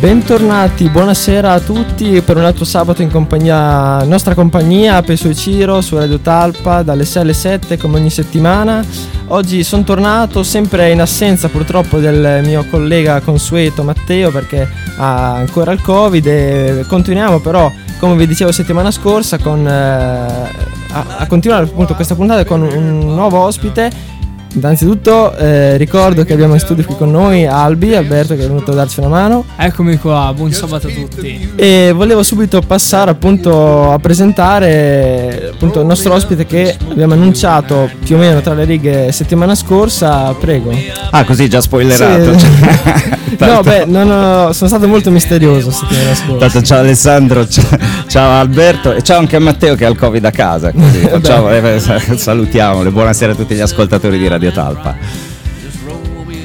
Bentornati, 0.00 0.88
buonasera 0.88 1.52
a 1.52 1.60
tutti 1.60 2.22
per 2.22 2.38
un 2.38 2.44
altro 2.44 2.64
sabato 2.64 3.02
in 3.02 3.10
compagnia, 3.10 4.02
nostra 4.04 4.32
compagnia, 4.32 5.02
Peso 5.02 5.28
e 5.28 5.34
Ciro 5.34 5.82
su 5.82 5.94
Radio 5.94 6.18
Talpa 6.20 6.82
dalle 6.82 7.04
6 7.04 7.20
alle 7.20 7.34
7 7.34 7.76
come 7.76 7.98
ogni 7.98 8.08
settimana. 8.08 8.82
Oggi 9.26 9.62
sono 9.62 9.84
tornato 9.84 10.42
sempre 10.42 10.90
in 10.90 11.02
assenza 11.02 11.50
purtroppo 11.50 11.98
del 11.98 12.40
mio 12.46 12.64
collega 12.70 13.20
consueto 13.20 13.82
Matteo 13.82 14.30
perché 14.30 14.66
ha 14.96 15.34
ancora 15.34 15.70
il 15.72 15.82
Covid 15.82 16.26
e 16.26 16.84
continuiamo 16.88 17.40
però 17.40 17.70
come 17.98 18.16
vi 18.16 18.26
dicevo 18.26 18.52
settimana 18.52 18.90
scorsa 18.90 19.36
con, 19.36 19.68
eh, 19.68 19.70
a, 19.70 21.04
a 21.18 21.26
continuare 21.26 21.64
appunto 21.64 21.94
questa 21.94 22.14
puntata 22.14 22.46
con 22.46 22.62
un 22.62 23.00
nuovo 23.00 23.38
ospite 23.40 24.18
Innanzitutto 24.54 25.36
eh, 25.36 25.76
ricordo 25.76 26.24
che 26.24 26.32
abbiamo 26.32 26.54
in 26.54 26.60
studio 26.60 26.84
qui 26.84 26.96
con 26.96 27.10
noi 27.10 27.46
Albi, 27.46 27.94
Alberto 27.94 28.34
che 28.34 28.44
è 28.44 28.46
venuto 28.46 28.72
a 28.72 28.74
darci 28.74 28.98
una 29.00 29.08
mano. 29.08 29.44
Eccomi 29.56 29.96
qua, 29.98 30.32
buon 30.34 30.52
sabato 30.52 30.88
a 30.88 30.90
tutti. 30.90 31.52
E 31.54 31.92
volevo 31.94 32.22
subito 32.22 32.60
passare 32.60 33.10
appunto 33.10 33.92
a 33.92 33.98
presentare 33.98 35.49
appunto 35.60 35.80
il 35.80 35.86
nostro 35.86 36.14
ospite 36.14 36.46
che 36.46 36.74
abbiamo 36.88 37.12
annunciato 37.12 37.90
più 38.02 38.16
o 38.16 38.18
meno 38.18 38.40
tra 38.40 38.54
le 38.54 38.64
righe 38.64 39.12
settimana 39.12 39.54
scorsa, 39.54 40.32
prego. 40.32 40.72
Ah, 41.10 41.22
così 41.24 41.50
già 41.50 41.60
spoilerato. 41.60 42.38
Sì. 42.38 42.46
no, 43.40 43.60
beh, 43.60 43.84
non 43.84 44.10
ho, 44.10 44.52
sono 44.52 44.70
stato 44.70 44.88
molto 44.88 45.10
misterioso 45.10 45.70
settimana 45.70 46.14
scorsa. 46.14 46.48
Tanto 46.48 46.62
ciao 46.62 46.78
Alessandro, 46.78 47.46
ciao, 47.46 47.78
ciao, 48.06 48.40
Alberto 48.40 48.94
e 48.94 49.02
ciao 49.02 49.18
anche 49.18 49.36
a 49.36 49.40
Matteo 49.40 49.74
che 49.74 49.84
ha 49.84 49.90
il 49.90 49.98
Covid 49.98 50.24
a 50.24 50.30
casa. 50.30 50.72
Così, 50.72 51.00
facciamo, 51.06 51.50
eh, 51.50 51.78
salutiamole, 52.16 52.90
buonasera 52.90 53.32
a 53.32 53.34
tutti 53.34 53.54
gli 53.54 53.60
ascoltatori 53.60 54.18
di 54.18 54.28
Radio 54.28 54.52
Talpa. 54.52 54.96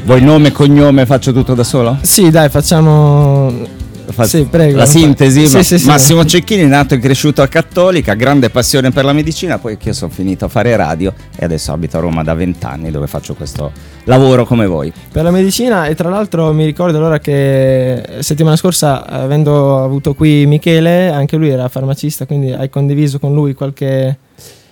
Vuoi 0.04 0.22
nome 0.22 0.50
e 0.50 0.52
cognome? 0.52 1.06
Faccio 1.06 1.32
tutto 1.32 1.54
da 1.54 1.64
solo? 1.64 1.98
Sì, 2.02 2.30
dai, 2.30 2.50
facciamo. 2.50 3.84
Sì, 4.24 4.46
prego. 4.46 4.78
La 4.78 4.86
sintesi, 4.86 5.48
sì, 5.48 5.56
ma- 5.56 5.64
sì. 5.64 5.86
Massimo 5.86 6.26
Cecchini, 6.26 6.66
nato 6.66 6.94
e 6.94 7.00
cresciuto 7.00 7.42
a 7.42 7.48
Cattolica, 7.48 8.14
grande 8.14 8.50
passione 8.50 8.92
per 8.92 9.06
la 9.06 9.14
medicina, 9.14 9.58
poi 9.58 9.78
che 9.78 9.90
io 9.90 9.94
sono 9.94 10.12
finito 10.12 10.46
a 10.46 10.48
fare 10.48 10.76
radio 10.76 11.14
e 11.36 11.46
adesso 11.46 11.72
abito 11.72 11.98
a 11.98 12.00
Roma 12.00 12.24
da 12.24 12.34
vent'anni 12.34 12.92
dove 12.92 13.08
faccio 13.08 13.34
questo 13.34 13.72
lavoro 14.06 14.46
come 14.46 14.66
voi. 14.66 14.92
Per 15.12 15.24
la 15.24 15.32
medicina 15.32 15.88
e 15.88 15.96
tra 15.96 16.10
l'altro 16.10 16.54
mi 16.54 16.66
ricordo 16.66 16.98
allora 16.98 17.20
che 17.20 18.04
settimana 18.20 18.56
scorsa 18.56 19.06
avendo 19.08 19.84
avuto 19.84 20.14
qui 20.14 20.46
Michele, 20.46 21.10
anche 21.10 21.36
lui 21.38 21.50
era 21.50 21.68
farmacista, 21.68 22.26
quindi 22.26 22.52
hai 22.52 22.70
condiviso 22.70 23.20
con 23.20 23.34
lui 23.34 23.54
qualche... 23.54 24.18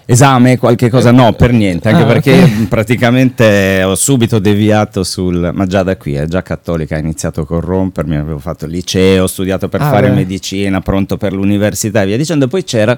Esame, 0.06 0.58
qualche 0.58 0.90
cosa? 0.90 1.12
No, 1.12 1.32
per 1.34 1.54
niente, 1.54 1.88
anche 1.88 2.04
Ah, 2.04 2.06
perché 2.06 2.34
ok. 2.44 2.68
praticamente 2.68 3.84
ho 3.84 3.96
subito 3.96 4.40
deviato 4.40 5.04
sul... 5.04 5.52
Ma 5.54 5.66
già 5.66 5.82
da 5.84 5.96
qui, 5.96 6.14
è 6.16 6.26
già 6.26 6.42
cattolica, 6.42 6.96
ho 6.98 7.00
iniziato 7.00 7.42
a 7.42 7.46
corrompermi, 7.46 8.18
avevo 8.18 8.40
fatto 8.40 8.66
il 8.66 8.72
liceo, 8.72 9.24
ho 9.24 9.28
studiato 9.28 9.70
per 9.70 9.82
Ah, 9.82 9.90
fare 9.90 10.10
beh. 10.10 10.16
medicina, 10.16 10.82
pronto 10.82 11.16
per 11.16 11.32
l'università 11.32 12.02
e 12.02 12.08
via 12.08 12.18
dicendo. 12.18 12.48
Poi 12.50 12.64
c'era 12.66 12.98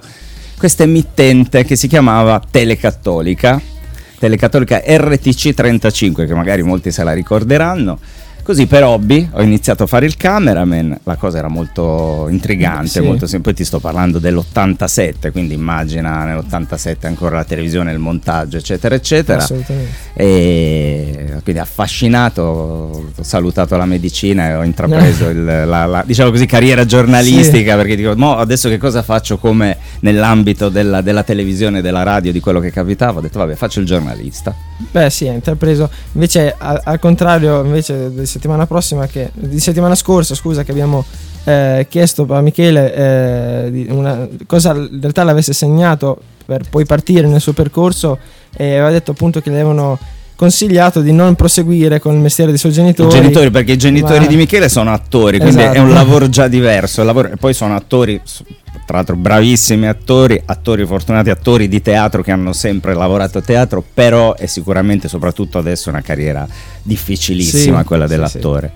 questa 0.58 0.84
emittente 0.84 1.64
che 1.64 1.76
si 1.76 1.88
chiamava 1.88 2.42
Telecattolica, 2.50 3.62
Telecattolica 4.18 4.82
RTC 4.84 5.54
35, 5.54 6.26
che 6.26 6.34
magari 6.34 6.64
molti 6.64 6.92
se 6.92 7.04
la 7.04 7.14
ricorderanno. 7.14 8.00
Così 8.46 8.68
per 8.68 8.84
hobby 8.84 9.28
ho 9.32 9.42
iniziato 9.42 9.82
a 9.82 9.88
fare 9.88 10.06
il 10.06 10.18
cameraman, 10.18 11.00
la 11.06 11.16
cosa 11.16 11.40
era 11.40 11.48
molto 11.48 12.28
intrigante, 12.30 12.88
Sì. 12.90 13.00
molto 13.00 13.26
sem- 13.26 13.42
poi 13.42 13.56
ti 13.56 13.66
sto 13.66 13.80
parlando 13.80 14.20
dell'87, 14.20 15.32
quindi 15.32 15.56
immagina 15.56 16.26
nell'87 16.26 17.08
ancora 17.08 17.38
la 17.38 17.44
televisione, 17.44 17.92
il 17.92 17.98
montaggio, 17.98 18.58
eccetera, 18.58 18.94
eccetera. 18.94 19.42
Assolutamente. 19.42 19.90
E 20.14 21.40
quindi 21.42 21.60
affascinato, 21.60 22.42
ho 22.44 23.24
salutato 23.24 23.78
la 23.78 23.86
medicina 23.86 24.50
e 24.50 24.54
ho 24.56 24.64
intrapreso 24.64 25.28
il- 25.30 25.44
la, 25.44 25.86
la- 25.88 26.04
diciamo 26.06 26.30
così, 26.30 26.46
carriera 26.46 26.86
giornalistica 26.86 27.76
perché 27.76 27.96
dico, 27.96 28.14
mo 28.16 28.38
adesso 28.38 28.70
che 28.70 28.78
cosa 28.78 29.02
faccio 29.02 29.40
come 29.40 29.76
nell'ambito 30.02 30.70
della, 30.70 31.02
della 31.02 31.24
televisione, 31.24 31.82
della 31.82 32.04
radio, 32.04 32.32
di 32.32 32.40
quello 32.40 32.60
che 32.60 32.70
capitava? 32.70 33.18
Ho 33.18 33.22
detto 33.24 33.40
vabbè 33.40 33.56
faccio 33.56 33.80
il 33.80 33.88
giornalista. 33.88 34.54
Beh 34.78 35.10
sì, 35.10 35.28
hai 35.28 35.36
intrapreso. 35.36 35.90
Invece 36.14 36.54
a- 36.58 36.82
al 36.84 37.00
contrario, 37.00 37.64
invece 37.64 38.14
di 38.14 38.26
settimana 38.26 38.66
prossima, 38.68 39.08
che, 39.08 39.30
di 39.34 39.60
settimana 39.60 39.96
scorsa, 39.96 40.36
scusa, 40.36 40.64
che 40.64 40.72
abbiamo 40.72 41.06
eh, 41.46 41.86
chiesto 41.90 42.26
a 42.30 42.42
Michele 42.42 42.94
eh, 42.94 43.86
una 43.90 44.28
cosa 44.48 44.72
in 44.74 44.98
realtà 45.00 45.24
l'avesse 45.24 45.54
segnato 45.54 46.20
per 46.46 46.64
poi 46.70 46.86
partire 46.86 47.28
nel 47.28 47.40
suo 47.40 47.54
percorso 47.54 48.18
e 48.56 48.72
aveva 48.74 48.90
detto 48.92 49.12
appunto 49.12 49.42
che 49.42 49.50
le 49.50 49.56
avevano 49.60 49.98
consigliato 50.36 51.00
di 51.02 51.12
non 51.14 51.36
proseguire 51.36 52.00
con 52.00 52.14
il 52.14 52.20
mestiere 52.20 52.50
dei 52.50 52.60
suoi 52.60 52.72
I 52.72 52.76
genitori. 52.76 53.10
genitori, 53.10 53.52
perché 53.52 53.72
i 53.74 53.78
genitori 53.78 54.20
ma- 54.22 54.26
di 54.28 54.36
Michele 54.36 54.68
sono 54.70 54.92
attori, 54.92 55.38
quindi 55.40 55.60
Esatto. 55.62 55.78
è 55.78 55.80
un 55.80 55.94
lavoro 55.94 56.28
già 56.30 56.48
diverso. 56.50 57.04
lavoro- 57.04 57.30
e 57.32 57.38
poi 57.38 57.54
sono 57.54 57.76
attori, 57.76 58.20
tra 58.86 58.98
l'altro 58.98 59.16
bravissimi 59.16 59.88
attori, 59.88 60.40
attori 60.46 60.86
fortunati, 60.86 61.30
attori 61.32 61.68
di 61.68 61.82
teatro 61.82 62.22
che 62.22 62.32
hanno 62.32 62.54
sempre 62.54 62.94
lavorato 62.94 63.40
a 63.40 63.42
teatro, 63.42 63.84
però 63.94 64.36
è 64.36 64.46
sicuramente, 64.46 65.08
soprattutto 65.08 65.58
adesso, 65.58 65.90
una 65.90 66.02
carriera 66.02 66.48
difficilissima 66.84 67.80
Sì, 67.80 67.86
quella 67.86 68.06
sì, 68.08 68.12
dell'attore. 68.14 68.72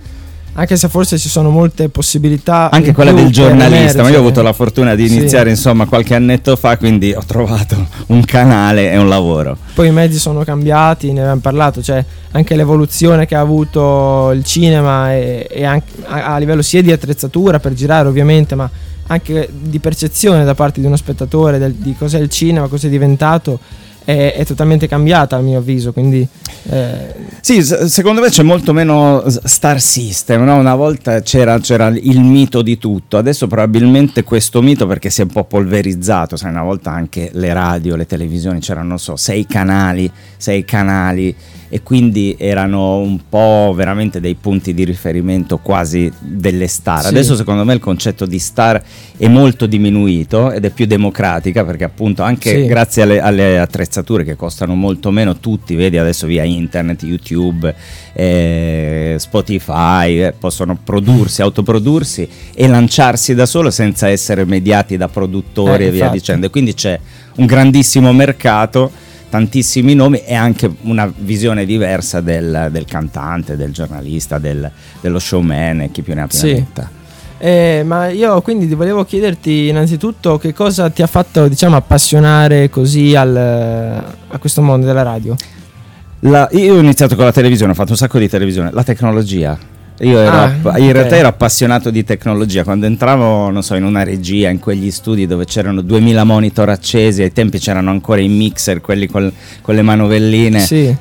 Anche 0.53 0.75
se 0.78 0.90
forse 0.90 1.18
ci 1.19 1.30
sono 1.30 1.52
molte 1.52 1.90
possibilità. 1.90 2.69
Anche 2.72 2.92
quella 2.92 3.12
del 3.12 3.30
giornalista, 3.30 4.02
ma 4.02 4.09
io 4.09 4.18
ho 4.18 4.19
avuto 4.19 4.42
la 4.42 4.52
fortuna 4.52 4.96
di 4.96 5.08
Sì. 5.08 5.16
iniziare 5.18 5.52
insomma 5.52 5.86
qualche 5.86 6.16
annetto 6.16 6.56
fa, 6.56 6.75
quindi 6.75 7.14
ho 7.14 7.24
trovato 7.25 7.88
un 8.08 8.25
canale 8.25 8.92
e 8.92 8.98
un 8.98 9.08
lavoro. 9.08 9.56
Poi 9.75 9.88
i 9.88 9.92
mezzi 9.92 10.18
sono 10.18 10.44
cambiati, 10.44 11.14
ne 11.14 11.22
abbiamo 11.22 11.40
parlato, 11.40 11.81
cioè 11.84 12.03
anche 12.31 12.56
l'evoluzione 12.56 13.25
che 13.28 13.36
ha 13.36 13.40
avuto 13.40 14.31
il 14.34 14.44
cinema 14.44 15.14
e, 15.14 15.48
e 15.50 15.64
anche 15.64 15.92
a, 16.06 16.34
a 16.34 16.38
livello 16.40 16.64
sia 16.64 16.81
di 16.81 16.92
attrezzatura 16.92 17.59
per 17.59 17.74
girare 17.74 18.08
ovviamente, 18.09 18.56
ma 18.56 18.69
anche 19.12 19.50
di 19.52 19.80
percezione 19.80 20.44
da 20.44 20.56
parte 20.56 20.80
di 20.80 20.86
uno 20.86 20.95
spettatore 20.95 21.57
del- 21.57 21.74
di 21.74 21.95
cos'è 21.98 22.19
il 22.19 22.30
cinema, 22.30 22.68
cos'è 22.68 22.89
diventato, 22.89 23.60
è, 24.04 24.44
totalmente 24.45 24.88
cambiata 24.88 25.36
a 25.36 25.39
mio 25.39 25.60
avviso, 25.60 25.94
quindi 25.94 26.28
eh, 26.72 27.13
Sì, 27.42 27.62
secondo 27.62 28.22
me 28.22 28.30
c'è 28.30 28.42
molto 28.42 28.74
meno 28.74 29.24
star 29.28 29.80
system, 29.80 30.44
no? 30.44 30.56
una 30.56 30.74
volta 30.74 31.22
c'era, 31.22 31.60
c'era 31.60 31.88
il 31.89 32.19
mito 32.22 32.63
di 32.63 32.78
tutto, 32.80 33.18
adesso 33.18 33.45
probabilmente 33.45 34.24
questo 34.24 34.62
mito 34.62 34.88
perché 34.88 35.10
si 35.12 35.22
è 35.22 35.25
un 35.25 35.31
po' 35.31 35.44
polverizzato, 35.44 36.38
sai, 36.38 36.50
una 36.50 36.63
volta 36.63 36.92
anche 36.92 37.30
le 37.34 37.54
radio, 37.54 37.95
le 37.95 38.07
televisioni 38.07 38.60
c'erano, 38.60 38.88
non 38.88 39.00
so, 39.00 39.16
sei 39.16 39.45
canali, 39.45 40.12
sei 40.38 40.66
canali 40.66 41.36
e 41.69 41.83
quindi 41.83 42.36
erano 42.39 42.98
un 42.98 43.19
po' 43.30 43.74
veramente 43.75 44.19
dei 44.19 44.33
punti 44.36 44.74
di 44.74 44.83
riferimento 44.83 45.60
quasi 45.60 46.12
delle 46.19 46.68
star. 46.68 47.01
Sì. 47.01 47.07
Adesso 47.07 47.36
secondo 47.36 47.63
me 47.63 47.74
il 47.74 47.80
concetto 47.80 48.25
di 48.25 48.39
star 48.39 48.81
è 49.16 49.27
molto 49.27 49.68
diminuito 49.68 50.51
ed 50.51 50.66
è 50.66 50.71
più 50.71 50.86
democratica 50.88 51.63
perché 51.63 51.83
appunto 51.83 52.24
anche 52.24 52.62
Sì. 52.62 52.66
grazie 52.66 53.04
alle, 53.04 53.19
alle 53.21 53.60
attrezzature 53.60 54.24
che 54.24 54.36
costano 54.36 54.74
molto 54.75 55.12
meno, 55.12 55.38
tutti, 55.38 55.75
vedi 55.75 55.98
adesso 55.98 56.25
via 56.25 56.44
internet, 56.44 57.04
YouTube, 57.04 57.74
eh, 58.13 59.15
Spotify, 59.19 60.24
eh, 60.24 60.33
possono 60.38 60.77
prodursi, 60.83 61.42
autoprodursi 61.42 62.27
e 62.54 62.68
lanciarsi 62.68 63.36
da 63.36 63.45
solo 63.45 63.69
senza 63.69 64.10
essere 64.10 64.44
mediati 64.45 64.98
da 64.98 65.07
produttori 65.07 65.83
Eh, 65.83 65.88
e 65.88 65.92
via 65.92 66.10
dicendo. 66.10 66.48
E 66.48 66.50
quindi 66.50 66.74
c'è 66.74 67.00
un 67.36 67.45
grandissimo 67.45 68.12
mercato, 68.12 68.92
tantissimi 69.30 69.94
nomi 69.94 70.22
e 70.24 70.34
anche 70.36 70.70
una 70.81 71.12
visione 71.16 71.66
diversa 71.66 72.20
del, 72.22 72.70
del 72.72 72.86
cantante, 72.86 73.56
del 73.56 73.72
giornalista, 73.72 74.40
del- 74.40 74.70
dello 75.02 75.20
showman 75.20 75.81
e 75.81 75.92
chi 75.92 76.02
più 76.02 76.14
ne 76.16 76.22
ha 76.22 76.28
più 76.28 76.38
ne 76.42 76.48
Sì. 76.48 76.54
metta. 76.54 76.90
Eh, 77.42 77.84
ma 77.86 78.10
io 78.10 78.42
quindi 78.42 78.68
volevo 78.74 79.06
chiederti 79.06 79.70
innanzitutto 79.70 80.38
che 80.38 80.52
cosa 80.54 80.90
ti 80.90 81.02
ha 81.02 81.08
fatto 81.08 81.48
diciamo, 81.48 81.78
appassionare 81.78 82.70
così 82.70 83.16
al, 83.16 83.36
a 83.36 84.38
questo 84.40 84.62
mondo 84.62 84.86
della 84.86 85.04
radio? 85.04 85.36
La, 86.22 86.50
io 86.52 86.74
ho 86.75 86.80
iniziato 86.80 87.16
con 87.16 87.24
la 87.24 87.32
televisione, 87.32 87.72
ho 87.72 87.75
fatto 87.75 87.92
un 87.92 87.98
sacco 87.98 88.20
di 88.20 88.28
televisione, 88.28 88.72
la 88.74 88.84
tecnologia. 88.84 89.58
Io 90.01 90.18
ero, 90.18 90.31
Ah, 90.31 90.44
app- 90.44 90.66
ok. 90.66 90.78
in 90.80 90.94
realtà 90.94 91.18
ero 91.18 91.28
appassionato 91.28 91.90
di 91.90 92.04
tecnologia. 92.06 92.63
Quando 92.63 92.86
entravo, 92.86 93.50
non 93.50 93.62
so, 93.63 93.75
in 93.75 93.84
una 93.84 94.04
regia, 94.04 94.50
in 94.50 94.60
quegli 94.60 94.92
studi 94.92 95.28
dove 95.28 95.46
c'erano 95.46 95.81
2000 95.81 96.24
monitor 96.24 96.69
accesi, 96.69 97.22
ai 97.22 97.34
tempi 97.34 97.60
c'erano 97.60 97.90
ancora 97.90 98.22
i 98.22 98.28
mixer, 98.30 98.80
quelli 98.80 99.07
col- 99.07 99.31
con 99.62 99.75
le 99.75 99.81
manovelline, 99.81 100.60
Sì. 100.60 100.96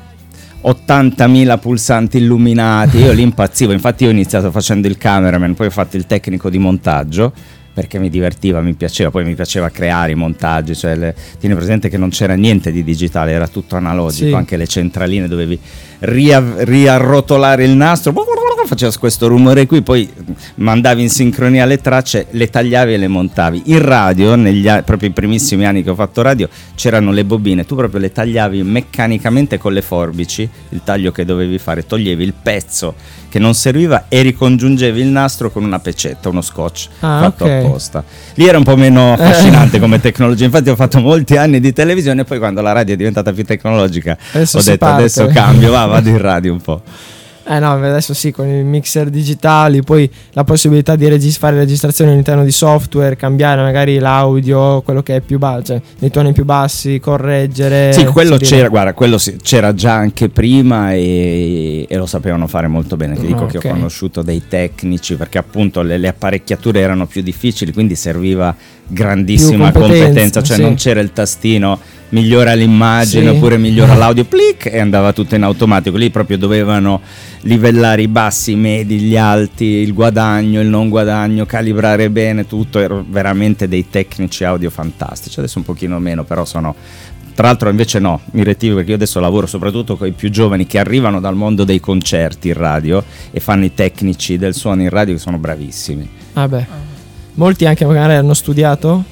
80.000 0.61 1.57
pulsanti 1.57 2.17
illuminati. 2.17 2.97
Io 2.97 3.13
lì 3.13 3.21
impazzivo. 3.21 3.71
Infatti, 3.71 4.03
io 4.03 4.09
ho 4.09 4.13
iniziato 4.13 4.51
facendo 4.51 4.87
il 4.87 4.97
cameraman, 4.97 5.53
poi 5.53 5.67
ho 5.67 5.71
fatto 5.71 5.95
il 5.95 6.05
tecnico 6.05 6.49
di 6.49 6.57
montaggio 6.57 7.31
perché 7.71 7.97
mi 7.97 8.09
divertiva, 8.09 8.59
mi 8.59 8.73
piaceva, 8.73 9.09
poi 9.09 9.23
mi 9.23 9.35
piaceva 9.35 9.69
creare 9.69 10.11
i 10.11 10.15
montaggi, 10.15 10.75
cioè 10.75 10.95
le- 10.97 11.15
tieni 11.39 11.55
presente 11.55 11.87
che 11.87 11.97
non 11.97 12.09
c'era 12.09 12.33
niente 12.33 12.73
di 12.73 12.83
digitale, 12.83 13.31
era 13.31 13.47
tutto 13.47 13.77
analogico, 13.77 14.27
Sì. 14.27 14.33
anche 14.33 14.57
le 14.57 14.67
centraline 14.67 15.29
dovevi 15.29 15.57
ria- 15.99 16.43
riarrotolare 16.57 17.63
il 17.63 17.71
nastro, 17.71 18.11
faceva 18.65 18.91
questo 18.99 19.27
rumore 19.27 19.65
qui, 19.65 19.81
poi 19.81 20.09
mandavi 20.55 21.01
in 21.01 21.09
sincronia 21.09 21.65
le 21.65 21.79
tracce, 21.79 22.27
le 22.31 22.49
tagliavi 22.49 22.93
e 22.93 22.97
le 22.97 23.07
montavi. 23.07 23.63
In 23.65 23.81
radio, 23.81 24.35
negli 24.35 24.67
proprio 24.83 25.09
i 25.09 25.11
primissimi 25.11 25.65
anni 25.65 25.83
che 25.83 25.89
ho 25.89 25.95
fatto 25.95 26.21
radio, 26.21 26.47
c'erano 26.75 27.11
le 27.11 27.25
bobine, 27.25 27.65
tu 27.65 27.75
proprio 27.75 27.99
le 27.99 28.11
tagliavi 28.11 28.63
meccanicamente 28.63 29.57
con 29.57 29.73
le 29.73 29.81
forbici, 29.81 30.47
il 30.69 30.81
taglio 30.83 31.11
che 31.11 31.25
dovevi 31.25 31.57
fare, 31.57 31.85
toglievi 31.85 32.23
il 32.23 32.33
pezzo 32.41 32.93
che 33.29 33.37
non 33.37 33.53
serviva 33.53 34.05
e 34.09 34.21
ricongiungevi 34.23 35.01
il 35.01 35.07
nastro 35.07 35.51
con 35.51 35.63
una 35.63 35.77
pecetta, 35.79 36.29
uno 36.29 36.41
scotch 36.41 36.87
Ah, 37.01 37.19
fatto 37.21 37.45
ok. 37.45 37.51
apposta. 37.51 38.03
Lì 38.35 38.47
era 38.47 38.57
un 38.57 38.63
po' 38.63 38.75
meno 38.75 39.13
affascinante 39.19 39.79
come 39.79 39.99
tecnologia, 39.99 40.45
infatti 40.45 40.69
ho 40.69 40.75
fatto 40.75 40.99
molti 40.99 41.37
anni 41.37 41.59
di 41.59 41.71
televisione 41.71 42.21
e 42.21 42.23
poi 42.23 42.39
quando 42.39 42.61
la 42.61 42.71
radio 42.71 42.93
è 42.95 42.97
diventata 42.97 43.31
più 43.31 43.43
tecnologica 43.45 44.17
Adesso 44.31 44.57
ho 44.57 44.61
detto 44.63 44.77
parte." 44.77 44.97
adesso 45.03 45.27
cambio, 45.27 45.71
va, 45.71 45.85
vado 45.85 46.09
in 46.09 46.17
radio 46.21 46.51
un 46.53 46.61
po'. 46.61 46.81
Eh 47.51 47.57
no, 47.57 47.71
adesso 47.71 48.13
sì, 48.13 48.31
con 48.31 48.47
i 48.47 48.63
mixer 48.63 49.09
digitali, 49.09 49.81
poi 49.81 50.07
la 50.33 50.43
possibilità 50.43 50.95
di 50.95 51.07
regis- 51.07 51.39
fare 51.39 51.55
registrazioni 51.57 52.11
all'interno 52.11 52.43
di 52.43 52.51
software, 52.51 53.15
cambiare 53.15 53.63
magari 53.63 53.97
l'audio, 53.97 54.81
quello 54.83 55.01
che 55.01 55.15
è 55.15 55.21
più 55.21 55.39
basso, 55.39 55.63
cioè 55.63 55.81
nei 55.97 56.11
toni 56.11 56.31
più 56.31 56.45
bassi, 56.45 56.99
correggere. 56.99 57.91
Sì, 57.91 58.05
quello 58.05 58.37
c'era, 58.37 58.67
guarda, 58.67 58.93
quello 58.93 59.17
sì, 59.17 59.37
c'era 59.41 59.73
già 59.73 59.93
anche 59.93 60.29
prima 60.29 60.93
e, 60.93 61.87
e 61.89 61.97
lo 61.97 62.05
sapevano 62.05 62.45
fare 62.45 62.67
molto 62.67 62.95
bene. 62.95 63.15
Ti 63.15 63.25
dico 63.25 63.45
Ah, 63.45 63.47
che 63.47 63.57
ho 63.57 63.61
conosciuto 63.61 64.21
dei 64.21 64.43
tecnici 64.47 65.15
perché 65.15 65.39
appunto 65.39 65.81
le, 65.81 65.97
le 65.97 66.07
apparecchiature 66.09 66.79
erano 66.79 67.07
più 67.07 67.23
difficili, 67.23 67.73
quindi 67.73 67.95
serviva 67.95 68.55
grandissima 68.85 69.71
competenza, 69.71 70.03
competenza, 70.03 70.43
cioè 70.43 70.55
sì. 70.57 70.61
non 70.61 70.75
c'era 70.75 70.99
il 70.99 71.13
tastino 71.13 71.79
migliora 72.09 72.53
l'immagine 72.53 73.29
Sì. 73.29 73.35
oppure 73.35 73.57
migliora 73.57 73.93
l'audio, 73.95 74.25
plic 74.25 74.67
e 74.67 74.79
andava 74.79 75.13
tutto 75.13 75.35
in 75.35 75.43
automatico. 75.43 75.97
Lì 75.97 76.09
proprio 76.09 76.37
dovevano 76.37 77.01
livellare 77.41 78.01
i 78.01 78.07
bassi, 78.07 78.51
i 78.51 78.55
medi, 78.55 78.99
gli 78.99 79.17
alti, 79.17 79.65
il 79.65 79.93
guadagno, 79.93 80.61
il 80.61 80.67
non 80.67 80.89
guadagno, 80.89 81.45
calibrare 81.45 82.09
bene 82.09 82.45
tutto. 82.47 82.79
Erano 82.79 83.05
veramente 83.07 83.67
dei 83.67 83.89
tecnici 83.89 84.43
audio 84.43 84.69
fantastici. 84.69 85.39
Adesso 85.39 85.59
un 85.59 85.65
pochino 85.65 85.99
meno, 85.99 86.23
però 86.23 86.45
sono 86.45 86.75
tra 87.39 87.47
l'altro 87.47 87.69
invece 87.69 87.99
no, 87.99 88.19
mi 88.31 88.43
rettivo 88.43 88.75
perché 88.75 88.89
io 88.89 88.95
adesso 88.97 89.21
lavoro 89.21 89.47
soprattutto 89.47 89.95
con 89.95 90.07
i 90.07 90.11
più 90.11 90.29
giovani 90.29 90.67
che 90.67 90.77
arrivano 90.77 91.21
dal 91.21 91.35
mondo 91.35 91.63
dei 91.63 91.79
concerti 91.79 92.49
in 92.49 92.55
radio 92.55 93.01
e 93.31 93.39
fanno 93.39 93.63
i 93.63 93.73
tecnici 93.73 94.37
del 94.37 94.53
suono 94.53 94.81
in 94.81 94.89
radio 94.89 95.13
che 95.13 95.21
sono 95.21 95.37
bravissimi. 95.37 96.09
Vabbè. 96.33 96.65
Molti 97.35 97.65
anche 97.65 97.85
magari 97.85 98.15
hanno 98.15 98.33
studiato. 98.33 99.05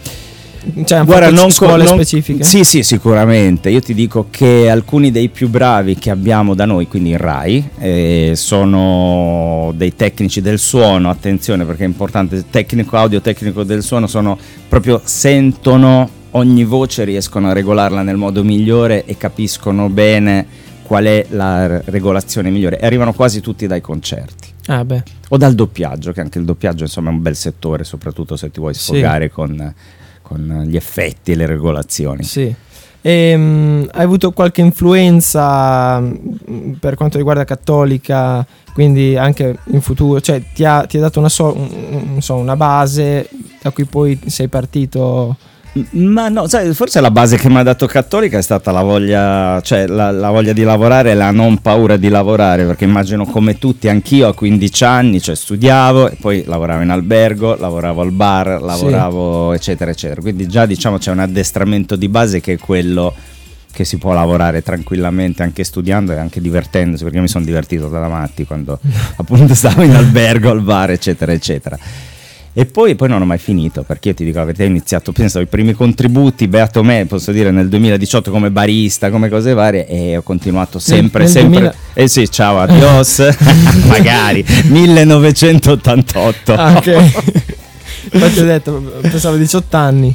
Cioè, 0.86 1.04
Guarda, 1.04 1.30
non 1.32 1.50
scuole 1.52 1.84
non- 1.84 1.94
specifiche. 1.94 2.44
Sì, 2.44 2.64
sì, 2.64 2.84
sicuramente. 2.84 3.70
Io 3.70 3.80
ti 3.82 3.94
dico 3.94 4.28
che 4.30 4.70
alcuni 4.70 5.12
dei 5.12 5.30
più 5.30 5.50
bravi 5.50 5.96
che 5.96 6.10
abbiamo 6.10 6.54
da 6.54 6.66
noi, 6.66 6.88
quindi 6.88 7.12
in 7.12 7.18
RAI, 7.18 7.70
eh, 7.80 8.32
sono 8.36 9.72
dei 9.76 9.96
tecnici 9.96 10.42
del 10.42 10.60
suono, 10.60 11.10
attenzione 11.10 11.66
perché 11.66 11.84
è 11.84 11.88
importante, 11.88 12.46
tecnico 12.50 12.98
audio, 12.98 13.22
tecnico 13.22 13.64
del 13.64 13.82
suono, 13.84 14.08
sono 14.08 14.38
proprio 14.68 15.02
sentono 15.04 16.10
ogni 16.32 16.64
voce, 16.64 17.04
riescono 17.04 17.50
a 17.50 17.54
regolarla 17.54 18.02
nel 18.02 18.18
modo 18.18 18.44
migliore 18.44 19.06
e 19.06 19.18
capiscono 19.18 19.90
bene 19.90 20.46
qual 20.84 21.06
è 21.06 21.26
la 21.30 21.82
regolazione 21.86 22.50
migliore. 22.50 22.80
E 22.80 22.86
arrivano 22.86 23.14
quasi 23.14 23.42
tutti 23.42 23.68
dai 23.68 23.82
concerti. 23.82 24.56
Ah. 24.68 24.86
O 25.30 25.38
dal 25.38 25.56
doppiaggio, 25.56 26.12
che 26.12 26.22
anche 26.22 26.40
il 26.40 26.46
doppiaggio 26.46 26.84
insomma 26.84 27.10
è 27.10 27.14
un 27.14 27.22
bel 27.22 27.36
settore, 27.36 27.84
soprattutto 27.84 28.36
se 28.36 28.52
ti 28.52 28.60
vuoi 28.60 28.74
Sì. 28.74 28.80
sfogare 28.82 29.30
con, 29.30 29.74
con 30.28 30.64
gli 30.68 30.76
effetti 30.76 31.32
e 31.32 31.36
le 31.36 31.46
regolazioni. 31.46 32.24
Sì. 32.24 32.54
Ehm, 33.02 33.88
hai 33.94 34.04
avuto 34.04 34.32
qualche 34.32 34.60
influenza 34.62 36.00
mh, 36.00 36.74
per 36.80 36.96
quanto 36.96 37.18
riguarda 37.18 37.46
Cattolica, 37.46 38.46
quindi 38.74 39.16
anche 39.16 39.58
in 39.72 39.80
futuro, 39.82 40.20
cioè 40.20 40.42
ti 40.54 40.66
ha, 40.66 40.86
ti 40.86 40.98
ha 40.98 41.02
dato 41.02 41.20
una, 41.20 41.30
so- 41.30 41.56
un- 41.56 42.10
un- 42.16 42.22
so, 42.22 42.36
una 42.36 42.56
base 42.58 43.30
da 43.62 43.72
cui 43.72 43.86
poi 43.86 44.20
sei 44.26 44.50
partito? 44.50 45.38
Ma 45.92 46.30
no, 46.30 46.48
sai, 46.48 46.74
forse 46.74 47.02
la 47.02 47.12
base 47.12 47.38
che 47.38 47.50
mi 47.50 47.58
ha 47.58 47.64
dato 47.64 47.86
Cattolica 47.86 48.38
è 48.38 48.42
stata 48.42 48.72
la 48.72 48.82
voglia, 48.82 49.62
cioè 49.62 49.86
la, 49.86 50.10
la 50.12 50.32
voglia 50.32 50.54
di 50.54 50.64
lavorare 50.64 51.12
e 51.12 51.14
la 51.14 51.32
non 51.32 51.60
paura 51.60 51.98
di 51.98 52.10
lavorare, 52.10 52.66
perché 52.66 52.86
immagino 52.86 53.26
come 53.26 53.58
tutti, 53.60 53.88
anch'io 53.88 54.28
a 54.28 54.34
15 54.34 54.84
anni, 54.84 55.22
cioè 55.22 55.36
studiavo 55.36 56.10
e 56.10 56.18
poi 56.20 56.44
lavoravo 56.46 56.82
in 56.82 56.90
albergo, 56.90 57.56
lavoravo 57.56 58.02
al 58.02 58.12
bar, 58.12 58.62
lavoravo 58.62 59.54
eccetera 59.54 59.92
eccetera. 59.92 60.22
Quindi 60.22 60.48
già 60.48 60.66
diciamo 60.66 60.98
c'è 60.98 61.12
un 61.12 61.20
addestramento 61.20 61.96
di 61.96 62.10
base 62.10 62.42
che 62.42 62.54
è 62.54 62.58
quello 62.58 63.14
che 63.72 63.86
si 63.86 63.98
può 63.98 64.12
lavorare 64.12 64.64
tranquillamente 64.64 65.44
anche 65.44 65.64
studiando 65.64 66.12
e 66.12 66.18
anche 66.18 66.42
divertendosi, 66.42 67.04
perché 67.04 67.20
mi 67.20 67.28
sono 67.28 67.46
divertito 67.46 67.88
da 67.88 68.08
matti 68.08 68.46
quando 68.46 68.80
appunto 69.18 69.54
stavo 69.54 69.84
in 69.84 69.94
albergo, 69.94 70.50
al 70.50 70.62
bar 70.62 70.92
eccetera 70.92 71.32
eccetera. 71.32 71.78
E 72.60 72.66
poi, 72.66 72.96
poi 72.96 73.08
non 73.08 73.22
ho 73.22 73.26
mai 73.26 73.38
finito 73.38 73.84
perché 73.84 74.10
io 74.10 74.14
ti 74.16 74.26
dico 74.26 74.40
la 74.40 74.46
verità, 74.46 74.64
ho 74.64 74.66
iniziato, 74.66 75.12
penso, 75.12 75.40
i 75.40 75.46
primi 75.46 75.74
contributi, 75.74 76.48
beato 76.48 76.82
me, 76.82 77.06
posso 77.06 77.32
dire 77.32 77.52
nel 77.52 77.70
2018 77.70 78.32
come 78.32 78.50
barista, 78.50 79.12
come 79.12 79.30
cose 79.30 79.54
varie 79.54 79.86
e 79.88 80.18
ho 80.18 80.24
continuato 80.24 80.80
sempre, 80.80 81.26
nel 81.26 81.32
sempre. 81.32 81.60
2000 81.60 81.76
Eh 81.94 82.08
sì, 82.08 82.28
ciao, 82.32 82.58
adios, 82.58 83.22
magari, 83.86 84.44
1988. 84.70 86.54
Ah, 86.56 86.78
ok. 86.78 86.88
Infatti 88.14 88.40
ho 88.40 88.46
detto, 88.46 88.92
pensavo 89.02 89.36
18 89.36 89.78
anni. 89.78 90.12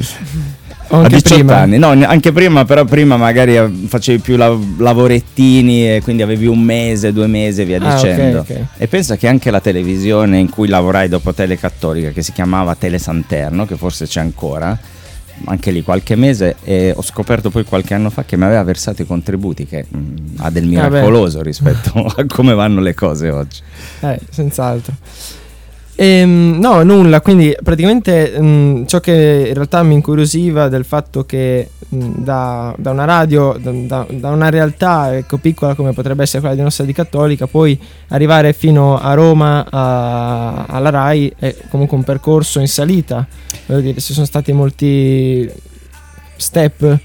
A 0.93 0.97
anche 0.99 1.17
18 1.17 1.35
prima. 1.37 1.57
anni, 1.59 1.79
no, 1.79 1.89
anche 1.89 2.33
prima, 2.33 2.65
però 2.67 2.85
prima 2.85 3.17
magari 3.17 3.87
facevi 3.87 4.19
più 4.21 4.37
lav- 4.37 4.79
lavorettini 4.79 5.95
e 5.97 6.01
quindi 6.03 6.21
avevi 6.23 6.47
un 6.47 6.61
mese, 6.61 7.13
due 7.15 7.27
mesi 7.27 7.63
e 7.63 7.65
via 7.65 7.81
Ah, 7.81 7.95
dicendo. 7.95 8.41
ok. 8.41 8.61
E 8.77 8.87
pensa 8.89 9.17
che 9.17 9.27
anche 9.27 9.51
la 9.51 9.61
televisione 9.61 10.39
in 10.39 10.51
cui 10.51 10.69
lavorai 10.69 11.09
dopo 11.09 11.33
Telecattolica, 11.33 12.11
che 12.11 12.21
si 12.23 12.33
chiamava 12.33 12.75
Tele 12.75 12.99
Santerno, 12.99 13.65
che 13.65 13.77
forse 13.77 14.07
c'è 14.07 14.21
ancora, 14.21 14.79
anche 15.47 15.71
lì 15.71 15.83
qualche 15.83 16.15
mese, 16.15 16.57
e 16.63 16.93
ho 16.95 17.03
scoperto 17.03 17.49
poi 17.49 17.65
qualche 17.65 17.95
anno 17.95 18.11
fa 18.11 18.25
che 18.25 18.37
mi 18.37 18.45
aveva 18.45 18.63
versato 18.63 19.01
i 19.01 19.07
contributi, 19.07 19.65
che 19.67 19.87
mm, 19.97 20.17
ha 20.41 20.51
del 20.51 20.69
Vabbè. 20.71 20.89
miracoloso 20.91 21.41
rispetto 21.41 22.05
a 22.05 22.25
come 22.27 22.53
vanno 22.53 22.81
le 22.83 22.93
cose 22.93 23.31
oggi. 23.31 23.61
Eh, 24.01 24.21
senz'altro. 24.31 24.93
Ehm, 26.03 26.59
no, 26.59 26.83
nulla, 26.83 27.21
quindi 27.21 27.57
praticamente 27.63 28.37
mh, 28.37 28.87
ciò 28.87 28.99
che 28.99 29.45
in 29.47 29.55
realtà 29.55 29.85
mi 29.85 29.95
incuriosiva 29.95 30.67
del 30.67 30.85
fatto 30.85 31.25
che 31.25 31.69
mh, 31.91 32.25
da, 32.25 32.75
da 32.77 32.91
una 32.91 33.05
radio, 33.05 33.57
da, 33.57 33.71
da- 33.71 34.07
da 34.11 34.31
una 34.31 34.51
realtà 34.51 35.17
ecco, 35.17 35.37
piccola 35.37 35.77
come 35.77 35.93
potrebbe 35.93 36.25
essere 36.25 36.41
quella 36.41 36.57
di 36.57 36.61
nostra 36.63 36.85
di 36.85 36.93
Cattolica, 36.93 37.47
poi 37.47 37.79
arrivare 38.09 38.53
fino 38.53 38.99
a 38.99 39.15
Roma, 39.15 39.65
a- 39.71 40.65
alla 40.65 40.91
RAI, 40.91 41.35
è 41.39 41.55
comunque 41.71 41.97
un 41.97 42.03
percorso 42.03 42.59
in 42.59 42.67
salita. 42.67 43.25
Voglio 43.67 43.81
dire, 43.83 44.01
ci 44.01 44.13
sono 44.13 44.27
stati 44.27 44.51
molti 44.53 45.49
step. 46.35 46.99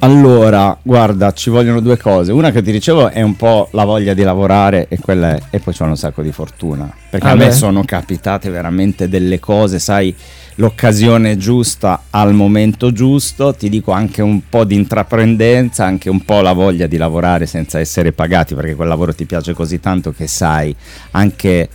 Allora, 0.00 0.76
guarda, 0.82 1.32
ci 1.32 1.48
vogliono 1.50 1.80
due 1.80 1.96
cose. 1.96 2.30
Una 2.32 2.50
che 2.50 2.62
ti 2.62 2.72
dicevo 2.72 3.08
è 3.08 3.22
un 3.22 3.36
po' 3.36 3.68
la 3.72 3.84
voglia 3.84 4.12
di 4.12 4.22
lavorare 4.22 4.86
e 4.88 4.98
quella 4.98 5.34
è, 5.34 5.40
e 5.50 5.60
poi 5.60 5.72
c'è 5.72 5.84
un 5.84 5.96
sacco 5.96 6.20
di 6.20 6.32
fortuna. 6.32 6.92
Perché 7.08 7.26
Ah 7.26 7.30
a 7.30 7.34
me 7.36 7.46
beh. 7.46 7.52
sono 7.52 7.84
capitate 7.84 8.50
veramente 8.50 9.08
delle 9.08 9.40
cose, 9.40 9.78
sai, 9.78 10.14
l'occasione 10.56 11.36
giusta 11.36 12.04
al 12.10 12.34
momento 12.34 12.92
giusto, 12.92 13.54
ti 13.54 13.68
dico 13.70 13.92
anche 13.92 14.20
un 14.20 14.42
po' 14.48 14.64
di 14.64 14.74
intraprendenza, 14.74 15.86
anche 15.86 16.10
un 16.10 16.22
po' 16.24 16.40
la 16.42 16.52
voglia 16.52 16.86
di 16.86 16.96
lavorare 16.96 17.46
senza 17.46 17.78
essere 17.78 18.12
pagati, 18.12 18.54
perché 18.54 18.74
quel 18.74 18.88
lavoro 18.88 19.14
ti 19.14 19.24
piace 19.24 19.54
così 19.54 19.80
tanto 19.80 20.12
che 20.12 20.26
sai 20.26 20.74
anche 21.12 21.68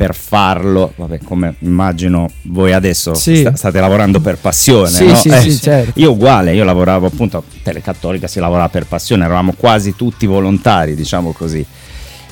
per 0.00 0.14
farlo, 0.14 0.94
vabbè, 0.96 1.18
come 1.22 1.56
immagino 1.58 2.30
voi 2.44 2.72
adesso 2.72 3.12
Sì. 3.12 3.36
sta- 3.36 3.54
state 3.54 3.80
lavorando 3.80 4.18
per 4.20 4.38
passione, 4.38 4.88
Sì, 4.88 5.04
no? 5.04 5.14
sì, 5.14 5.28
Eh, 5.28 5.58
certo. 5.58 6.00
io 6.00 6.12
uguale, 6.12 6.54
io 6.54 6.64
lavoravo 6.64 7.04
appunto 7.06 7.36
a 7.36 7.42
Telecattolica, 7.62 8.26
si 8.26 8.40
lavorava 8.40 8.70
per 8.70 8.86
passione, 8.86 9.26
eravamo 9.26 9.52
quasi 9.54 9.94
tutti 9.96 10.24
volontari, 10.24 10.94
diciamo 10.94 11.32
così. 11.32 11.62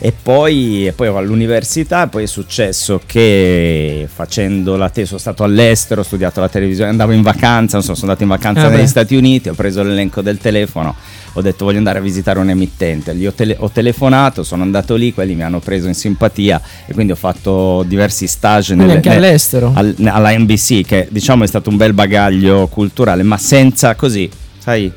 E 0.00 0.12
poi, 0.12 0.86
e 0.86 0.92
poi 0.92 1.08
all'università, 1.08 2.06
poi 2.06 2.22
è 2.22 2.26
successo 2.26 3.00
che 3.04 4.06
facendo 4.12 4.76
la 4.76 4.90
tesi, 4.90 5.08
sono 5.08 5.18
stato 5.18 5.42
all'estero, 5.42 6.02
ho 6.02 6.04
studiato 6.04 6.38
la 6.40 6.48
televisione, 6.48 6.90
andavo 6.90 7.10
in 7.10 7.22
vacanza, 7.22 7.76
non 7.78 7.82
so, 7.84 7.94
sono 7.94 8.12
andato 8.12 8.22
in 8.22 8.28
vacanza 8.28 8.66
Ah, 8.66 8.68
negli 8.68 8.82
beh. 8.82 8.86
Stati 8.86 9.16
Uniti, 9.16 9.48
ho 9.48 9.54
preso 9.54 9.82
l'elenco 9.82 10.20
del 10.22 10.38
telefono, 10.38 10.94
ho 11.32 11.40
detto 11.42 11.64
voglio 11.64 11.78
andare 11.78 11.98
a 11.98 12.02
visitare 12.02 12.38
un 12.38 12.48
emittente, 12.48 13.12
gli 13.16 13.26
ho, 13.26 13.32
tele- 13.32 13.56
ho 13.58 13.70
telefonato, 13.70 14.44
sono 14.44 14.62
andato 14.62 14.94
lì, 14.94 15.12
quelli 15.12 15.34
mi 15.34 15.42
hanno 15.42 15.58
preso 15.58 15.88
in 15.88 15.94
simpatia 15.94 16.60
e 16.86 16.92
quindi 16.92 17.10
ho 17.10 17.16
fatto 17.16 17.82
diversi 17.84 18.28
stage 18.28 18.76
nelle- 18.76 18.92
anche 18.94 19.10
all'estero. 19.10 19.72
al- 19.74 19.96
alla 20.04 20.30
NBC, 20.30 20.84
che 20.84 21.08
diciamo 21.10 21.42
è 21.42 21.46
stato 21.48 21.70
un 21.70 21.76
bel 21.76 21.92
bagaglio 21.92 22.68
culturale, 22.68 23.24
ma 23.24 23.36
senza 23.36 23.96
così, 23.96 24.30
sai, 24.58 24.92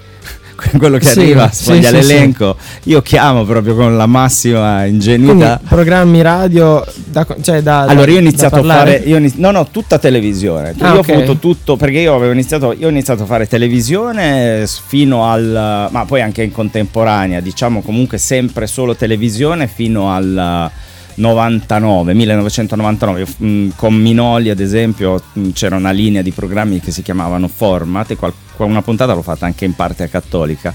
quello 0.78 0.98
che 0.98 1.06
Sì, 1.06 1.20
arriva, 1.20 1.50
sì, 1.52 1.64
sfoglia 1.64 1.90
sì, 1.90 1.96
l'elenco. 1.96 2.56
Io 2.84 3.02
chiamo 3.02 3.44
proprio 3.46 3.76
con 3.76 3.98
la 3.98 4.06
massima 4.06 4.80
Quindi 4.82 4.96
ingenuità. 4.96 5.60
programmi 5.68 6.22
radio, 6.22 6.86
da, 7.06 7.26
cioè 7.42 7.62
da, 7.62 7.82
Allora, 7.82 8.10
io 8.12 8.18
ho 8.18 8.22
iniziato 8.22 8.56
a 8.58 8.64
fare. 8.64 9.02
Io 9.06 9.18
iniz- 9.18 9.36
no, 9.36 9.52
no, 9.52 9.68
tutta 9.70 9.98
televisione. 9.98 10.74
Ah, 10.80 10.94
io 10.94 11.00
ok. 11.00 11.10
ho 11.10 11.14
avuto 11.14 11.38
tutto. 11.38 11.76
Perché 11.76 12.00
io 12.00 12.16
avevo 12.16 12.32
iniziato. 12.34 12.74
Io 12.78 12.88
ho 12.88 12.90
iniziato 12.90 13.24
a 13.24 13.26
fare 13.26 13.48
televisione 13.48 14.66
fino 14.88 15.30
al. 15.30 15.88
Ma 15.92 16.06
poi 16.06 16.22
anche 16.22 16.44
in 16.44 16.52
contemporanea, 16.52 17.40
diciamo 17.40 17.82
comunque 17.82 18.18
sempre 18.18 18.68
solo 18.68 18.96
televisione 18.96 19.68
fino 19.68 20.12
al. 20.14 20.70
99, 21.22 22.14
1999 22.16 23.26
mm, 23.44 23.70
con 23.76 23.94
Minoli 23.94 24.50
ad 24.50 24.60
esempio 24.60 25.22
mm, 25.38 25.52
c'era 25.52 25.76
una 25.76 25.92
linea 25.92 26.22
di 26.22 26.32
programmi 26.32 26.80
che 26.80 26.92
si 26.92 27.02
chiamavano 27.04 27.48
Format 27.48 28.12
e 28.12 28.16
qual- 28.16 28.34
una 28.58 28.82
puntata 28.82 29.14
l'ho 29.14 29.22
fatta 29.22 29.46
anche 29.46 29.66
in 29.66 29.74
parte 29.74 30.04
a 30.04 30.08
Cattolica 30.08 30.74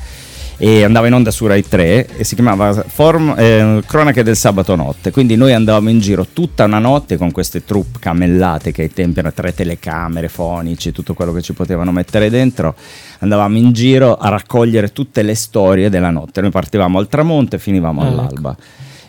e 0.59 0.85
andava 0.85 1.07
in 1.07 1.13
onda 1.13 1.31
su 1.31 1.47
Rai 1.47 1.63
3 1.67 2.17
e 2.17 2.25
si 2.25 2.35
chiamava 2.35 2.73
Form- 2.73 3.35
eh, 3.37 3.83
Cronache 3.87 4.23
del 4.23 4.37
sabato 4.37 4.75
notte. 4.75 5.11
Quindi 5.11 5.37
noi 5.37 5.53
andavamo 5.53 5.91
in 5.91 5.99
giro 6.01 6.27
tutta 6.33 6.65
una 6.65 6.79
notte 6.79 7.19
con 7.19 7.31
queste 7.31 7.63
troupe 7.65 7.99
camellate 8.01 8.73
che 8.73 8.83
ai 8.83 8.93
tempi 8.93 9.19
erano 9.19 9.35
tre 9.35 9.53
telecamere, 9.53 10.29
fonici, 10.29 10.93
tutto 10.93 11.13
quello 11.13 11.33
che 11.33 11.43
ci 11.43 11.53
potevano 11.53 11.93
mettere 11.93 12.31
dentro. 12.31 12.75
Andavamo 13.19 13.57
in 13.59 13.73
giro 13.73 14.17
a 14.17 14.31
raccogliere 14.31 14.93
tutte 14.93 15.21
le 15.23 15.35
storie 15.35 15.91
della 15.91 16.11
notte. 16.11 16.41
Noi 16.41 16.51
partivamo 16.51 16.99
al 16.99 17.09
tramonto 17.09 17.57
e 17.57 17.59
finivamo 17.59 18.01
Ah, 18.01 18.25
ecco. 18.25 18.57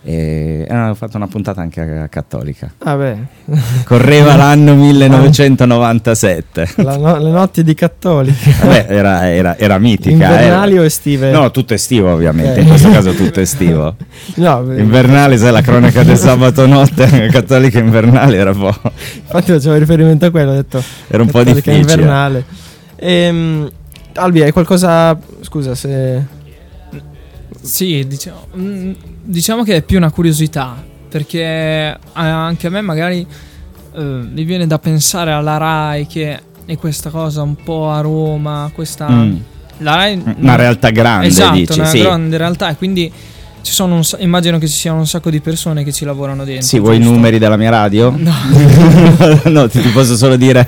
E 0.10 0.66
eh, 0.70 0.74
ho 0.90 0.94
fatto 0.96 1.18
una 1.18 1.28
puntata 1.28 1.60
anche 1.60 1.82
a 1.82 2.04
a 2.04 2.08
Cattolica. 2.08 2.72
Vabbè, 2.82 3.18
Correva 3.84 4.36
l'anno 4.40 4.74
1997. 4.76 6.70
la 6.78 6.96
no- 6.96 7.18
le 7.18 7.30
notti 7.30 7.62
di 7.62 7.74
cattolici. 7.74 8.50
Vabbè, 8.62 8.86
era, 8.88 9.30
era- 9.30 9.58
era 9.58 9.78
mitica. 9.80 10.12
Invernali 10.12 10.76
eh. 10.76 10.80
o 10.80 10.84
estive? 10.86 11.32
No, 11.32 11.52
tutto 11.52 11.74
estivo 11.74 12.10
ovviamente, 12.14 12.52
Ok. 12.54 12.58
in 12.62 12.68
questo 12.68 12.90
caso 12.90 13.12
tutto 13.12 13.42
estivo. 13.42 13.96
No, 14.36 14.62
beh, 14.62 14.80
Invernale, 14.80 15.38
sai, 15.38 15.52
la 15.52 15.62
cronaca 15.62 16.04
del 16.04 16.18
sabato 16.18 16.66
notte, 16.66 17.28
cattolica 17.32 17.80
invernale 17.80 18.38
era 18.38 18.52
un 18.52 18.60
po', 18.60 18.92
infatti 18.94 19.52
facevo 19.52 19.76
riferimento 19.76 20.26
a 20.26 20.32
quello, 20.32 20.52
ho 20.52 20.56
detto 20.56 20.82
era 21.08 21.22
un 21.22 21.30
po' 21.30 21.40
cattolica 21.40 21.72
difficile. 21.72 21.94
invernale. 22.02 22.46
Ehm, 22.96 23.70
Albi, 24.14 24.42
hai 24.44 24.52
qualcosa 24.52 25.18
scusa 25.42 25.76
se 25.76 26.24
Sì, 27.62 28.06
diciamo, 28.08 28.48
mm, 28.58 28.92
diciamo 29.28 29.64
che 29.64 29.78
è 29.78 29.82
più 29.82 29.98
una 29.98 30.10
curiosità, 30.10 30.76
perché 31.10 31.42
eh, 31.42 31.98
anche 32.14 32.68
a 32.68 32.70
me 32.70 32.82
magari 32.82 33.26
eh, 33.96 34.02
mi 34.02 34.44
viene 34.44 34.66
da 34.66 34.80
pensare 34.80 35.32
alla 35.32 35.58
RAI 35.58 36.08
che 36.08 36.40
è 36.66 36.78
questa 36.78 37.10
cosa 37.10 37.42
un 37.42 37.56
po' 37.56 37.92
a 37.92 38.02
Roma, 38.02 38.72
questa... 38.74 39.10
Mm. 39.10 39.36
La 39.80 39.96
RAI... 39.96 40.24
Una 40.38 40.56
realtà 40.56 40.90
grande, 40.90 41.28
esatto, 41.28 41.56
dici, 41.56 41.80
una 41.80 41.88
sì. 41.88 42.00
grande 42.00 42.38
realtà 42.38 42.70
e 42.70 42.76
quindi 42.76 43.12
ci 43.62 43.74
sono 43.74 43.96
un 43.96 44.04
immagino 44.20 44.58
che 44.60 44.68
ci 44.68 44.76
siano 44.76 45.00
un 45.00 45.08
sacco 45.08 45.30
di 45.30 45.42
persone 45.42 45.84
che 45.84 45.92
ci 45.92 46.06
lavorano 46.06 46.46
dentro. 46.46 46.66
Sì, 46.66 46.80
vuoi 46.80 46.96
i 46.96 47.00
numeri 47.00 47.38
della 47.38 47.58
mia 47.58 47.70
radio? 47.70 48.14
No. 48.16 48.34
no, 49.52 49.68
ti, 49.68 49.82
ti 49.82 49.90
posso 49.90 50.16
solo 50.16 50.38
dire. 50.38 50.66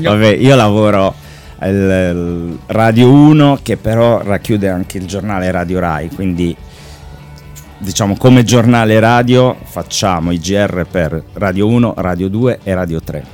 Vabbè, 0.00 0.34
io 0.34 0.56
lavoro 0.56 1.14
al 1.58 2.58
Radio 2.66 3.10
1 3.10 3.60
che 3.62 3.76
però 3.76 4.20
racchiude 4.22 4.68
anche 4.68 4.98
il 4.98 5.06
giornale 5.06 5.50
Radio 5.52 5.78
Rai, 5.78 6.08
quindi 6.08 6.54
diciamo 7.82 8.16
come 8.16 8.44
giornale 8.44 9.00
radio 9.00 9.56
facciamo 9.64 10.30
i 10.30 10.38
GR 10.38 10.86
per 10.88 11.20
Radio 11.32 11.66
1, 11.66 11.94
Radio 11.96 12.28
2 12.28 12.60
e 12.62 12.74
Radio 12.74 13.00
3. 13.02 13.24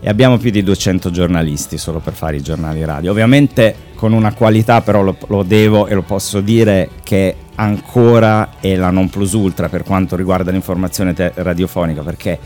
E 0.00 0.08
abbiamo 0.08 0.38
più 0.38 0.50
di 0.50 0.62
200 0.62 1.10
giornalisti 1.10 1.76
solo 1.76 1.98
per 1.98 2.14
fare 2.14 2.36
i 2.36 2.42
giornali 2.42 2.82
radio. 2.82 3.10
Ovviamente 3.10 3.88
con 3.94 4.14
una 4.14 4.32
qualità, 4.32 4.80
però 4.80 5.02
lo, 5.02 5.16
lo 5.26 5.42
devo 5.42 5.86
e 5.86 5.94
lo 5.94 6.00
posso 6.00 6.40
dire 6.40 6.88
che 7.02 7.36
ancora 7.56 8.52
è 8.58 8.74
la 8.74 8.88
non 8.88 9.10
plus 9.10 9.32
ultra 9.32 9.68
per 9.68 9.82
quanto 9.82 10.16
riguarda 10.16 10.50
l'informazione 10.50 11.12
te- 11.12 11.32
radiofonica, 11.34 12.00
perché 12.00 12.38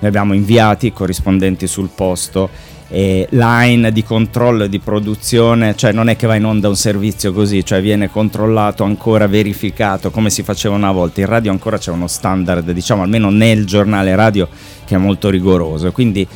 noi 0.00 0.08
abbiamo 0.08 0.34
inviati, 0.34 0.92
corrispondenti 0.92 1.66
sul 1.66 1.88
posto, 1.94 2.50
line 2.90 3.92
di 3.92 4.02
controllo 4.02 4.64
e 4.64 4.68
di 4.68 4.78
produzione, 4.78 5.76
cioè 5.76 5.92
non 5.92 6.08
è 6.08 6.16
che 6.16 6.26
va 6.26 6.36
in 6.36 6.44
onda 6.44 6.68
un 6.68 6.76
servizio 6.76 7.32
così, 7.32 7.64
cioè 7.64 7.82
viene 7.82 8.10
controllato 8.10 8.84
ancora, 8.84 9.26
verificato 9.26 10.10
come 10.10 10.30
si 10.30 10.42
faceva 10.42 10.74
una 10.74 10.92
volta. 10.92 11.20
In 11.20 11.26
radio 11.26 11.50
ancora 11.50 11.78
c'è 11.78 11.90
uno 11.90 12.06
standard, 12.06 12.70
diciamo 12.70 13.02
almeno 13.02 13.30
nel 13.30 13.66
giornale 13.66 14.14
radio, 14.16 14.48
che 14.84 14.94
è 14.94 14.98
molto 14.98 15.28
rigoroso. 15.28 15.92
Quindi 15.92 16.26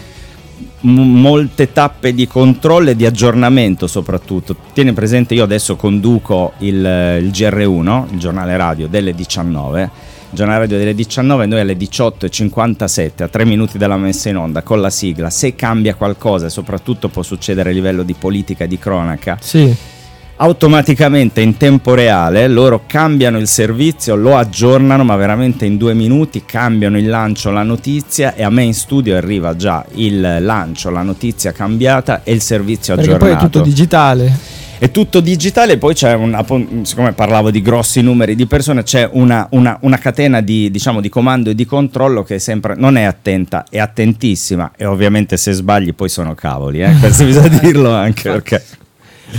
m- 0.80 0.90
molte 0.90 1.72
tappe 1.72 2.12
di 2.12 2.26
controllo 2.26 2.90
e 2.90 2.96
di 2.96 3.06
aggiornamento 3.06 3.86
soprattutto. 3.86 4.54
Tieni 4.74 4.92
presente, 4.92 5.34
io 5.34 5.44
adesso 5.44 5.76
conduco 5.76 6.52
il, 6.58 6.76
il 7.22 7.30
GR1, 7.30 8.12
il 8.12 8.18
giornale 8.18 8.56
radio 8.56 8.88
delle 8.88 9.14
19. 9.14 10.10
Giornale 10.34 10.60
radio 10.60 10.78
delle 10.78 10.94
19, 10.94 11.44
noi 11.44 11.60
alle 11.60 11.76
18.57, 11.76 13.22
a 13.22 13.28
3 13.28 13.44
minuti 13.44 13.76
dalla 13.76 13.98
messa 13.98 14.30
in 14.30 14.36
onda, 14.38 14.62
con 14.62 14.80
la 14.80 14.88
sigla. 14.88 15.28
Se 15.28 15.54
cambia 15.54 15.94
qualcosa, 15.94 16.46
e 16.46 16.50
soprattutto 16.50 17.08
può 17.08 17.22
succedere 17.22 17.68
a 17.68 17.72
livello 17.72 18.02
di 18.02 18.14
politica 18.18 18.64
e 18.64 18.66
di 18.68 18.78
cronaca, 18.78 19.36
Sì. 19.40 19.74
automaticamente 20.36 21.42
in 21.42 21.58
tempo 21.58 21.92
reale 21.94 22.48
loro 22.48 22.84
cambiano 22.86 23.38
il 23.38 23.46
servizio, 23.46 24.14
lo 24.16 24.36
aggiornano, 24.36 25.04
ma 25.04 25.16
veramente 25.16 25.66
in 25.66 25.76
due 25.76 25.92
minuti 25.92 26.44
cambiano 26.46 26.96
il 26.96 27.08
lancio, 27.08 27.50
la 27.50 27.62
notizia 27.62 28.34
e 28.34 28.42
a 28.42 28.48
me 28.48 28.62
in 28.62 28.74
studio 28.74 29.14
arriva 29.14 29.54
già 29.54 29.84
il 29.96 30.38
lancio, 30.40 30.88
la 30.88 31.02
notizia 31.02 31.52
cambiata 31.52 32.22
e 32.24 32.32
il 32.32 32.40
servizio 32.40 32.94
Perché 32.94 33.10
aggiornato. 33.12 33.34
poi 33.36 33.44
è 33.44 33.50
tutto 33.50 33.62
digitale. 33.64 34.60
È 34.82 34.90
tutto 34.90 35.20
digitale, 35.20 35.78
poi 35.78 35.94
c'è 35.94 36.12
una, 36.12 36.44
siccome 36.82 37.12
parlavo 37.12 37.52
di 37.52 37.62
grossi 37.62 38.00
numeri 38.00 38.34
di 38.34 38.46
persone, 38.46 38.82
c'è 38.82 39.08
una, 39.12 39.46
una- 39.50 39.78
una 39.82 39.96
catena 39.96 40.40
di, 40.40 40.72
diciamo, 40.72 41.00
di 41.00 41.08
comando 41.08 41.50
e 41.50 41.54
di 41.54 41.64
controllo 41.64 42.24
che 42.24 42.34
è 42.34 42.38
sempre, 42.38 42.74
non 42.74 42.96
è 42.96 43.04
attenta, 43.04 43.64
è 43.70 43.78
attentissima. 43.78 44.72
E 44.76 44.84
ovviamente 44.84 45.36
se 45.36 45.52
sbagli 45.52 45.94
poi 45.94 46.08
sono 46.08 46.34
cavoli, 46.34 46.82
eh? 46.82 46.96
questo 46.98 47.24
bisogna 47.24 47.46
dirlo 47.62 47.94
anche 47.94 48.28
perché... 48.28 48.64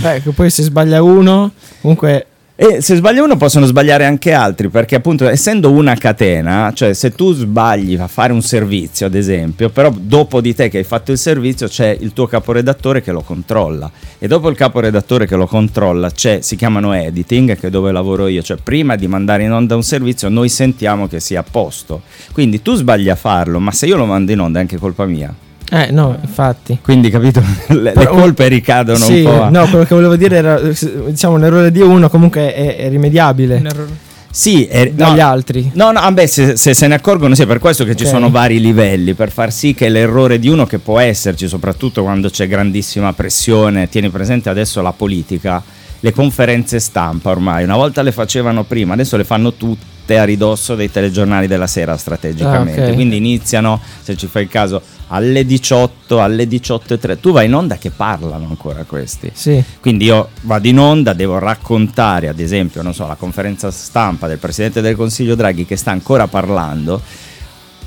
Beh, 0.00 0.22
poi 0.34 0.48
se 0.48 0.62
sbaglia 0.62 1.02
uno, 1.02 1.52
comunque 1.82 2.26
E 2.56 2.80
se 2.82 2.94
sbaglia 2.94 3.24
uno 3.24 3.36
possono 3.36 3.66
sbagliare 3.66 4.04
anche 4.04 4.30
altri, 4.32 4.68
perché 4.68 4.94
appunto 4.94 5.26
essendo 5.26 5.72
una 5.72 5.96
catena, 5.96 6.70
cioè 6.72 6.92
se 6.92 7.10
tu 7.10 7.32
sbagli 7.32 7.96
a 7.96 8.06
fare 8.06 8.32
un 8.32 8.42
servizio, 8.42 9.06
ad 9.06 9.16
esempio, 9.16 9.70
però 9.70 9.92
dopo 9.92 10.40
di 10.40 10.54
te 10.54 10.68
che 10.68 10.78
hai 10.78 10.84
fatto 10.84 11.10
il 11.10 11.18
servizio 11.18 11.66
c'è 11.66 11.96
il 11.98 12.12
tuo 12.12 12.28
caporedattore 12.28 13.02
che 13.02 13.10
lo 13.10 13.22
controlla 13.22 13.90
e 14.20 14.28
dopo 14.28 14.48
il 14.50 14.56
caporedattore 14.56 15.26
che 15.26 15.34
lo 15.34 15.48
controlla 15.48 16.12
c'è, 16.12 16.42
si 16.42 16.54
chiamano 16.54 16.92
editing, 16.92 17.58
che 17.58 17.66
è 17.66 17.70
dove 17.70 17.90
lavoro 17.90 18.28
io, 18.28 18.40
cioè 18.40 18.56
prima 18.62 18.94
di 18.94 19.08
mandare 19.08 19.42
in 19.42 19.50
onda 19.50 19.74
un 19.74 19.82
servizio 19.82 20.28
noi 20.28 20.48
sentiamo 20.48 21.08
che 21.08 21.18
sia 21.18 21.40
a 21.40 21.44
posto. 21.50 22.02
Quindi 22.30 22.62
tu 22.62 22.76
sbagli 22.76 23.08
a 23.08 23.16
farlo, 23.16 23.58
ma 23.58 23.72
se 23.72 23.86
io 23.86 23.96
lo 23.96 24.06
mando 24.06 24.30
in 24.30 24.38
onda 24.38 24.60
è 24.60 24.62
anche 24.62 24.76
colpa 24.76 25.06
mia. 25.06 25.34
Eh 25.70 25.90
no, 25.90 26.16
infatti. 26.20 26.78
Quindi 26.82 27.10
capito, 27.10 27.42
le, 27.68 27.92
le 27.94 28.06
colpe 28.06 28.48
ricadono 28.48 28.98
Sì, 28.98 29.18
un 29.20 29.24
po'. 29.24 29.42
a- 29.42 29.48
no, 29.50 29.66
quello 29.68 29.84
che 29.84 29.94
volevo 29.94 30.16
dire 30.16 30.36
era 30.36 30.60
diciamo 30.60 31.34
un 31.36 31.44
errore 31.44 31.70
di 31.70 31.80
uno 31.80 32.08
comunque 32.08 32.54
è, 32.54 32.76
è 32.76 32.88
rimediabile 32.88 33.56
Un 33.56 33.66
errore. 33.66 33.88
Sì, 34.30 34.64
è- 34.66 34.90
dagli 34.90 35.18
no, 35.20 35.26
altri. 35.28 35.70
No, 35.74 35.92
no, 35.92 36.00
ah, 36.00 36.10
beh, 36.10 36.26
se, 36.26 36.56
se 36.56 36.74
se 36.74 36.86
ne 36.88 36.94
accorgono, 36.96 37.34
sì, 37.36 37.42
è 37.42 37.46
per 37.46 37.60
questo 37.60 37.84
che 37.84 37.94
ci 37.94 38.02
Ok. 38.04 38.10
sono 38.10 38.30
vari 38.30 38.60
livelli, 38.60 39.14
per 39.14 39.30
far 39.30 39.52
sì 39.52 39.74
che 39.74 39.88
l'errore 39.88 40.40
di 40.40 40.48
uno 40.48 40.66
che 40.66 40.78
può 40.80 40.98
esserci, 40.98 41.46
soprattutto 41.46 42.02
quando 42.02 42.28
c'è 42.28 42.48
grandissima 42.48 43.12
pressione, 43.12 43.88
tieni 43.88 44.10
presente 44.10 44.48
adesso 44.48 44.82
la 44.82 44.92
politica, 44.92 45.62
le 46.00 46.12
conferenze 46.12 46.80
stampa 46.80 47.30
ormai, 47.30 47.62
una 47.62 47.76
volta 47.76 48.02
le 48.02 48.10
facevano 48.10 48.64
prima, 48.64 48.94
adesso 48.94 49.16
le 49.16 49.24
fanno 49.24 49.52
tutte 49.54 49.86
a 50.06 50.24
ridosso 50.24 50.74
dei 50.74 50.90
telegiornali 50.90 51.46
della 51.46 51.66
sera 51.66 51.96
strategicamente, 51.96 52.82
Ah, 52.82 52.88
ok. 52.88 52.94
quindi 52.94 53.16
iniziano, 53.16 53.80
se 54.02 54.16
ci 54.16 54.26
fai 54.26 54.42
il 54.42 54.48
caso, 54.48 54.82
alle 55.08 55.44
18, 55.44 56.20
alle 56.20 56.46
18.30, 56.46 57.16
tu 57.20 57.32
vai 57.32 57.46
in 57.46 57.54
onda 57.54 57.76
che 57.76 57.90
parlano 57.90 58.46
ancora 58.48 58.84
questi. 58.84 59.30
Sì. 59.32 59.62
Quindi 59.80 60.04
io 60.06 60.28
vado 60.42 60.66
in 60.68 60.78
onda, 60.78 61.12
devo 61.12 61.38
raccontare, 61.38 62.28
ad 62.28 62.40
esempio, 62.40 62.82
non 62.82 62.94
so, 62.94 63.06
la 63.06 63.14
conferenza 63.14 63.70
stampa 63.70 64.26
del 64.26 64.38
Presidente 64.38 64.80
del 64.80 64.96
Consiglio 64.96 65.34
Draghi 65.34 65.64
che 65.66 65.76
sta 65.76 65.90
ancora 65.90 66.26
parlando. 66.26 67.00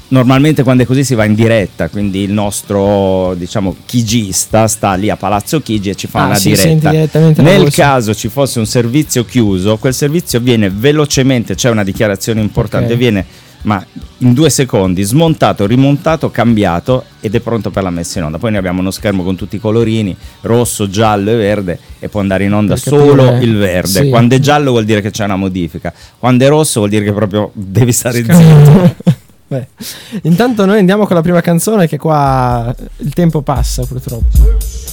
Normalmente 0.09 0.63
quando 0.63 0.83
è 0.83 0.85
così 0.85 1.03
si 1.03 1.15
va 1.15 1.25
in 1.25 1.35
diretta, 1.35 1.89
quindi 1.89 2.21
il 2.21 2.31
nostro 2.31 3.33
diciamo 3.35 3.75
chigista 3.85 4.65
sta 4.67 4.93
lì 4.93 5.09
a 5.09 5.17
Palazzo 5.17 5.59
Chigi 5.61 5.89
e 5.89 5.95
ci 5.95 6.07
fa 6.07 6.21
Ah, 6.21 6.25
una 6.27 6.35
sente 6.35 6.89
diretta. 6.89 7.41
Nel 7.41 7.69
caso 7.73 8.15
ci 8.15 8.29
fosse 8.29 8.59
un 8.59 8.65
servizio 8.65 9.25
chiuso, 9.25 9.75
quel 9.77 9.93
servizio 9.93 10.39
viene 10.39 10.69
velocemente, 10.69 11.55
c'è 11.55 11.69
una 11.69 11.83
dichiarazione 11.83 12.39
importante, 12.39 12.93
Ok. 12.93 12.97
viene 12.99 13.25
ma 13.63 13.83
in 14.19 14.33
due 14.33 14.49
secondi 14.49 15.01
smontato, 15.03 15.65
rimontato, 15.65 16.29
cambiato 16.31 17.03
ed 17.19 17.35
è 17.35 17.41
pronto 17.41 17.69
per 17.69 17.83
la 17.83 17.89
messa 17.89 18.19
in 18.19 18.25
onda. 18.25 18.37
Poi 18.37 18.51
noi 18.51 18.59
abbiamo 18.59 18.79
uno 18.79 18.91
schermo 18.91 19.23
con 19.23 19.35
tutti 19.35 19.57
i 19.57 19.59
colorini, 19.59 20.15
rosso, 20.41 20.87
giallo 20.89 21.31
e 21.31 21.35
verde 21.35 21.77
e 21.99 22.07
può 22.07 22.21
andare 22.21 22.45
in 22.45 22.53
onda 22.53 22.75
Per 22.75 22.83
solo 22.83 23.25
capire- 23.25 23.43
il 23.43 23.57
verde. 23.57 24.03
sì. 24.03 24.09
Quando 24.09 24.35
è 24.35 24.39
giallo 24.39 24.71
vuol 24.71 24.85
dire 24.85 25.01
che 25.01 25.11
c'è 25.11 25.25
una 25.25 25.35
modifica, 25.35 25.91
quando 26.17 26.45
è 26.45 26.47
rosso 26.47 26.79
vuol 26.79 26.91
dire 26.91 27.03
che 27.03 27.11
proprio 27.11 27.51
devi 27.53 27.91
stare 27.91 28.19
zitto. 28.23 28.95
Beh, 29.49 29.67
intanto 30.23 30.65
noi 30.65 30.79
andiamo 30.79 31.05
con 31.05 31.15
la 31.15 31.21
prima 31.21 31.41
canzone 31.41 31.87
che 31.87 31.97
qua 31.97 32.73
il 32.97 33.13
tempo 33.13 33.41
passa 33.41 33.85
purtroppo. 33.85 34.86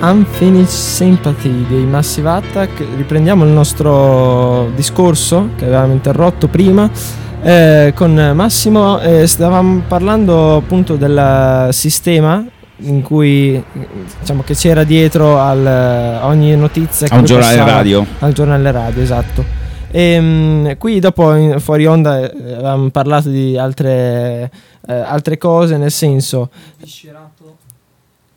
Unfinished 0.00 0.68
Sympathy 0.68 1.66
dei 1.66 1.84
Massive 1.84 2.28
Attack. 2.28 2.84
Riprendiamo 2.96 3.44
il 3.44 3.50
nostro 3.50 4.70
discorso 4.74 5.50
che 5.56 5.64
avevamo 5.64 5.92
interrotto 5.92 6.48
prima. 6.48 6.90
Eh, 7.42 7.92
con 7.94 8.32
Massimo 8.34 8.98
eh, 9.00 9.26
stavamo 9.26 9.82
parlando 9.86 10.56
appunto 10.56 10.96
del 10.96 11.68
sistema 11.72 12.44
in 12.78 13.02
cui 13.02 13.62
diciamo 14.20 14.42
che 14.42 14.54
c'era 14.54 14.84
dietro 14.84 15.38
al, 15.38 16.20
ogni 16.22 16.54
notizia 16.56 17.06
che 17.06 17.14
a 17.14 17.18
un 17.18 17.24
giornale 17.24 17.56
radio 17.56 18.04
al 18.18 18.32
giornale 18.32 18.70
radio 18.70 19.02
esatto 19.02 19.44
e 19.90 20.18
um, 20.18 20.76
qui 20.76 20.98
dopo 20.98 21.34
in, 21.34 21.58
fuori 21.60 21.86
onda 21.86 22.18
eh, 22.18 22.52
avevamo 22.52 22.90
parlato 22.90 23.30
di 23.30 23.56
altre, 23.56 24.50
eh, 24.86 24.92
altre 24.92 25.38
cose 25.38 25.78
nel 25.78 25.90
senso 25.90 26.50
Viscerato. 26.76 27.56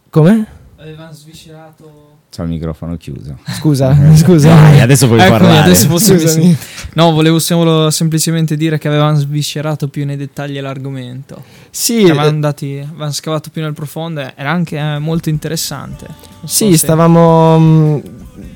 come? 0.10 0.58
Avevano 0.82 1.12
sviscerato. 1.12 2.18
C'è 2.32 2.44
il 2.44 2.50
microfono 2.50 2.96
chiuso. 2.96 3.38
Scusa, 3.58 3.94
scusa. 4.16 4.48
Dai, 4.54 4.80
adesso 4.80 5.08
puoi 5.08 5.20
Eccomi, 5.20 5.38
parlare. 5.40 5.60
adesso 5.60 5.88
posso 5.88 6.18
Scusami. 6.18 6.58
No, 6.94 7.12
volevo 7.12 7.38
solo 7.40 7.90
semplicemente 7.90 8.56
dire 8.56 8.78
che 8.78 8.88
avevano 8.88 9.18
sviscerato 9.18 9.90
più 9.90 10.06
nei 10.06 10.16
dettagli 10.16 10.58
l'argomento. 10.62 11.44
Sì, 11.70 11.96
Che 11.98 12.04
avevano, 12.06 12.28
eh, 12.28 12.30
andati, 12.30 12.86
avevano 12.88 13.12
scavato 13.12 13.50
più 13.50 13.62
nel 13.62 13.74
profondo. 13.74 14.22
e 14.22 14.32
Era 14.38 14.52
anche 14.52 14.78
eh, 14.78 15.00
molto 15.00 15.28
interessante. 15.28 16.06
Non 16.08 16.18
so 16.44 16.48
sì 16.48 16.72
se- 16.72 16.78
stavamo 16.78 17.60
mh, 17.60 18.02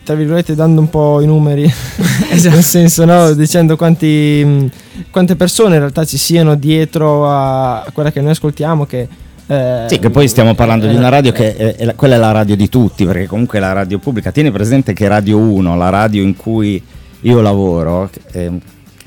tra 0.06 0.16
virgolette 0.16 0.56
dando 0.56 0.80
un 0.80 0.90
po' 0.90 1.20
i 1.20 1.26
numeri 1.26 1.64
Esatto. 2.32 2.56
nel 2.56 2.64
senso 2.64 3.04
no 3.04 3.34
dicendo 3.34 3.76
quanti, 3.76 4.42
mh, 4.46 4.72
quante 5.12 5.36
persone 5.36 5.74
in 5.74 5.80
realtà 5.82 6.06
ci 6.06 6.18
siano 6.18 6.56
dietro 6.56 7.28
a, 7.30 7.82
a 7.82 7.92
quella 7.92 8.12
che 8.14 8.22
noi 8.22 8.32
ascoltiamo 8.32 8.86
che 8.86 9.08
eh, 9.48 9.86
Sì, 9.88 10.00
che 10.00 10.10
poi 10.10 10.28
stiamo 10.28 10.54
parlando 10.56 10.88
di 10.88 10.96
una 10.96 11.10
radio 11.10 11.32
eh, 11.32 11.36
che 11.36 11.56
è, 11.56 11.76
è 11.76 11.86
la- 11.86 11.94
quella 11.96 12.16
è 12.16 12.18
la 12.18 12.32
radio 12.32 12.56
di 12.56 12.70
tutti, 12.70 13.06
perché 13.06 13.26
comunque 13.28 13.58
è 13.58 13.62
la 13.62 13.74
radio 13.74 14.00
pubblica. 14.00 14.32
Tieni 14.32 14.52
presente 14.52 14.94
che 14.94 15.08
Radio 15.08 15.38
1, 15.38 15.76
la 15.76 15.90
radio 15.90 16.22
in 16.22 16.36
cui 16.36 16.82
io 17.22 17.42
lavoro, 17.42 18.10
eh, 18.32 18.52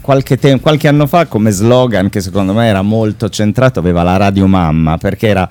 qualche, 0.01 0.39
te- 0.39 0.61
qualche 0.61 0.89
anno 0.89 1.07
fa 1.07 1.27
come 1.27 1.51
slogan 1.51 2.09
che 2.09 2.21
secondo 2.21 2.53
me 2.53 2.67
era 2.67 2.83
molto 2.83 3.29
centrato 3.29 3.79
aveva 3.81 4.03
la 4.03 4.17
radio 4.17 4.47
mamma, 4.47 4.97
perché 4.99 5.27
era 5.29 5.49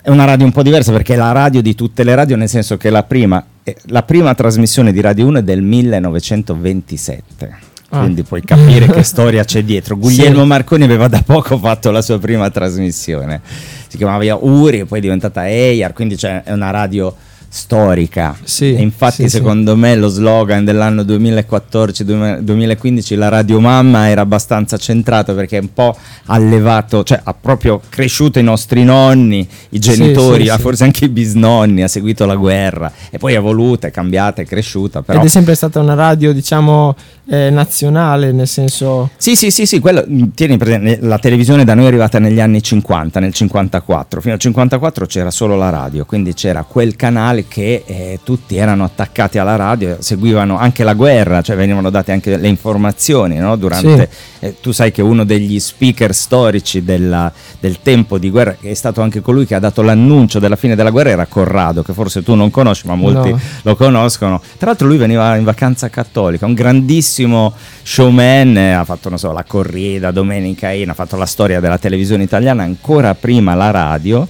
è 0.00 0.10
una 0.10 0.24
radio 0.24 0.46
un 0.46 0.52
po' 0.52 0.62
diversa 0.62 0.90
perché 0.92 1.14
è 1.14 1.16
la 1.16 1.32
radio 1.32 1.60
di 1.60 1.74
tutte 1.74 2.02
le 2.02 2.14
radio, 2.14 2.36
nel 2.36 2.48
senso 2.48 2.78
che 2.78 2.88
la 2.88 3.02
prima, 3.02 3.44
eh, 3.62 3.76
la 3.86 4.02
prima 4.04 4.32
trasmissione 4.34 4.90
di 4.92 5.00
Radio 5.02 5.26
1 5.26 5.38
è 5.40 5.42
del 5.42 5.60
1927. 5.60 7.58
Ah. 7.90 8.00
Quindi 8.00 8.22
puoi 8.22 8.42
capire 8.42 8.86
che 8.86 9.02
storia 9.04 9.44
c'è 9.44 9.62
dietro. 9.62 9.96
Guglielmo 9.96 10.42
Sì. 10.42 10.46
Marconi 10.46 10.84
aveva 10.84 11.08
da 11.08 11.22
poco 11.24 11.56
fatto 11.58 11.90
la 11.90 12.02
sua 12.02 12.18
prima 12.18 12.50
trasmissione. 12.50 13.40
Si 13.88 13.96
chiamava 13.96 14.36
Uri 14.36 14.80
e 14.80 14.84
poi 14.84 14.98
è 14.98 15.02
diventata 15.02 15.48
Eyar, 15.48 15.92
quindi 15.94 16.16
c'è- 16.16 16.42
una 16.48 16.70
radio 16.70 17.14
storica. 17.48 18.36
Sì, 18.42 18.74
e 18.74 18.80
infatti 18.80 19.22
sì, 19.22 19.28
sì. 19.28 19.36
secondo 19.36 19.76
me 19.76 19.96
lo 19.96 20.08
slogan 20.08 20.64
dell'anno 20.64 21.02
2014-2015, 21.02 23.16
la 23.16 23.28
radio 23.28 23.58
mamma, 23.58 24.08
era 24.08 24.20
abbastanza 24.20 24.76
centrato 24.76 25.34
perché 25.34 25.58
è 25.58 25.60
un 25.60 25.72
po' 25.72 25.96
allevato, 26.26 27.02
cioè 27.04 27.20
ha 27.22 27.34
proprio 27.34 27.80
cresciuto 27.88 28.38
i 28.38 28.42
nostri 28.42 28.84
nonni, 28.84 29.48
i 29.70 29.78
genitori, 29.78 30.46
sì, 30.46 30.50
sì. 30.50 30.60
forse 30.60 30.84
anche 30.84 31.06
i 31.06 31.08
bisnonni, 31.08 31.82
ha 31.82 31.88
seguito 31.88 32.26
la 32.26 32.36
guerra 32.36 32.92
e 33.10 33.18
poi 33.18 33.34
è 33.34 33.36
evoluta, 33.36 33.88
è 33.88 33.90
cambiata, 33.90 34.42
è 34.42 34.44
cresciuta. 34.44 35.02
Però... 35.02 35.18
ed 35.18 35.24
è 35.24 35.28
sempre 35.28 35.54
stata 35.54 35.80
una 35.80 35.94
radio 35.94 36.32
diciamo 36.32 36.94
eh, 37.30 37.50
nazionale 37.50 38.32
nel 38.32 38.46
senso 38.46 39.10
Sì, 39.16 39.36
sì, 39.36 39.50
sì, 39.50 39.66
sì, 39.66 39.80
quello, 39.80 40.04
mh, 40.06 40.34
tieni 40.34 40.56
presente, 40.56 40.98
la 41.00 41.18
televisione 41.18 41.64
da 41.64 41.74
noi 41.74 41.84
è 41.84 41.88
arrivata 41.88 42.18
negli 42.18 42.40
anni 42.40 42.62
50, 42.62 43.20
nel 43.20 43.32
54, 43.32 44.20
fino 44.20 44.34
al 44.34 44.40
54 44.40 45.06
c'era 45.06 45.30
solo 45.30 45.56
la 45.56 45.70
radio, 45.70 46.04
quindi 46.04 46.34
c'era 46.34 46.62
quel 46.62 46.96
canale 46.96 47.37
che 47.46 47.84
eh, 47.86 48.18
tutti 48.24 48.56
erano 48.56 48.82
attaccati 48.84 49.38
alla 49.38 49.54
radio, 49.56 49.98
seguivano 50.00 50.58
anche 50.58 50.82
la 50.82 50.94
guerra, 50.94 51.42
cioè 51.42 51.54
venivano 51.56 51.90
date 51.90 52.10
anche 52.12 52.36
le 52.36 52.48
informazioni, 52.48 53.36
no? 53.36 53.54
Durante, 53.56 54.08
eh, 54.40 54.56
tu 54.60 54.72
sai 54.72 54.90
che 54.90 55.02
uno 55.02 55.24
degli 55.24 55.60
speaker 55.60 56.14
storici 56.14 56.82
della- 56.82 57.30
del 57.60 57.78
tempo 57.82 58.18
di 58.18 58.30
guerra, 58.30 58.56
che 58.60 58.70
è 58.70 58.74
stato 58.74 59.00
anche 59.02 59.20
colui 59.20 59.46
che 59.46 59.54
ha 59.54 59.58
dato 59.60 59.82
l'annuncio 59.82 60.38
della 60.38 60.56
fine 60.56 60.74
della 60.74 60.90
guerra, 60.90 61.10
era 61.10 61.26
Corrado, 61.26 61.82
che 61.82 61.92
forse 61.92 62.22
tu 62.22 62.34
non 62.34 62.50
conosci, 62.50 62.86
ma 62.86 62.94
molti 62.94 63.30
No. 63.30 63.40
lo 63.62 63.76
conoscono. 63.76 64.40
Tra 64.56 64.68
l'altro 64.68 64.86
lui 64.86 64.96
veniva 64.96 65.36
in 65.36 65.44
vacanza 65.44 65.88
cattolica, 65.90 66.46
un 66.46 66.54
grandissimo 66.54 67.52
showman, 67.82 68.56
ha 68.56 68.84
fatto 68.84 69.08
non 69.08 69.18
so, 69.18 69.32
la 69.32 69.44
corrida, 69.44 70.10
Domenica 70.10 70.70
In, 70.70 70.90
ha 70.90 70.94
fatto 70.94 71.16
la 71.16 71.26
storia 71.26 71.60
della 71.60 71.78
televisione 71.78 72.22
italiana, 72.22 72.62
ancora 72.62 73.14
prima 73.14 73.54
la 73.54 73.70
radio. 73.70 74.26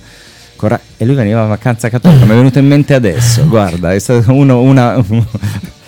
Ancora- 0.59 0.81
e 0.97 1.05
lui 1.05 1.15
veniva 1.15 1.43
in 1.43 1.49
vacanza 1.49 1.89
cattolica, 1.89 2.25
mi 2.25 2.33
è 2.33 2.35
venuto 2.35 2.59
in 2.59 2.67
mente 2.67 2.95
adesso, 2.95 3.47
guarda, 3.47 3.93
è 3.95 3.99
stato 4.01 4.33
uno, 4.33 4.61
una, 4.61 4.97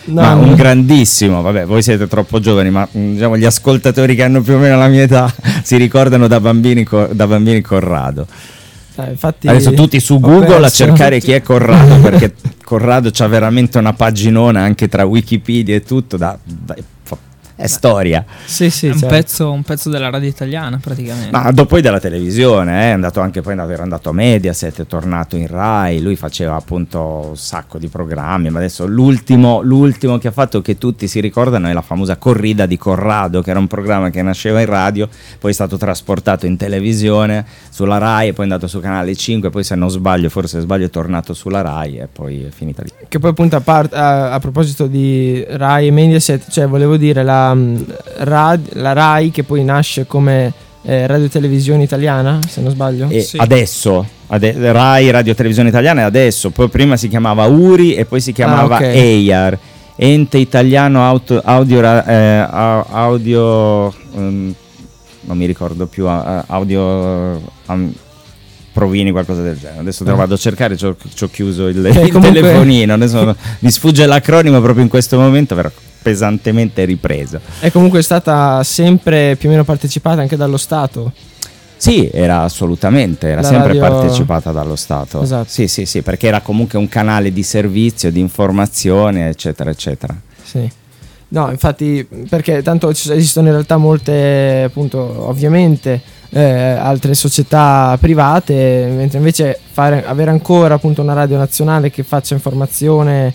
No, 0.03 0.23
ma 0.23 0.33
no. 0.35 0.43
un 0.43 0.55
grandissimo, 0.55 1.43
vabbè, 1.43 1.67
voi 1.67 1.83
siete 1.83 2.07
troppo 2.09 2.41
giovani, 2.41 2.71
ma 2.71 2.89
mm, 2.97 3.13
diciamo 3.13 3.37
gli 3.37 3.45
ascoltatori 3.45 4.15
che 4.15 4.23
hanno 4.25 4.41
più 4.41 4.55
o 4.55 4.59
meno 4.59 4.77
la 4.79 4.89
mia 4.89 5.03
età 5.03 5.33
si 5.63 5.77
ricordano 5.77 6.27
da 6.27 6.41
bambini, 6.41 6.87
da 7.13 7.27
bambini 7.27 7.61
Corrado. 7.61 8.27
eh, 8.97 9.11
infatti 9.11 9.47
Adesso 9.47 9.73
tutti 9.73 10.01
su 10.01 10.19
Google 10.19 10.65
a 10.65 10.71
cercare 10.71 11.21
chi 11.21 11.33
è 11.33 11.43
Corrado, 11.43 11.97
perché 12.01 12.35
Corrado 12.65 13.11
c'ha 13.13 13.27
veramente 13.29 13.79
una 13.79 13.93
paginona 13.93 14.63
anche 14.63 14.89
tra 14.89 15.05
Wikipedia 15.05 15.75
e 15.77 15.83
tutto, 15.83 16.17
da- 16.17 16.37
da- 16.45 16.77
è 17.61 17.66
storia. 17.66 18.25
sì 18.44 18.70
sì 18.70 18.87
È 18.87 18.92
un, 18.92 18.99
certo. 18.99 19.14
pezzo, 19.14 19.51
un 19.53 19.62
pezzo 19.62 19.90
della 19.90 20.11
radio 20.11 20.29
italiana 20.29 20.79
praticamente. 20.81 21.31
Ma 21.31 21.51
dopo 21.51 21.68
poi 21.70 21.83
della 21.83 22.01
televisione, 22.01 22.87
eh, 22.87 22.88
è 22.88 22.90
andato 22.90 23.20
anche 23.20 23.42
poi 23.42 23.53
era 23.53 23.83
andato 23.83 24.09
a 24.09 24.12
Mediaset, 24.12 24.83
è 24.83 24.87
tornato 24.87 25.37
in 25.37 25.46
Rai, 25.46 26.01
lui 26.01 26.16
faceva 26.16 26.57
appunto 26.57 27.29
un 27.29 27.37
sacco 27.37 27.79
di 27.79 27.88
programmi, 27.88 28.51
ma 28.51 28.59
adesso 28.59 28.87
l'ultimo, 28.87 29.61
l'ultimo 29.62 30.18
che 30.18 30.29
ha 30.29 30.33
fatto 30.33 30.61
che 30.62 30.79
tutti 30.79 31.07
si 31.07 31.20
ricordano 31.20 31.68
è 31.68 31.73
la 31.73 31.83
famosa 31.83 32.16
Corrida 32.16 32.66
di 32.66 32.77
Corrado, 32.77 33.40
che 33.42 33.51
era 33.51 33.59
un 33.59 33.66
programma 33.66 34.11
che 34.11 34.20
nasceva 34.23 34.61
in 34.61 34.66
radio, 34.66 35.09
poi 35.38 35.51
è 35.51 35.55
stato 35.55 35.77
trasportato 35.77 36.46
in 36.46 36.57
televisione 36.57 37.44
sulla 37.70 37.99
Rai 37.99 38.29
e 38.29 38.33
poi 38.33 38.46
è 38.46 38.49
andato 38.49 38.66
su 38.66 38.81
Canale 38.81 39.14
5, 39.14 39.51
poi 39.51 39.62
se 39.62 39.75
non 39.75 39.90
sbaglio, 39.90 40.29
forse 40.29 40.61
sbaglio, 40.61 40.87
è 40.87 40.90
tornato 40.90 41.35
sulla 41.35 41.61
Rai 41.61 41.99
e 41.99 42.09
poi 42.11 42.44
è 42.44 42.51
finita 42.51 42.83
lì. 42.83 42.90
Che 43.09 43.18
poi 43.18 43.31
appunto 43.31 43.57
a, 43.57 43.61
part- 43.61 43.94
a- 43.94 44.33
a 44.33 44.38
proposito 44.40 44.87
di 44.87 45.44
Rai 45.49 45.87
e 45.87 45.90
Mediaset, 45.90 46.51
cioè 46.51 46.66
volevo 46.66 46.96
dire 46.96 47.23
la, 47.23 47.50
Rad- 48.19 48.75
la 48.75 48.93
Rai 48.93 49.31
che 49.31 49.43
poi 49.45 49.65
nasce 49.65 50.07
come 50.07 50.53
eh, 50.83 51.07
radio 51.07 51.29
televisione 51.29 51.83
italiana, 51.83 52.39
se 52.49 52.61
non 52.63 52.71
sbaglio. 52.71 53.07
E 53.11 53.21
Sì. 53.21 53.37
adesso, 53.37 54.07
ade- 54.29 54.73
Rai 54.73 55.11
Radio 55.11 55.35
Televisione 55.35 55.69
Italiana 55.69 56.01
è 56.01 56.05
adesso, 56.05 56.51
poi 56.51 56.69
prima 56.69 56.97
si 56.97 57.09
chiamava 57.09 57.45
URI 57.45 57.95
e 57.95 58.07
poi 58.07 58.21
si 58.21 58.33
chiamava 58.33 58.77
Ah, 58.77 58.79
ok. 58.79 58.87
EIAR, 58.87 59.59
Ente 59.97 60.39
Italiano 60.39 61.05
Auto- 61.05 61.43
Audio, 61.45 61.81
Ra- 61.81 62.07
eh, 62.07 62.47
au- 62.51 62.87
audio 62.91 63.89
ehm, 64.15 64.55
non 65.23 65.37
mi 65.37 65.45
ricordo 65.45 65.85
più, 65.87 66.07
audio 66.09 67.41
am- 67.67 67.93
provini, 68.81 69.11
qualcosa 69.11 69.43
del 69.43 69.59
genere. 69.59 69.81
Adesso 69.81 70.05
te 70.05 70.11
lo 70.11 70.16
Ah. 70.16 70.21
vado 70.21 70.35
a 70.35 70.38
cercare, 70.38 70.77
ci 70.77 70.87
ho, 70.87 70.97
ci 71.14 71.25
ho 71.25 71.29
chiuso 71.29 71.69
il, 71.69 71.79
Ok, 71.85 71.95
il 72.07 72.11
comunque- 72.12 72.40
telefonino, 72.40 72.95
adesso 72.95 73.37
mi 73.61 73.71
sfugge 73.71 74.07
l'acronimo 74.07 74.61
proprio 74.61 74.83
in 74.83 74.88
questo 74.88 75.19
momento, 75.19 75.55
però 75.55 75.71
pesantemente 76.03 76.85
ripreso. 76.87 77.40
È 77.61 77.71
comunque 77.71 78.01
stata 78.03 78.62
sempre 78.64 79.37
più 79.37 79.49
o 79.49 79.53
meno 79.53 79.64
partecipata 79.64 80.23
anche 80.23 80.37
dallo 80.37 80.57
Stato. 80.57 81.12
Sì, 81.77 82.09
era 82.12 82.40
assolutamente, 82.43 83.29
era 83.29 83.40
La 83.43 83.47
sempre 83.49 83.73
radio- 83.79 83.81
partecipata 83.99 84.51
dallo 84.53 84.77
Stato. 84.77 85.23
Esatto. 85.23 85.49
Sì, 85.49 85.66
sì, 85.69 85.87
sì, 85.87 86.03
perché 86.03 86.27
era 86.27 86.40
comunque 86.40 86.79
un 86.79 86.88
canale 86.88 87.33
di 87.33 87.43
servizio, 87.43 88.11
di 88.11 88.21
informazione, 88.21 89.29
eccetera, 89.29 89.71
eccetera. 89.71 90.14
Sì. 90.43 90.69
No, 91.29 91.49
infatti, 91.51 92.07
perché 92.29 92.61
tanto 92.62 92.88
esistono 92.90 93.47
in 93.47 93.53
realtà 93.53 93.77
molte, 93.77 94.64
appunto, 94.66 94.99
ovviamente, 95.29 96.01
eh, 96.31 96.40
altre 96.43 97.14
società 97.14 97.97
private, 98.01 98.88
mentre 98.95 99.19
invece 99.19 99.59
fare, 99.73 100.05
avere 100.07 100.31
ancora 100.31 100.75
appunto 100.75 101.03
una 101.03 101.12
radio 101.12 101.37
nazionale 101.37 101.90
che 101.90 102.03
faccia 102.03 102.35
informazione. 102.35 103.35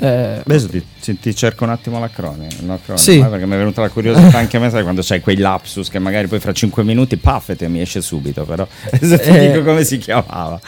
eh, 0.00 0.40
Adesso 0.46 0.68
ti, 0.68 1.18
ti- 1.18 1.34
cerco 1.34 1.64
un 1.64 1.70
attimo 1.70 1.98
l'acronimo, 1.98 2.46
l'acronimo, 2.66 2.96
Sì. 2.96 3.18
perché 3.18 3.46
mi 3.46 3.54
è 3.54 3.58
venuta 3.58 3.80
la 3.80 3.88
curiosità 3.88 4.38
anche 4.38 4.56
a 4.56 4.60
me, 4.60 4.70
sai 4.70 4.82
quando 4.84 5.00
c'hai 5.04 5.20
quei 5.20 5.36
lapsus 5.36 5.88
che 5.88 5.98
magari 5.98 6.28
poi 6.28 6.38
fra 6.38 6.52
5 6.52 6.84
minuti, 6.84 7.16
paff, 7.16 7.48
e 7.50 7.56
te 7.56 7.66
mi 7.68 7.80
esce 7.80 8.00
subito, 8.00 8.44
però 8.44 8.64
adesso 8.92 9.18
ti 9.18 9.28
Eh. 9.28 9.48
dico 9.50 9.64
come 9.64 9.82
si 9.82 9.98
chiamava. 9.98 10.60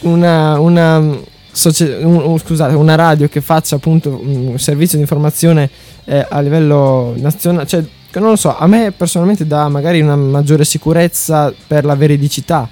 una, 0.00 0.58
una, 0.60 0.96
un- 0.98 1.22
un- 1.54 2.38
scusate, 2.38 2.74
una 2.74 2.94
radio 2.94 3.28
che 3.28 3.40
faccia 3.40 3.76
appunto 3.76 4.18
un 4.22 4.58
servizio 4.58 4.96
di 4.96 5.02
informazione 5.02 5.68
eh, 6.04 6.24
a 6.28 6.40
livello 6.40 7.12
nazionale, 7.18 7.66
cioè 7.66 7.84
che 8.10 8.18
non 8.20 8.30
lo 8.30 8.36
so, 8.36 8.56
a 8.56 8.66
me 8.66 8.92
personalmente 8.96 9.46
dà 9.46 9.68
magari 9.68 10.00
una 10.00 10.16
maggiore 10.16 10.64
sicurezza 10.64 11.52
per 11.66 11.84
la 11.84 11.94
veridicità. 11.94 12.68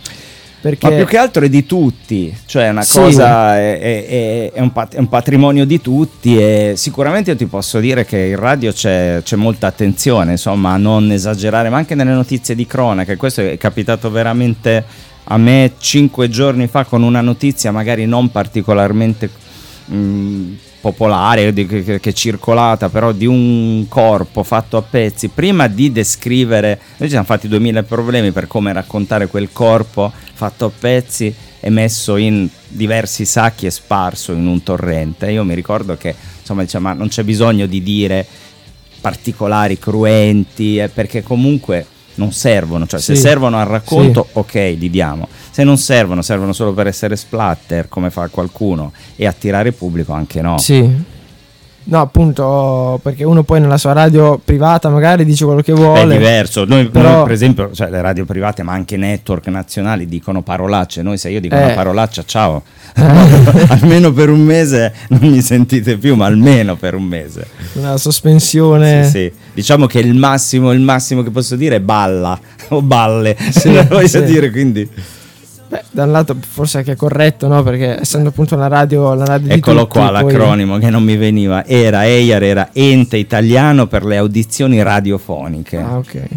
Perché 0.59 0.89
Ma 0.89 0.97
più 0.97 1.07
che 1.07 1.19
altro 1.19 1.45
è 1.45 1.49
di 1.49 1.65
tutti, 1.65 2.35
cioè 2.47 2.65
è 2.65 2.69
una 2.71 2.83
Sì. 2.83 2.99
cosa, 2.99 3.57
è, 3.57 3.79
è- 3.79 4.07
è- 4.07 4.53
è 4.55 4.61
un 4.61 4.73
pat- 4.73 4.95
è 4.97 4.99
un 4.99 5.09
patrimonio 5.09 5.65
di 5.65 5.81
tutti 5.81 6.37
e 6.37 6.73
sicuramente 6.77 7.31
io 7.31 7.37
ti 7.37 7.47
posso 7.47 7.79
dire 7.79 8.05
che 8.05 8.19
in 8.19 8.37
radio 8.37 8.73
c'è, 8.73 9.21
c'è 9.23 9.37
molta 9.37 9.69
attenzione, 9.69 10.33
insomma, 10.33 10.73
a 10.73 10.77
non 10.77 11.13
esagerare, 11.13 11.69
ma 11.69 11.77
anche 11.77 11.95
nelle 11.95 12.11
notizie 12.13 12.57
di 12.57 12.67
cronaca, 12.67 13.15
questo 13.17 13.43
è 13.43 13.57
capitato 13.59 14.11
veramente 14.11 14.83
a 15.25 15.37
me 15.37 15.73
cinque 15.79 16.29
giorni 16.29 16.67
fa 16.67 16.85
con 16.85 17.03
una 17.03 17.21
notizia 17.21 17.71
magari 17.71 18.07
non 18.07 18.31
particolarmente 18.33 19.29
mh, 19.87 19.95
popolare 20.87 21.53
di, 21.53 21.67
che, 21.67 21.83
che, 21.83 22.11
è 22.11 22.13
circolata 22.13 22.89
però 22.89 23.11
di 23.11 23.27
un 23.27 23.87
corpo 23.89 24.45
fatto 24.45 24.77
a 24.77 24.83
pezzi 24.83 25.29
prima 25.29 25.67
di 25.67 25.91
descrivere 25.91 26.79
noi 26.99 27.09
ci 27.09 27.11
siamo 27.11 27.25
fatti 27.25 27.49
2000 27.49 27.83
problemi 27.83 28.31
per 28.31 28.47
come 28.47 28.73
raccontare 28.73 29.27
quel 29.27 29.49
corpo 29.51 30.13
fatto 30.33 30.67
a 30.67 30.71
pezzi 30.79 31.35
e 31.59 31.71
messo 31.71 32.17
in 32.17 32.49
diversi 32.69 33.25
sacchi 33.25 33.67
e 33.67 33.71
sparso 33.71 34.33
in 34.33 34.47
un 34.47 34.63
torrente 34.63 35.31
io 35.31 35.43
mi 35.43 35.55
ricordo 35.55 35.97
che 35.97 36.15
insomma 36.39 36.63
dice, 36.63 36.79
ma 36.79 36.93
non 36.93 37.09
c'è 37.09 37.25
bisogno 37.25 37.67
di 37.67 37.83
dire 37.83 38.25
particolari 39.01 39.79
cruenti 39.79 40.79
eh, 40.79 40.89
perché 40.89 41.23
comunque 41.25 41.87
non 42.15 42.33
servono, 42.33 42.87
cioè 42.87 43.01
sì. 43.01 43.15
se 43.15 43.21
servono 43.21 43.59
al 43.59 43.67
racconto 43.67 44.27
sì. 44.27 44.39
ok 44.39 44.55
li 44.79 44.89
diamo, 44.89 45.29
se 45.57 45.65
non 45.65 45.79
servono, 45.79 46.21
servono 46.21 46.53
solo 46.53 46.75
per 46.75 46.87
essere 46.87 47.17
splatter 47.17 47.89
come 47.89 48.11
fa 48.11 48.29
qualcuno 48.29 48.93
e 49.17 49.27
attirare 49.27 49.73
pubblico 49.73 50.13
anche 50.13 50.43
no. 50.43 50.59
Sì. 50.59 50.87
No, 51.85 52.01
appunto, 52.03 53.01
perché 53.03 53.25
uno 53.25 53.43
poi 53.43 53.61
nella 53.61 53.79
sua 53.79 53.95
radio 53.95 54.39
privata 54.45 54.91
magari 54.91 55.25
dice 55.25 55.47
quello 55.47 55.63
che 55.63 55.73
vuole. 55.73 56.03
È 56.03 56.19
diverso. 56.19 56.67
Noi, 56.67 56.91
però... 56.91 57.11
noi 57.11 57.23
per 57.23 57.33
esempio, 57.33 57.71
cioè, 57.73 57.89
le 57.89 58.03
radio 58.03 58.27
private, 58.27 58.63
ma 58.65 58.73
anche 58.73 58.99
network 58.99 59.47
nazionali 59.47 60.05
dicono 60.05 60.43
parolacce. 60.43 61.01
Noi, 61.01 61.17
se 61.17 61.31
io 61.31 61.41
dico 61.41 61.55
eh. 61.55 61.65
una 61.65 61.73
parolaccia, 61.73 62.23
ciao. 62.27 62.63
almeno 63.81 64.13
per 64.13 64.29
un 64.29 64.41
mese 64.41 64.93
non 65.09 65.21
mi 65.21 65.41
sentite 65.41 65.97
più, 65.97 66.17
ma 66.17 66.27
almeno 66.27 66.77
per 66.77 66.95
un 66.95 67.05
mese. 67.05 67.47
Una 67.73 67.97
sospensione. 67.97 69.05
Sì, 69.05 69.11
sì. 69.11 69.33
Diciamo 69.55 69.87
che 69.87 70.01
il 70.01 70.13
massimo, 70.13 70.71
il 70.73 70.81
massimo 70.81 71.23
che 71.23 71.31
posso 71.31 71.57
dire 71.57 71.77
è 71.77 71.81
balla 71.81 72.39
o 72.69 72.83
balle. 72.83 73.35
Sì, 73.53 73.71
voglio 73.89 74.07
sì. 74.07 74.23
dire, 74.25 74.51
quindi. 74.51 75.15
Beh, 75.69 75.83
da 75.91 76.05
un 76.05 76.13
lato 76.13 76.37
forse 76.41 76.79
anche 76.79 76.95
corretto, 76.95 77.49
no? 77.49 77.63
Perché 77.63 78.01
essendo 78.01 78.29
appunto 78.29 78.55
una 78.55 78.69
radio, 78.69 79.15
la 79.15 79.25
radio 79.25 79.53
Eccolo 79.53 79.83
tutti, 79.83 79.99
qua 79.99 80.11
l'acronimo 80.11 80.73
poi... 80.73 80.81
che 80.81 80.91
non 80.91 81.03
mi 81.03 81.17
veniva. 81.17 81.67
Era 81.67 82.07
EIAR, 82.07 82.43
era 82.43 82.69
Ente 82.73 83.17
Italiano 83.17 83.87
per 83.87 84.05
le 84.05 84.17
Audizioni 84.17 84.81
Radiofoniche. 84.83 85.79
Ah, 85.79 85.97
ok. 85.97 86.29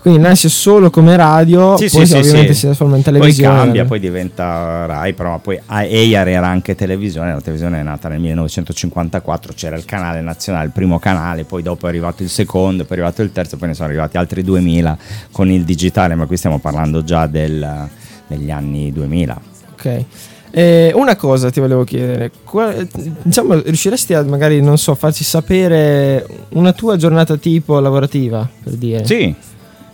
Quindi 0.00 0.20
nasce 0.20 0.48
solo 0.48 0.90
come 0.90 1.16
radio, 1.16 1.76
sì, 1.76 1.88
poi 1.90 2.06
sì, 2.06 2.14
ovviamente 2.14 2.52
sì. 2.52 2.60
si 2.60 2.64
trasforma 2.66 2.96
in 2.96 3.02
televisione. 3.02 3.48
Poi 3.48 3.62
cambia, 3.64 3.84
poi 3.84 3.98
diventa 3.98 4.86
Rai, 4.86 5.12
però 5.12 5.38
poi 5.38 5.60
EIAR 5.66 6.28
era 6.28 6.46
anche 6.46 6.76
televisione, 6.76 7.32
la 7.32 7.40
televisione 7.40 7.80
è 7.80 7.82
nata 7.82 8.08
nel 8.08 8.20
1954, 8.20 9.52
c'era 9.54 9.76
il 9.76 9.84
canale 9.84 10.20
nazionale, 10.20 10.66
il 10.66 10.72
primo 10.72 10.98
canale, 10.98 11.44
poi 11.44 11.62
dopo 11.62 11.86
è 11.86 11.88
arrivato 11.88 12.22
il 12.22 12.30
secondo, 12.30 12.84
poi 12.84 12.96
è 12.96 13.00
arrivato 13.00 13.22
il 13.22 13.32
terzo, 13.32 13.56
poi 13.56 13.68
ne 13.68 13.74
sono 13.74 13.88
arrivati 13.88 14.16
altri 14.16 14.42
2000 14.42 14.98
con 15.32 15.50
il 15.50 15.64
digitale, 15.64 16.14
ma 16.14 16.26
qui 16.26 16.36
stiamo 16.36 16.58
parlando 16.58 17.02
già 17.02 17.26
del 17.26 17.88
negli 18.28 18.50
anni 18.50 18.92
2000. 18.92 19.40
Ok. 19.72 20.04
Eh, 20.50 20.92
una 20.94 21.14
cosa 21.16 21.50
ti 21.50 21.60
volevo 21.60 21.84
chiedere, 21.84 22.30
Qual, 22.42 22.88
diciamo, 23.22 23.60
riusciresti 23.60 24.14
a 24.14 24.22
magari, 24.22 24.62
non 24.62 24.78
so, 24.78 24.94
farci 24.94 25.22
sapere 25.22 26.26
una 26.50 26.72
tua 26.72 26.96
giornata 26.96 27.36
tipo 27.36 27.78
lavorativa, 27.78 28.48
per 28.62 28.72
dire? 28.74 29.04
Sì. 29.04 29.34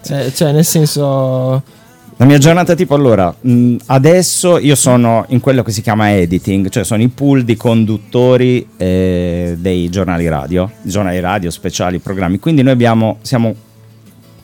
Eh, 0.08 0.32
cioè, 0.32 0.52
nel 0.52 0.64
senso... 0.64 1.62
La 2.16 2.26
mia 2.26 2.38
giornata 2.38 2.76
tipo 2.76 2.94
allora, 2.94 3.34
mh, 3.38 3.76
adesso 3.86 4.58
io 4.58 4.76
sono 4.76 5.24
in 5.30 5.40
quello 5.40 5.64
che 5.64 5.72
si 5.72 5.82
chiama 5.82 6.14
editing, 6.14 6.68
cioè 6.68 6.84
sono 6.84 7.02
i 7.02 7.08
pool 7.08 7.42
di 7.42 7.56
conduttori 7.56 8.64
eh, 8.76 9.56
dei 9.58 9.90
giornali 9.90 10.28
radio, 10.28 10.70
giornali 10.82 11.18
radio 11.18 11.50
speciali, 11.50 11.98
programmi, 11.98 12.38
quindi 12.38 12.62
noi 12.62 12.72
abbiamo, 12.72 13.18
siamo 13.22 13.52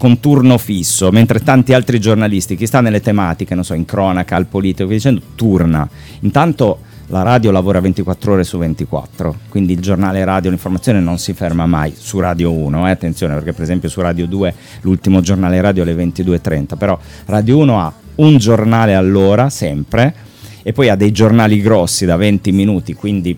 con 0.01 0.19
turno 0.19 0.57
fisso, 0.57 1.11
mentre 1.11 1.41
tanti 1.41 1.75
altri 1.75 2.01
giornalisti, 2.01 2.57
chi 2.57 2.65
sta 2.65 2.81
nelle 2.81 3.03
tematiche, 3.03 3.55
non 3.55 3.65
so, 3.65 3.75
in 3.75 3.85
cronaca, 3.85 4.35
al 4.35 4.47
politico, 4.47 4.89
via 4.89 4.97
dicendo, 4.97 5.21
turna. 5.35 5.87
Intanto 6.21 6.79
la 7.09 7.21
radio 7.21 7.51
lavora 7.51 7.81
24 7.81 8.33
ore 8.33 8.45
su 8.45 8.57
24, 8.57 9.35
quindi 9.51 9.75
il 9.75 9.81
giornale 9.81 10.25
radio, 10.25 10.49
l'informazione 10.49 11.01
non 11.01 11.19
si 11.19 11.35
ferma 11.35 11.67
mai 11.67 11.93
su 11.95 12.19
Radio 12.19 12.51
1, 12.51 12.89
eh, 12.89 12.91
attenzione 12.93 13.35
perché 13.35 13.53
per 13.53 13.65
esempio 13.65 13.91
su 13.91 14.01
Radio 14.01 14.27
2 14.27 14.55
l'ultimo 14.81 15.21
giornale 15.21 15.61
radio 15.61 15.85
è 15.85 15.91
alle 15.91 16.03
22.30, 16.03 16.79
però 16.79 16.99
Radio 17.27 17.59
1 17.59 17.79
ha 17.79 17.93
un 18.15 18.39
giornale 18.39 18.95
all'ora 18.95 19.51
sempre 19.51 20.15
e 20.63 20.73
poi 20.73 20.89
ha 20.89 20.97
dei 20.97 21.13
giornali 21.13 21.61
grossi 21.61 22.07
da 22.07 22.17
20 22.17 22.53
minuti, 22.53 22.95
quindi 22.95 23.37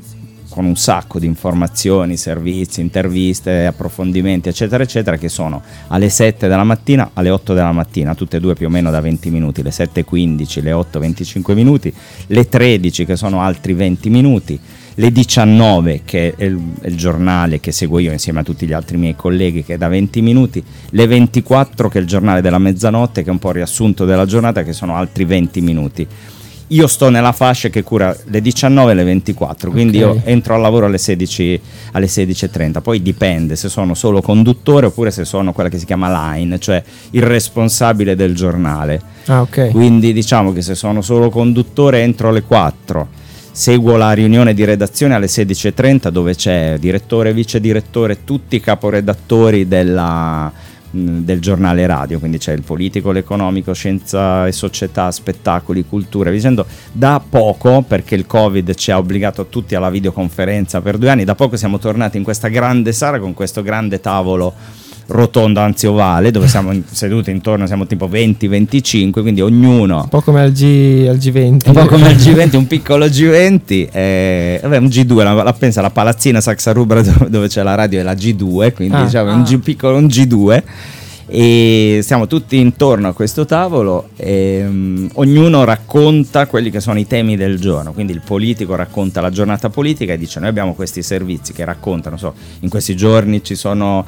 con 0.53 0.67
un 0.67 0.77
sacco 0.77 1.19
di 1.19 1.27
informazioni, 1.27 2.17
servizi, 2.17 2.81
interviste, 2.83 3.67
approfondimenti, 3.67 4.51
eccetera, 4.51 4.83
eccetera, 4.83 5.17
che 5.17 5.29
sono 5.29 5.63
alle 5.89 6.11
7 6.11 6.47
della 6.47 6.63
mattina, 6.63 7.11
alle 7.15 7.31
8 7.31 7.55
della 7.55 7.73
mattina, 7.73 8.15
tutte 8.15 8.37
e 8.37 8.41
due 8.41 8.55
più 8.55 8.67
o 8.67 8.71
meno 8.71 8.91
da 8.91 9.01
20 9.01 9.31
minuti, 9.31 9.63
le 9.63 9.71
7.15, 9.71 10.63
le 10.63 10.73
8.25 10.73 11.55
minuti, 11.55 11.93
le 12.27 12.49
13 12.49 13.07
che 13.07 13.17
sono 13.17 13.41
altri 13.41 13.73
20 13.73 14.11
minuti, 14.11 14.61
le 14.97 15.11
19 15.11 16.03
che 16.05 16.35
è 16.37 16.45
il, 16.45 16.61
è 16.81 16.89
il, 16.89 16.97
giornale 16.97 17.59
che 17.59 17.73
seguo 17.73 17.99
io 17.99 18.13
insieme 18.13 18.41
a 18.41 18.43
tutti 18.43 18.67
gli 18.67 18.75
altri 18.75 18.99
miei 18.99 19.17
colleghi 19.17 19.65
che 19.65 19.75
è 19.75 19.79
da 19.79 19.89
20 19.89 20.21
minuti, 20.21 20.63
le 20.91 21.07
24 21.07 21.89
che 21.89 21.99
è 21.99 22.01
il 22.03 22.07
giornale 22.07 22.43
della 22.43 22.59
mezzanotte 22.59 23.23
che 23.23 23.29
è 23.29 23.33
un 23.33 23.39
po' 23.39 23.49
il 23.49 23.55
riassunto 23.55 24.05
della 24.05 24.27
giornata 24.27 24.63
che 24.63 24.75
sono 24.75 24.97
altri 24.97 25.25
20 25.25 25.61
minuti 25.63 26.07
io 26.73 26.87
sto 26.87 27.09
nella 27.09 27.33
fascia 27.33 27.69
che 27.69 27.83
cura 27.83 28.17
le 28.25 28.41
19 28.41 28.93
e 28.93 28.95
le 28.95 29.05
24, 29.05 29.71
quindi 29.71 30.03
okay. 30.03 30.17
io 30.17 30.23
entro 30.25 30.55
al 30.55 30.61
lavoro 30.61 30.87
alle 30.87 30.99
16 30.99 31.61
alle 31.93 32.07
16.30, 32.07 32.81
poi 32.81 33.03
dipende 33.03 33.57
se 33.57 33.69
sono 33.69 33.95
solo 33.95 34.21
conduttore 34.23 34.87
oppure 34.87 35.11
se 35.11 35.25
sono 35.25 35.53
quella 35.53 35.69
che 35.69 35.79
si 35.79 35.85
chiama 35.85 36.33
line, 36.33 36.59
cioè 36.59 36.83
il 37.11 37.23
responsabile 37.23 38.17
del 38.17 38.35
giornale. 38.35 39.01
Ah, 39.27 39.43
okay. 39.43 39.71
Quindi 39.71 40.13
diciamo 40.13 40.53
che 40.53 40.63
se 40.63 40.75
sono 40.75 41.03
solo 41.03 41.31
conduttore 41.31 42.03
entro 42.03 42.29
alle 42.29 42.43
4 42.43 43.21
seguo 43.53 43.97
la 43.97 44.13
riunione 44.13 44.55
di 44.55 44.65
redazione 44.65 45.15
alle 45.15 45.27
16.30 45.27 46.09
dove 46.09 46.35
c'è 46.35 46.79
direttore, 46.79 47.35
vice 47.35 47.61
direttore, 47.61 48.25
tutti 48.25 48.57
i 48.57 48.61
caporedattori 48.61 49.69
della, 49.69 50.51
del 50.93 51.41
giornale 51.41 51.87
radio, 51.87 52.19
quindi 52.19 52.39
c'è 52.39 52.53
il 52.53 52.63
politico, 52.63 53.11
l'economico, 53.11 53.73
scienza 53.73 54.47
e 54.47 54.53
società, 54.53 55.11
spettacoli, 55.11 55.87
cultura, 55.87 56.31
dicendo 56.31 56.67
da 56.93 57.23
poco, 57.27 57.83
perché 57.83 58.15
il 58.15 58.27
Covid 58.27 58.75
ci 58.75 58.91
ha 58.91 58.99
obbligato 58.99 59.47
tutti 59.47 59.75
alla 59.75 59.91
videoconferenza 59.91 60.83
per 60.83 60.99
due 60.99 61.11
anni, 61.11 61.25
da 61.25 61.35
poco 61.35 61.57
siamo 61.57 61.79
tornati 61.79 62.19
in 62.19 62.23
questa 62.23 62.49
grande 62.49 62.93
sala 62.93 63.19
con 63.19 63.33
questo 63.33 63.63
grande 63.63 64.01
tavolo 64.01 64.55
rotondo, 65.13 65.61
anzi 65.61 65.87
ovale, 65.87 66.31
dove 66.31 66.49
siamo 66.49 66.73
seduti 66.91 67.31
intorno, 67.31 67.67
siamo 67.67 67.87
tipo 67.87 68.09
20-25, 68.09 69.21
quindi 69.21 69.41
ognuno... 69.41 70.01
Un 70.03 70.09
po' 70.09 70.23
come 70.23 70.41
al, 70.41 70.53
G, 70.53 71.07
al 71.09 71.17
G20. 71.17 71.69
Un 71.69 71.73
po' 71.73 71.87
come 71.87 72.09
al 72.09 72.17
G20, 72.17 72.57
un 72.57 72.67
piccolo 72.67 73.07
G20, 73.07 73.89
eh, 73.93 74.59
vabbè, 74.63 74.79
un 74.79 74.87
G2, 74.87 75.23
la, 75.23 75.43
la, 75.43 75.53
pensa 75.53 75.81
la 75.81 75.91
palazzina 75.91 76.41
Saxa 76.41 76.73
Rubra 76.73 77.01
dove, 77.03 77.31
dove 77.31 77.49
c'è 77.49 77.63
la 77.63 77.75
radio 77.75 78.01
è 78.01 78.03
la 78.03 78.15
G2, 78.15 78.73
quindi 78.75 78.97
ah, 78.97 79.05
diciamo 79.05 79.31
ah. 79.31 79.35
un 79.35 79.43
G, 79.43 79.59
piccolo 79.59 79.97
un 79.97 80.07
G2 80.07 80.63
e 81.35 82.01
siamo 82.03 82.27
tutti 82.27 82.59
intorno 82.59 83.09
a 83.09 83.15
questo 83.15 83.47
tavolo 83.47 84.11
e 84.17 84.63
um, 84.67 85.09
ognuno 85.15 85.65
racconta 85.65 86.47
quelli 86.47 86.69
che 86.69 86.79
sono 86.81 86.99
i 86.99 87.07
temi 87.07 87.37
del 87.37 87.59
giorno, 87.59 87.95
quindi 87.95 88.13
il 88.13 88.21
politico 88.23 88.75
racconta 88.75 89.23
la 89.23 89.31
giornata 89.31 89.71
politica 89.71 90.13
e 90.13 90.19
dice 90.19 90.41
noi 90.41 90.51
abbiamo 90.51 90.75
questi 90.75 91.03
servizi 91.03 91.55
che 91.55 91.65
raccontano, 91.65 92.19
so, 92.19 92.35
in 92.61 92.69
questi 92.69 92.95
giorni 92.95 93.43
ci 93.43 93.55
sono 93.55 94.05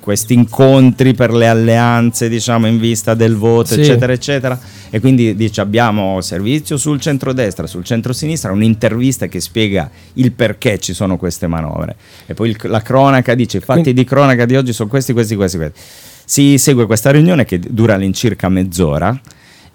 questi 0.00 0.34
incontri 0.34 1.14
per 1.14 1.32
le 1.32 1.48
alleanze 1.48 2.28
diciamo 2.28 2.66
in 2.66 2.78
vista 2.78 3.14
del 3.14 3.36
voto 3.36 3.74
sì. 3.74 3.80
eccetera 3.80 4.12
eccetera. 4.12 4.58
E 4.90 5.00
quindi 5.00 5.34
dice 5.34 5.60
abbiamo 5.60 6.20
servizio 6.20 6.76
sul 6.76 7.00
centrodestra, 7.00 7.66
sul 7.66 7.84
centrosinistra, 7.84 8.52
un'intervista 8.52 9.26
che 9.26 9.40
spiega 9.40 9.90
il 10.14 10.32
perché 10.32 10.78
ci 10.78 10.92
sono 10.92 11.16
queste 11.16 11.46
manovre. 11.46 11.96
E 12.26 12.34
poi 12.34 12.50
il, 12.50 12.58
la 12.62 12.80
cronaca 12.80 13.34
dice 13.34 13.58
i 13.58 13.60
fatti 13.60 13.82
quindi... 13.82 14.00
di 14.00 14.06
cronaca 14.06 14.44
di 14.44 14.56
oggi 14.56 14.72
sono 14.72 14.88
questi, 14.88 15.12
questi, 15.12 15.34
questi, 15.34 15.56
questi. 15.56 15.80
Si 16.26 16.58
segue 16.58 16.86
questa 16.86 17.10
riunione 17.10 17.44
che 17.44 17.58
dura 17.58 17.94
all'incirca 17.94 18.48
mezz'ora 18.48 19.20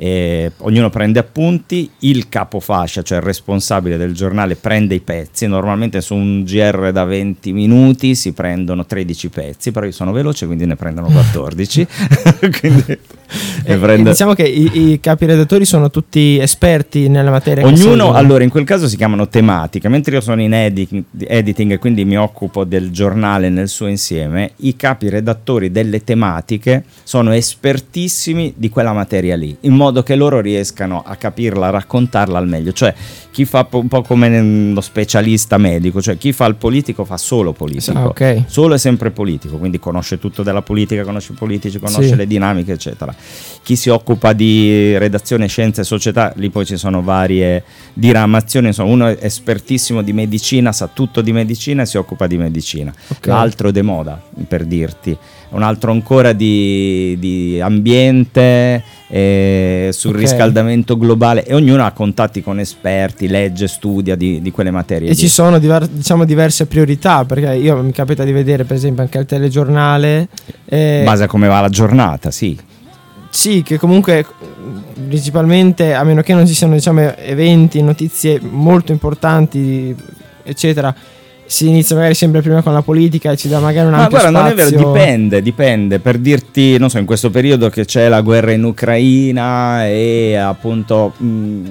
eh, 0.01 0.53
ognuno 0.59 0.89
prende 0.89 1.19
appunti, 1.19 1.89
il 1.99 2.29
capofascia, 2.29 3.01
cioè 3.01 3.17
il 3.17 3.23
responsabile 3.25 3.97
del 3.97 4.13
giornale, 4.13 4.55
prende 4.55 4.95
i 4.95 5.01
pezzi, 5.01 5.45
normalmente 5.45 5.99
su 5.99 6.15
un 6.15 6.43
GR 6.45 6.93
da 6.93 7.03
20 7.03 7.51
minuti 7.51 8.15
si 8.15 8.31
prendono 8.31 8.85
13 8.85 9.27
pezzi, 9.27 9.71
però 9.73 9.85
io 9.85 9.91
sono 9.91 10.13
veloce 10.13 10.45
quindi 10.45 10.65
ne 10.65 10.77
prendono 10.77 11.07
14. 11.09 11.88
quindi, 12.62 12.97
eh, 13.63 13.75
prendo... 13.75 14.12
Diciamo 14.12 14.33
che 14.33 14.43
i, 14.43 14.91
i, 14.91 14.99
capi 15.01 15.25
redattori 15.25 15.65
sono 15.65 15.89
tutti 15.89 16.39
esperti 16.39 17.09
nella 17.09 17.29
materia. 17.29 17.65
Ognuno, 17.65 18.13
allora 18.13 18.45
in 18.45 18.49
quel 18.49 18.63
caso 18.63 18.88
si 18.88 18.95
chiamano 18.95 19.27
tematica, 19.27 19.89
mentre 19.89 20.15
io 20.15 20.21
sono 20.21 20.41
in 20.41 20.53
editing, 20.53 21.03
editing 21.27 21.73
e 21.73 21.77
quindi 21.77 22.05
mi 22.05 22.17
occupo 22.17 22.63
del 22.63 22.89
giornale 22.91 23.49
nel 23.49 23.67
suo 23.67 23.88
insieme, 23.88 24.51
i 24.57 24.77
capi 24.77 25.09
redattori 25.09 25.71
delle 25.71 26.05
tematiche 26.05 26.85
sono 27.03 27.33
espertissimi 27.33 28.53
di 28.55 28.69
quella 28.69 28.93
materia 28.93 29.35
lì, 29.35 29.57
in 29.62 29.73
modo 29.73 29.88
modo 29.89 30.04
che 30.04 30.15
loro 30.15 30.39
riescano 30.39 31.04
a 31.06 31.15
capirla, 31.15 31.67
a 31.67 31.69
raccontarla 31.71 32.38
al 32.38 32.47
meglio. 32.47 32.71
Cioè, 32.71 32.93
chi 33.32 33.45
fa 33.45 33.67
un 33.71 33.88
po' 33.88 34.02
come 34.02 34.71
lo 34.71 34.82
specialista 34.82 35.58
medico, 35.58 36.02
cioè 36.02 36.17
chi 36.17 36.32
fa 36.32 36.45
il 36.45 36.56
politico 36.56 37.04
fa 37.06 37.17
solo 37.17 37.52
politico, 37.54 37.97
Ah, 37.97 38.06
ok. 38.08 38.43
solo 38.47 38.75
e 38.75 38.78
sempre 38.78 39.12
politico, 39.12 39.58
quindi 39.58 39.80
conosce 39.80 40.19
tutto 40.19 40.43
della 40.43 40.62
politica, 40.62 41.04
conosce 41.04 41.34
i 41.34 41.36
politici, 41.36 41.80
conosce 41.80 42.10
Sì. 42.10 42.15
le 42.15 42.28
dinamiche, 42.28 42.73
eccetera. 42.73 43.13
Chi 43.63 43.75
si 43.75 43.89
occupa 43.89 44.34
di 44.34 44.97
redazione, 44.97 45.47
scienze 45.47 45.82
e 45.82 45.84
società, 45.84 46.34
lì 46.36 46.49
poi 46.49 46.65
ci 46.65 46.78
sono 46.78 47.02
varie 47.02 47.63
diramazioni, 47.93 48.67
insomma, 48.67 48.91
uno 48.91 49.08
è 49.08 49.17
espertissimo 49.21 50.02
di 50.02 50.13
medicina, 50.13 50.71
sa 50.71 50.88
tutto 50.91 51.21
di 51.21 51.32
medicina 51.32 51.82
e 51.84 51.86
si 51.86 51.97
occupa 51.97 52.28
di 52.28 52.38
medicina, 52.38 52.93
Ok. 53.10 53.28
l'altro 53.28 53.71
de 53.71 53.82
moda, 53.82 54.21
per 54.47 54.65
dirti, 54.65 55.15
un 55.49 55.63
altro 55.63 55.91
ancora 55.91 56.31
di, 56.33 57.15
di 57.19 57.59
ambiente, 57.59 58.83
eh, 59.07 59.89
sul 59.91 60.13
Ok. 60.13 60.19
riscaldamento 60.19 60.97
globale 60.97 61.43
e 61.43 61.55
ognuno 61.55 61.83
ha 61.83 61.91
contatti 61.91 62.43
con 62.43 62.59
esperti, 62.59 63.27
legge, 63.27 63.67
studia 63.67 64.15
di, 64.15 64.41
di 64.41 64.51
quelle 64.51 64.69
materie. 64.71 65.07
E 65.07 65.12
lì. 65.12 65.17
ci 65.17 65.27
sono 65.27 65.57
diver- 65.57 65.89
diciamo 65.89 66.25
diverse 66.25 66.67
priorità, 66.67 67.25
perché 67.25 67.55
io 67.55 67.81
mi 67.81 67.91
capita 67.91 68.23
di 68.23 68.31
vedere 68.31 68.63
per 68.65 68.75
esempio 68.75 69.01
anche 69.03 69.17
al 69.17 69.25
telegiornale. 69.25 70.27
eh, 70.65 70.99
In 70.99 71.05
base 71.05 71.23
a 71.23 71.27
come 71.27 71.47
va 71.47 71.62
la 71.62 71.69
giornata, 71.69 72.29
sì. 72.29 72.57
Sì, 73.31 73.62
che 73.63 73.77
comunque 73.77 74.25
principalmente, 75.07 75.93
a 75.93 76.03
meno 76.03 76.21
che 76.21 76.33
non 76.33 76.45
ci 76.45 76.53
siano 76.53 76.73
diciamo, 76.73 77.15
eventi, 77.17 77.81
notizie 77.81 78.39
molto 78.41 78.91
importanti, 78.91 79.95
eccetera, 80.43 80.93
si 81.49 81.67
inizia 81.67 81.95
magari 81.95 82.13
sempre 82.13 82.41
prima 82.41 82.62
con 82.62 82.73
la 82.73 82.83
politica 82.83 83.31
e 83.31 83.35
ci 83.35 83.47
dà 83.47 83.57
magari 83.59 83.88
un 83.88 83.93
Ma 83.93 84.03
ampio 84.03 84.19
guarda, 84.19 84.39
non 84.39 84.51
è 84.51 84.53
vero, 84.53 84.69
dipende, 84.69 85.41
dipende. 85.41 85.97
Per 85.99 86.19
dirti, 86.19 86.77
non 86.77 86.91
so, 86.91 86.99
in 86.99 87.05
questo 87.05 87.31
periodo 87.31 87.69
che 87.69 87.85
c'è 87.85 88.07
la 88.07 88.21
guerra 88.21 88.51
in 88.51 88.63
Ucraina 88.63 89.88
e 89.88 90.35
appunto 90.35 91.13
mh, 91.17 91.62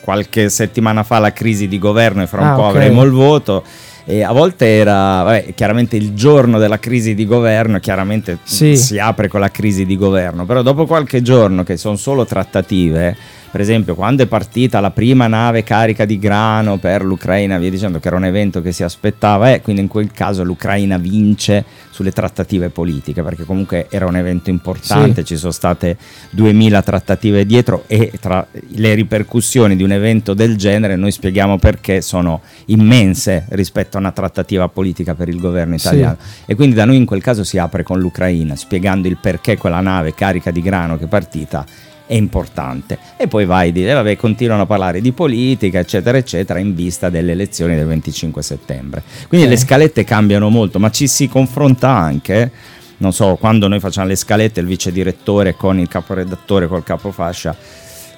qualche 0.00 0.48
settimana 0.48 1.02
fa 1.02 1.18
la 1.18 1.32
crisi 1.32 1.66
di 1.66 1.78
governo 1.80 2.22
e 2.22 2.28
fra 2.28 2.40
un 2.42 2.46
Ah, 2.46 2.54
po' 2.54 2.62
ok. 2.62 2.68
avremo 2.76 3.02
il 3.02 3.10
voto. 3.10 3.64
E 4.06 4.22
a 4.22 4.30
volte 4.32 4.66
era, 4.76 5.22
vabbè, 5.24 5.54
chiaramente 5.54 5.96
il 5.96 6.12
giorno 6.14 6.58
della 6.58 6.78
crisi 6.78 7.14
di 7.14 7.26
governo, 7.26 7.80
chiaramente 7.80 8.38
Sì. 8.44 8.76
si 8.76 8.98
apre 9.00 9.26
con 9.28 9.40
la 9.40 9.50
crisi 9.50 9.84
di 9.86 9.96
governo, 9.96 10.44
però 10.44 10.62
dopo 10.62 10.86
qualche 10.86 11.20
giorno 11.20 11.64
che 11.64 11.76
sono 11.78 11.96
solo 11.96 12.24
trattative, 12.26 13.16
per 13.54 13.62
esempio 13.62 13.94
quando 13.94 14.24
è 14.24 14.26
partita 14.26 14.80
la 14.80 14.90
prima 14.90 15.28
nave 15.28 15.62
carica 15.62 16.04
di 16.04 16.18
grano 16.18 16.78
per 16.78 17.04
l'Ucraina, 17.04 17.56
via 17.56 17.70
dicendo 17.70 18.00
che 18.00 18.08
era 18.08 18.16
un 18.16 18.24
evento 18.24 18.60
che 18.60 18.72
si 18.72 18.82
aspettava, 18.82 19.52
eh, 19.52 19.60
quindi 19.60 19.80
in 19.82 19.86
quel 19.86 20.10
caso 20.10 20.42
l'Ucraina 20.42 20.98
vince 20.98 21.64
sulle 21.90 22.10
trattative 22.10 22.70
politiche, 22.70 23.22
perché 23.22 23.44
comunque 23.44 23.86
era 23.90 24.06
un 24.06 24.16
evento 24.16 24.50
importante, 24.50 25.20
Sì. 25.20 25.26
ci 25.28 25.36
sono 25.36 25.52
state 25.52 25.96
2000 26.30 26.82
trattative 26.82 27.46
dietro 27.46 27.84
e 27.86 28.10
tra 28.20 28.44
le 28.50 28.94
ripercussioni 28.94 29.76
di 29.76 29.84
un 29.84 29.92
evento 29.92 30.34
del 30.34 30.56
genere 30.56 30.96
noi 30.96 31.12
spieghiamo 31.12 31.56
perché 31.56 32.00
sono 32.00 32.40
immense 32.64 33.44
rispetto 33.50 33.96
a 33.96 34.00
una 34.00 34.10
trattativa 34.10 34.66
politica 34.68 35.14
per 35.14 35.28
il 35.28 35.38
governo 35.38 35.78
Sì. 35.78 35.86
italiano. 35.86 36.16
E 36.44 36.56
quindi 36.56 36.74
da 36.74 36.86
noi 36.86 36.96
in 36.96 37.04
quel 37.04 37.22
caso 37.22 37.44
si 37.44 37.56
apre 37.58 37.84
con 37.84 38.00
l'Ucraina, 38.00 38.56
spiegando 38.56 39.06
il 39.06 39.18
perché 39.20 39.56
quella 39.56 39.78
nave 39.80 40.12
carica 40.12 40.50
di 40.50 40.60
grano 40.60 40.98
che 40.98 41.04
è 41.04 41.06
partita 41.06 41.64
è 42.06 42.14
importante. 42.14 42.98
E 43.16 43.28
poi 43.28 43.44
vai 43.46 43.72
di, 43.72 43.88
eh, 43.88 43.92
vabbè, 43.94 44.16
continuano 44.16 44.62
a 44.62 44.66
parlare 44.66 45.00
di 45.00 45.12
politica, 45.12 45.78
eccetera, 45.78 46.18
eccetera, 46.18 46.58
in 46.58 46.74
vista 46.74 47.08
delle 47.08 47.32
elezioni 47.32 47.74
del 47.76 47.86
25 47.86 48.42
settembre. 48.42 49.02
Quindi 49.28 49.46
Ok. 49.46 49.52
le 49.52 49.58
scalette 49.58 50.04
cambiano 50.04 50.48
molto, 50.50 50.78
ma 50.78 50.90
ci 50.90 51.06
si 51.08 51.28
confronta 51.28 51.88
anche. 51.90 52.50
Non 52.98 53.12
so, 53.12 53.36
quando 53.36 53.68
noi 53.68 53.80
facciamo 53.80 54.06
le 54.08 54.16
scalette, 54.16 54.60
il 54.60 54.66
vice 54.66 54.92
direttore 54.92 55.54
con 55.56 55.78
il 55.78 55.88
caporedattore, 55.88 56.68
col 56.68 56.84
capofascia, 56.84 57.56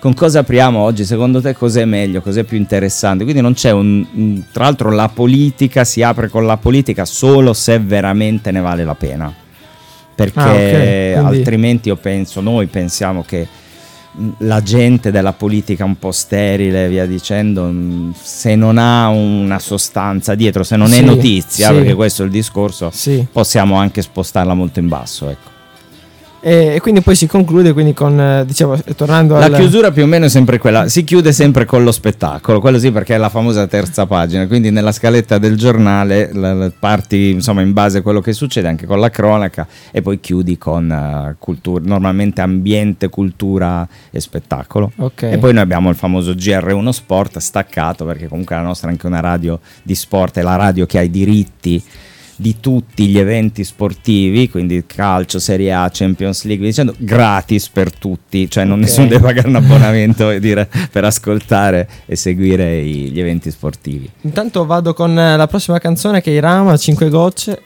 con 0.00 0.12
cosa 0.14 0.40
apriamo 0.40 0.78
oggi? 0.78 1.04
Secondo 1.04 1.40
te 1.40 1.54
cos'è 1.54 1.84
meglio, 1.86 2.20
cos'è 2.20 2.44
più 2.44 2.58
interessante? 2.58 3.24
Quindi 3.24 3.40
non 3.40 3.54
c'è 3.54 3.70
un... 3.70 4.44
Tra 4.52 4.64
l'altro 4.64 4.90
la 4.90 5.08
politica 5.08 5.84
si 5.84 6.02
apre 6.02 6.28
con 6.28 6.44
la 6.44 6.56
politica 6.58 7.04
solo 7.06 7.52
se 7.54 7.78
veramente 7.78 8.50
ne 8.50 8.60
vale 8.60 8.84
la 8.84 8.94
pena. 8.94 9.32
Perché 10.14 10.38
Ah, 10.38 10.50
ok, 10.50 11.20
quindi- 11.22 11.36
altrimenti 11.38 11.88
io 11.88 11.96
penso, 11.96 12.40
noi 12.40 12.66
pensiamo 12.66 13.22
che 13.22 13.46
la 14.38 14.62
gente 14.62 15.10
della 15.10 15.32
politica 15.32 15.84
un 15.84 15.98
po' 15.98 16.10
sterile, 16.12 16.88
via 16.88 17.06
dicendo, 17.06 17.64
mh, 17.64 18.14
se 18.20 18.54
non 18.54 18.78
ha 18.78 19.08
una 19.08 19.58
sostanza 19.58 20.34
dietro, 20.34 20.62
se 20.62 20.76
non 20.76 20.90
è 20.92 20.96
Sì, 20.96 21.04
notizia, 21.04 21.68
sì. 21.68 21.74
perché 21.74 21.94
questo 21.94 22.22
è 22.22 22.24
il 22.26 22.30
discorso, 22.30 22.90
Sì. 22.92 23.26
possiamo 23.30 23.76
anche 23.76 24.00
spostarla 24.02 24.54
molto 24.54 24.78
in 24.80 24.88
basso. 24.88 25.28
Ecco. 25.28 25.54
E, 26.46 26.74
e 26.76 26.80
quindi 26.80 27.00
poi 27.00 27.16
si 27.16 27.26
conclude 27.26 27.72
quindi 27.72 27.92
con, 27.92 28.20
eh, 28.20 28.44
dicevo, 28.46 28.78
tornando 28.94 29.36
La 29.36 29.46
al... 29.46 29.54
chiusura 29.54 29.90
più 29.90 30.04
o 30.04 30.06
meno 30.06 30.26
è 30.26 30.28
sempre 30.28 30.58
quella, 30.58 30.86
si 30.86 31.02
chiude 31.02 31.32
sempre 31.32 31.64
con 31.64 31.82
lo 31.82 31.90
spettacolo, 31.90 32.60
quello 32.60 32.78
sì 32.78 32.92
perché 32.92 33.16
è 33.16 33.18
la 33.18 33.30
famosa 33.30 33.66
terza 33.66 34.06
pagina, 34.06 34.46
quindi 34.46 34.70
nella 34.70 34.92
scaletta 34.92 35.38
del 35.38 35.56
giornale 35.56 36.30
la- 36.32 36.54
la- 36.54 36.70
parti 36.78 37.30
insomma 37.30 37.62
in 37.62 37.72
base 37.72 37.98
a 37.98 38.02
quello 38.02 38.20
che 38.20 38.32
succede 38.32 38.68
anche 38.68 38.86
con 38.86 39.00
la 39.00 39.10
cronaca 39.10 39.66
e 39.90 40.02
poi 40.02 40.20
chiudi 40.20 40.56
con 40.56 40.88
eh, 40.88 41.34
cultura, 41.40 41.82
normalmente 41.84 42.40
ambiente, 42.42 43.08
cultura 43.08 43.84
e 44.12 44.20
spettacolo. 44.20 44.92
Ok. 44.98 45.22
E 45.24 45.38
poi 45.38 45.52
noi 45.52 45.62
abbiamo 45.62 45.90
il 45.90 45.96
famoso 45.96 46.30
GR1 46.30 46.88
Sport 46.90 47.38
staccato 47.38 48.04
perché 48.04 48.28
comunque 48.28 48.54
la 48.54 48.62
nostra 48.62 48.88
è 48.88 48.92
anche 48.92 49.08
una 49.08 49.18
radio 49.18 49.58
di 49.82 49.96
sport, 49.96 50.38
è 50.38 50.42
la 50.42 50.54
radio 50.54 50.86
che 50.86 50.98
ha 50.98 51.02
i 51.02 51.10
diritti 51.10 51.82
di 52.36 52.56
tutti 52.60 53.06
gli 53.06 53.18
eventi 53.18 53.64
sportivi, 53.64 54.48
quindi 54.50 54.84
calcio, 54.86 55.38
Serie 55.38 55.72
A, 55.72 55.88
Champions 55.92 56.44
League, 56.44 56.66
dicendo 56.66 56.94
gratis 56.98 57.68
per 57.68 57.90
tutti, 57.92 58.50
cioè 58.50 58.64
non 58.64 58.78
Ok. 58.78 58.84
nessuno 58.84 59.06
deve 59.06 59.20
pagare 59.24 59.48
un 59.48 59.56
abbonamento 59.56 60.30
e 60.30 60.38
dire, 60.40 60.68
per 60.90 61.04
ascoltare 61.04 61.88
e 62.06 62.14
seguire 62.16 62.78
i- 62.80 63.10
gli 63.10 63.18
eventi 63.20 63.50
sportivi. 63.50 64.08
Intanto 64.22 64.66
vado 64.66 64.92
con 64.94 65.14
la 65.14 65.46
prossima 65.46 65.78
canzone 65.78 66.20
che 66.20 66.30
è 66.30 66.34
Irama, 66.34 66.76
5 66.76 67.08
gocce. 67.08 67.62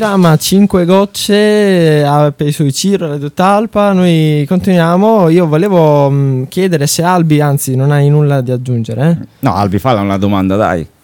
Irama 0.00 0.34
5 0.34 0.86
gocce 0.86 2.02
a 2.02 2.32
per 2.32 2.50
sui 2.54 2.72
Ciro 2.72 3.06
Radio 3.06 3.30
Talpa. 3.32 3.92
Noi 3.92 4.46
continuiamo. 4.48 5.28
Io 5.28 5.46
volevo 5.46 6.08
mh, 6.08 6.48
chiedere 6.48 6.86
se 6.86 7.02
Albi, 7.02 7.42
anzi, 7.42 7.76
non 7.76 7.90
hai 7.90 8.08
nulla 8.08 8.40
da 8.40 8.54
aggiungere. 8.54 9.10
eh? 9.10 9.26
No, 9.40 9.54
Albi, 9.54 9.78
falla 9.78 10.00
una 10.00 10.16
domanda, 10.16 10.56
dai. 10.56 10.86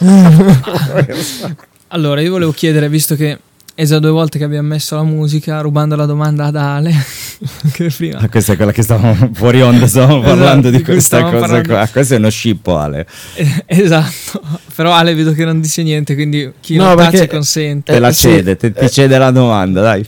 Allora, 1.92 2.20
io 2.20 2.32
volevo 2.32 2.52
chiedere, 2.52 2.90
visto 2.90 3.16
che 3.16 3.38
è 3.80 3.86
già 3.86 3.98
due 3.98 4.10
volte 4.10 4.36
che 4.36 4.44
abbiamo 4.44 4.68
messo 4.68 4.94
la 4.96 5.04
musica, 5.04 5.60
rubando 5.62 5.96
la 5.96 6.04
domanda 6.04 6.44
ad 6.44 6.56
Ale, 6.56 6.92
che 7.72 7.90
prima... 7.96 8.18
Ah, 8.18 8.28
Questa 8.28 8.52
è 8.52 8.56
quella 8.56 8.72
che 8.72 8.82
stavamo 8.82 9.30
fuori 9.32 9.62
onda, 9.62 9.86
stavamo 9.86 10.20
parlando 10.20 10.68
Esatto, 10.68 10.70
di 10.70 10.76
di 10.76 10.82
questa 10.82 11.22
cosa 11.22 11.38
parlando. 11.38 11.68
qua. 11.68 11.88
Questo 11.90 12.14
è 12.14 12.16
uno 12.18 12.28
scippo, 12.28 12.76
Ale. 12.76 13.06
Eh, 13.34 13.64
esatto, 13.66 14.42
però 14.76 14.92
Ale 14.92 15.14
vedo 15.14 15.32
che 15.32 15.46
non 15.46 15.62
dice 15.62 15.82
niente, 15.82 16.14
quindi 16.14 16.52
chi 16.60 16.76
No, 16.76 16.88
non 16.88 16.96
tace 16.96 17.26
consente. 17.26 17.92
Te 17.92 17.98
la 17.98 18.08
Eh, 18.08 18.12
cede, 18.12 18.56
te- 18.56 18.70
ti 18.72 18.90
cede 18.90 19.16
la 19.16 19.30
domanda, 19.30 19.80
dai. 19.80 20.04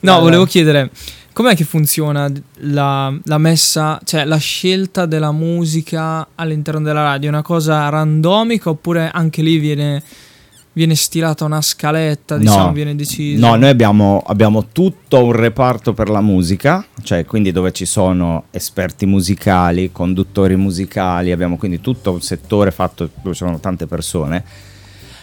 No, 0.00 0.12
Vai, 0.12 0.20
volevo 0.20 0.44
chiedere 0.44 0.90
com'è 1.32 1.54
che 1.56 1.64
funziona 1.64 2.30
la, 2.58 3.14
la 3.24 3.38
messa, 3.38 3.98
cioè 4.04 4.24
la 4.24 4.36
scelta 4.36 5.06
della 5.06 5.32
musica 5.32 6.26
all'interno 6.34 6.82
della 6.82 7.02
radio? 7.02 7.28
È 7.30 7.32
una 7.32 7.42
cosa 7.42 7.88
randomica 7.88 8.68
oppure 8.68 9.10
anche 9.12 9.40
lì 9.42 9.56
viene, 9.58 10.02
viene 10.76 10.94
stilata 10.94 11.46
una 11.46 11.62
scaletta, 11.62 12.36
diciamo, 12.36 12.70
viene 12.72 12.94
deciso? 12.94 13.40
No, 13.40 13.56
noi 13.56 13.70
abbiamo, 13.70 14.22
abbiamo 14.26 14.66
tutto 14.72 15.24
un 15.24 15.32
reparto 15.32 15.94
per 15.94 16.10
la 16.10 16.20
musica, 16.20 16.84
cioè 17.02 17.24
quindi 17.24 17.50
dove 17.50 17.72
ci 17.72 17.86
sono 17.86 18.44
esperti 18.50 19.06
musicali, 19.06 19.90
conduttori 19.90 20.54
musicali, 20.54 21.32
abbiamo 21.32 21.56
quindi 21.56 21.80
tutto 21.80 22.12
un 22.12 22.20
settore 22.20 22.72
fatto 22.72 23.08
dove 23.22 23.34
ci 23.34 23.44
sono 23.44 23.58
tante 23.58 23.86
persone. 23.86 24.44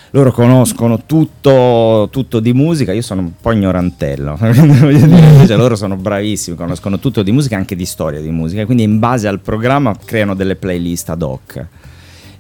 Loro 0.10 0.32
conoscono 0.32 1.06
tutto, 1.06 2.08
tutto 2.12 2.40
di 2.40 2.54
musica, 2.54 2.92
io 2.92 3.02
sono 3.04 3.22
un 3.22 3.32
po' 3.40 3.52
ignorantello, 3.52 4.38
invece 4.42 5.56
loro 5.56 5.76
sono 5.76 5.96
bravissimi, 5.96 6.58
conoscono 6.58 6.98
tutto 6.98 7.22
di 7.22 7.32
musica 7.32 7.58
anche 7.58 7.76
di 7.76 7.86
storia 7.86 8.22
di 8.22 8.32
musica, 8.32 8.66
quindi 8.66 8.82
in 8.82 8.98
base 8.98 9.28
al 9.28 9.40
programma 9.40 9.96
creano 10.04 10.34
delle 10.34 10.56
playlist 10.56 11.10
ad 11.10 11.22
hoc 11.22 11.68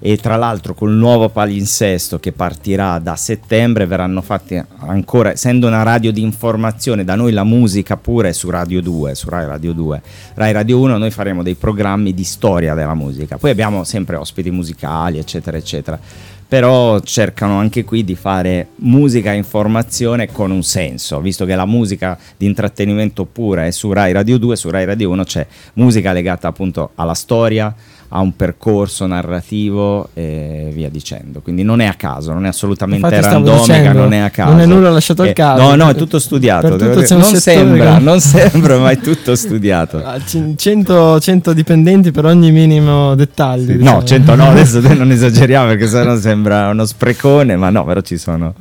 e 0.05 0.17
tra 0.17 0.35
l'altro 0.35 0.73
col 0.73 0.91
nuovo 0.91 1.29
palinsesto 1.29 2.19
che 2.19 2.33
partirà 2.33 2.99
da 2.99 3.15
settembre 3.15 3.85
verranno 3.85 4.21
fatti 4.21 4.61
ancora, 4.79 5.31
essendo 5.31 5.65
una 5.65 5.81
radio 5.81 6.11
di 6.11 6.21
informazione, 6.21 7.05
da 7.05 7.15
noi 7.15 7.31
la 7.31 7.45
musica 7.45 7.95
pure 7.95 8.27
è 8.27 8.33
su 8.33 8.49
Radio 8.49 8.81
2, 8.81 9.15
su 9.15 9.29
Rai 9.29 9.45
Radio 9.45 9.71
2, 9.71 10.01
Rai 10.33 10.51
Radio 10.51 10.81
1 10.81 10.97
noi 10.97 11.09
faremo 11.09 11.41
dei 11.41 11.55
programmi 11.55 12.13
di 12.13 12.25
storia 12.25 12.73
della 12.73 12.95
musica, 12.95 13.37
poi 13.37 13.51
abbiamo 13.51 13.85
sempre 13.85 14.17
ospiti 14.17 14.51
musicali 14.51 15.19
eccetera 15.19 15.55
eccetera, 15.55 15.97
però 16.45 16.99
cercano 16.99 17.57
anche 17.57 17.85
qui 17.85 18.03
di 18.03 18.15
fare 18.15 18.67
musica 18.79 19.31
e 19.31 19.37
informazione 19.37 20.29
con 20.29 20.51
un 20.51 20.63
senso, 20.63 21.21
visto 21.21 21.45
che 21.45 21.55
la 21.55 21.65
musica 21.65 22.19
di 22.35 22.45
intrattenimento 22.45 23.23
pura 23.23 23.65
è 23.65 23.71
su 23.71 23.93
Rai 23.93 24.11
Radio 24.11 24.37
2, 24.37 24.57
su 24.57 24.69
Rai 24.69 24.83
Radio 24.83 25.11
1 25.11 25.23
c'è 25.23 25.47
musica 25.75 26.11
legata 26.11 26.49
appunto 26.49 26.91
alla 26.95 27.13
storia, 27.13 27.73
a 28.15 28.19
un 28.19 28.35
percorso 28.35 29.07
narrativo 29.07 30.09
e 30.13 30.69
via 30.71 30.87
dicendo. 30.89 31.41
Quindi 31.41 31.63
non 31.63 31.79
è 31.81 31.85
a 31.87 31.95
caso, 31.95 32.31
non 32.31 32.45
è 32.45 32.49
assolutamente 32.49 33.07
Infatti 33.07 33.27
randomica, 33.27 33.73
dicendo, 33.73 33.99
non 34.01 34.13
è 34.13 34.17
a 34.19 34.29
caso. 34.29 34.51
non 34.51 34.59
è 34.59 34.65
nulla 34.67 34.89
lasciato 34.91 35.23
al 35.23 35.29
Eh, 35.29 35.33
caso. 35.33 35.61
No, 35.63 35.75
no, 35.75 35.89
è 35.89 35.95
tutto 35.95 36.19
studiato. 36.19 36.69
Tutto 36.69 36.93
dire. 37.01 37.07
non 37.15 37.23
sembra, 37.35 37.97
che- 37.97 38.03
non 38.03 38.19
sembra, 38.19 38.77
ma 38.77 38.91
è 38.91 38.99
tutto 38.99 39.33
studiato. 39.35 39.97
Ah, 40.05 40.19
c- 40.19 40.53
100, 40.55 41.19
100 41.19 41.53
dipendenti 41.53 42.11
per 42.11 42.25
ogni 42.25 42.51
minimo 42.51 43.15
dettaglio. 43.15 43.71
Sì, 43.71 43.77
diciamo. 43.77 43.97
No, 43.97 44.03
100 44.03 44.35
no, 44.35 44.49
adesso 44.49 44.79
non 44.79 45.09
esageriamo 45.09 45.67
perché 45.69 45.87
sennò 45.87 46.15
sembra 46.17 46.69
uno 46.69 46.85
sprecone, 46.85 47.55
ma 47.55 47.71
no, 47.71 47.83
però 47.83 48.01
ci 48.01 48.17
sono. 48.19 48.53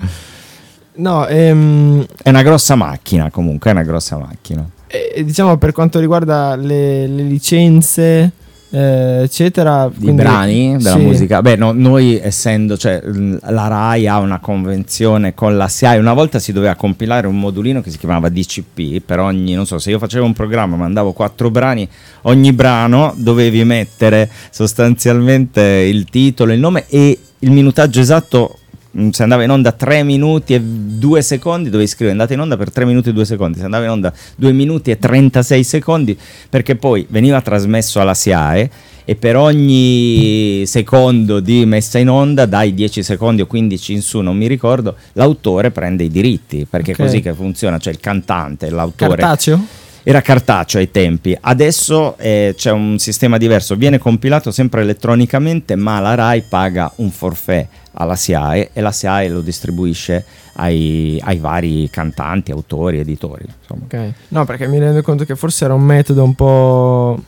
No, 0.95 1.27
ehm, 1.27 2.07
È 2.23 2.29
una 2.31 2.43
grossa 2.43 2.75
macchina 2.75 3.31
comunque, 3.31 3.71
è 3.71 3.75
una 3.75 3.83
grossa 3.83 4.17
macchina. 4.17 4.67
e- 4.87 5.25
diciamo 5.25 5.57
per 5.59 5.73
quanto 5.73 5.99
riguarda 5.99 6.55
le, 6.57 7.07
le 7.07 7.23
licenze, 7.23 8.33
eh, 8.73 9.23
eccetera. 9.23 9.89
Di 9.89 10.05
quindi- 10.05 10.23
brani 10.23 10.77
della 10.79 10.97
sì. 10.97 10.99
musica. 10.99 11.43
Beh, 11.43 11.57
no, 11.57 11.73
noi 11.73 12.19
essendo, 12.19 12.77
cioè, 12.77 13.03
la 13.03 13.69
RAI 13.69 14.09
ha 14.09 14.19
una 14.19 14.41
convenzione 14.41 15.35
con 15.35 15.57
la 15.57 15.69
SIAE, 15.69 15.99
una 15.99 16.15
volta 16.15 16.39
si 16.39 16.53
doveva 16.53 16.75
compilare 16.75 17.27
un 17.27 17.39
modulino 17.39 17.83
che 17.83 17.91
si 17.91 17.99
chiamava 17.99 18.29
DCP 18.29 19.03
per 19.05 19.21
ogni, 19.21 19.55
non 19.55 19.67
so, 19.67 19.79
se 19.79 19.91
io 19.91 19.99
facevo 19.99 20.25
un 20.25 20.33
programma, 20.33 20.77
mandavo 20.77 21.13
quattro 21.13 21.51
brani, 21.51 21.87
ogni 22.23 22.53
brano 22.53 23.13
dovevi 23.17 23.63
mettere 23.65 24.31
sostanzialmente 24.51 25.61
il 25.61 26.07
titolo, 26.07 26.53
il 26.53 26.61
nome 26.61 26.87
e 26.89 27.19
il 27.41 27.51
minutaggio 27.51 28.01
esatto. 28.01 28.57
Mm, 28.99 29.09
Se 29.11 29.23
andava 29.23 29.43
in 29.45 29.51
onda 29.51 29.73
3 29.73 30.03
minuti 30.03 30.55
e 30.55 30.61
2 30.63 31.23
secondi, 31.23 31.71
dovevi 31.71 31.89
scrivere 31.89 32.13
andate 32.13 32.35
in 32.35 32.41
onda 32.41 32.57
per 32.57 32.71
3 32.71 32.85
minuti 32.85 33.11
e 33.11 33.13
2 33.13 33.25
secondi. 33.25 33.59
Se 33.59 33.65
andava 33.65 33.85
in 33.85 33.91
onda 33.91 34.13
2 34.37 34.53
minuti 34.53 34.91
e 34.91 34.99
36 34.99 35.65
secondi, 35.65 36.19
perché 36.49 36.77
poi 36.77 37.07
veniva 37.09 37.41
trasmesso 37.41 38.01
alla 38.01 38.15
SIAE 38.15 38.71
e 39.05 39.17
per 39.17 39.37
ogni 39.37 40.63
secondo 40.67 41.41
di 41.41 41.65
messa 41.67 41.99
in 41.99 42.09
onda, 42.09 42.47
dai 42.47 42.73
10 42.73 43.03
secondi 43.03 43.43
o 43.43 43.47
15 43.47 43.93
in 43.95 44.03
su, 44.03 44.21
non 44.21 44.37
mi 44.37 44.47
ricordo, 44.47 44.95
l'autore 45.15 45.71
prende 45.71 46.05
i 46.05 46.09
diritti, 46.09 46.67
perché 46.69 46.93
Ok. 46.93 46.99
è 46.99 47.03
così 47.03 47.21
che 47.21 47.33
funziona, 47.35 47.79
cioè 47.79 47.93
il 47.93 48.01
cantante, 48.01 48.71
l'autore. 48.71 49.17
Cartaceo? 49.17 49.67
Era 50.05 50.21
cartaceo 50.21 50.81
ai 50.81 50.91
tempi, 50.91 51.37
adesso 51.41 52.17
eh, 52.19 52.55
c'è 52.57 52.73
un 52.73 52.99
sistema 52.99 53.39
diverso, 53.39 53.77
viene 53.77 53.99
compilato 53.99 54.51
sempre 54.51 54.83
elettronicamente, 54.83 55.77
ma 55.77 56.01
la 56.01 56.15
RAI 56.15 56.43
paga 56.49 56.91
un 56.97 57.11
forfait 57.11 57.67
alla 57.95 58.17
SIAE 58.17 58.71
e 58.73 58.81
la 58.81 58.93
SIAE 58.93 59.29
lo 59.29 59.41
distribuisce 59.41 60.25
ai, 60.55 61.21
ai 61.25 61.39
vari 61.39 61.89
cantanti, 61.91 62.51
autori, 62.51 62.99
editori. 62.99 63.45
Insomma. 63.61 63.85
Ok. 63.85 64.13
No, 64.29 64.45
perché 64.45 64.67
mi 64.67 64.79
rendo 64.79 65.03
conto 65.03 65.25
che 65.25 65.37
forse 65.37 65.65
era 65.65 65.75
un 65.75 65.83
metodo 65.83 66.23
un 66.23 66.35
po'. 66.35 67.23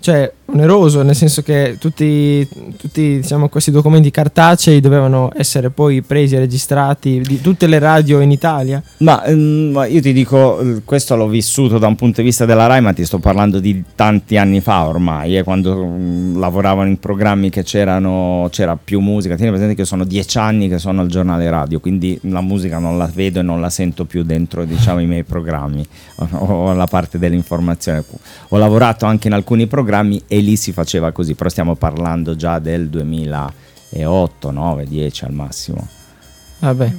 cioè 0.00 0.32
oneroso, 0.50 1.02
nel 1.02 1.14
senso 1.14 1.42
che 1.42 1.76
tutti, 1.78 2.46
tutti 2.76 3.20
diciamo, 3.20 3.48
questi 3.48 3.70
documenti 3.70 4.10
cartacei 4.10 4.80
dovevano 4.80 5.30
essere 5.36 5.70
poi 5.70 6.00
presi 6.02 6.36
e 6.36 6.38
registrati 6.38 7.20
di 7.20 7.40
tutte 7.40 7.66
le 7.66 7.78
radio 7.78 8.20
in 8.20 8.30
Italia. 8.30 8.82
Ma 8.98 9.22
ehm, 9.24 9.86
io 9.88 10.00
ti 10.00 10.12
dico, 10.12 10.60
eh, 10.60 10.82
questo 10.84 11.16
l'ho 11.16 11.28
vissuto 11.28 11.78
da 11.78 11.86
un 11.86 11.96
punto 11.96 12.20
di 12.20 12.28
vista 12.28 12.46
della 12.46 12.66
RAI, 12.66 12.80
ma 12.80 12.92
ti 12.92 13.04
sto 13.04 13.18
parlando 13.18 13.58
di 13.58 13.84
tanti 13.94 14.38
anni 14.38 14.60
fa 14.60 14.86
ormai, 14.86 15.36
eh, 15.36 15.42
quando 15.42 15.84
mm, 15.84 16.38
lavoravano 16.38 16.88
in 16.88 16.98
programmi 16.98 17.50
che 17.50 17.62
c'erano, 17.62 18.48
c'era 18.50 18.78
più 18.82 19.00
musica. 19.00 19.36
Tieni 19.36 19.50
presente 19.50 19.74
che 19.74 19.82
io 19.82 19.86
sono 19.86 20.04
dieci 20.04 20.38
anni 20.38 20.68
che 20.68 20.78
sono 20.78 21.02
al 21.02 21.08
giornale 21.08 21.48
radio, 21.50 21.78
quindi 21.78 22.18
la 22.22 22.40
musica 22.40 22.78
non 22.78 22.96
la 22.96 23.10
vedo 23.12 23.40
e 23.40 23.42
non 23.42 23.60
la 23.60 23.70
sento 23.70 24.06
più 24.06 24.22
dentro 24.22 24.64
diciamo, 24.64 25.00
i 25.00 25.06
miei 25.06 25.24
programmi 25.24 25.86
o, 26.16 26.46
o 26.46 26.72
la 26.72 26.86
parte 26.86 27.18
dell'informazione. 27.18 28.02
Ho 28.48 28.56
lavorato 28.56 29.04
anche 29.04 29.28
in 29.28 29.34
alcuni 29.34 29.66
programmi 29.66 30.22
e 30.26 30.37
lì 30.42 30.56
si 30.56 30.72
faceva 30.72 31.10
così, 31.12 31.34
però 31.34 31.48
stiamo 31.48 31.74
parlando 31.74 32.36
già 32.36 32.58
del 32.58 32.88
2008, 32.88 34.50
9, 34.50 34.84
10 34.86 35.24
al 35.24 35.32
massimo. 35.32 35.86
Vabbè. 36.60 36.92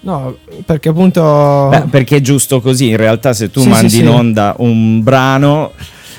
No, 0.00 0.36
perché 0.64 0.90
appunto. 0.90 1.68
Beh, 1.70 1.82
perché 1.90 2.16
è 2.16 2.20
giusto 2.20 2.60
così, 2.60 2.88
in 2.88 2.96
realtà 2.96 3.32
se 3.32 3.50
tu 3.50 3.60
Sì, 3.62 3.68
mandi 3.68 3.88
sì, 3.90 3.98
in 4.00 4.04
sì. 4.06 4.10
onda 4.12 4.54
un 4.58 5.02
brano, 5.02 5.72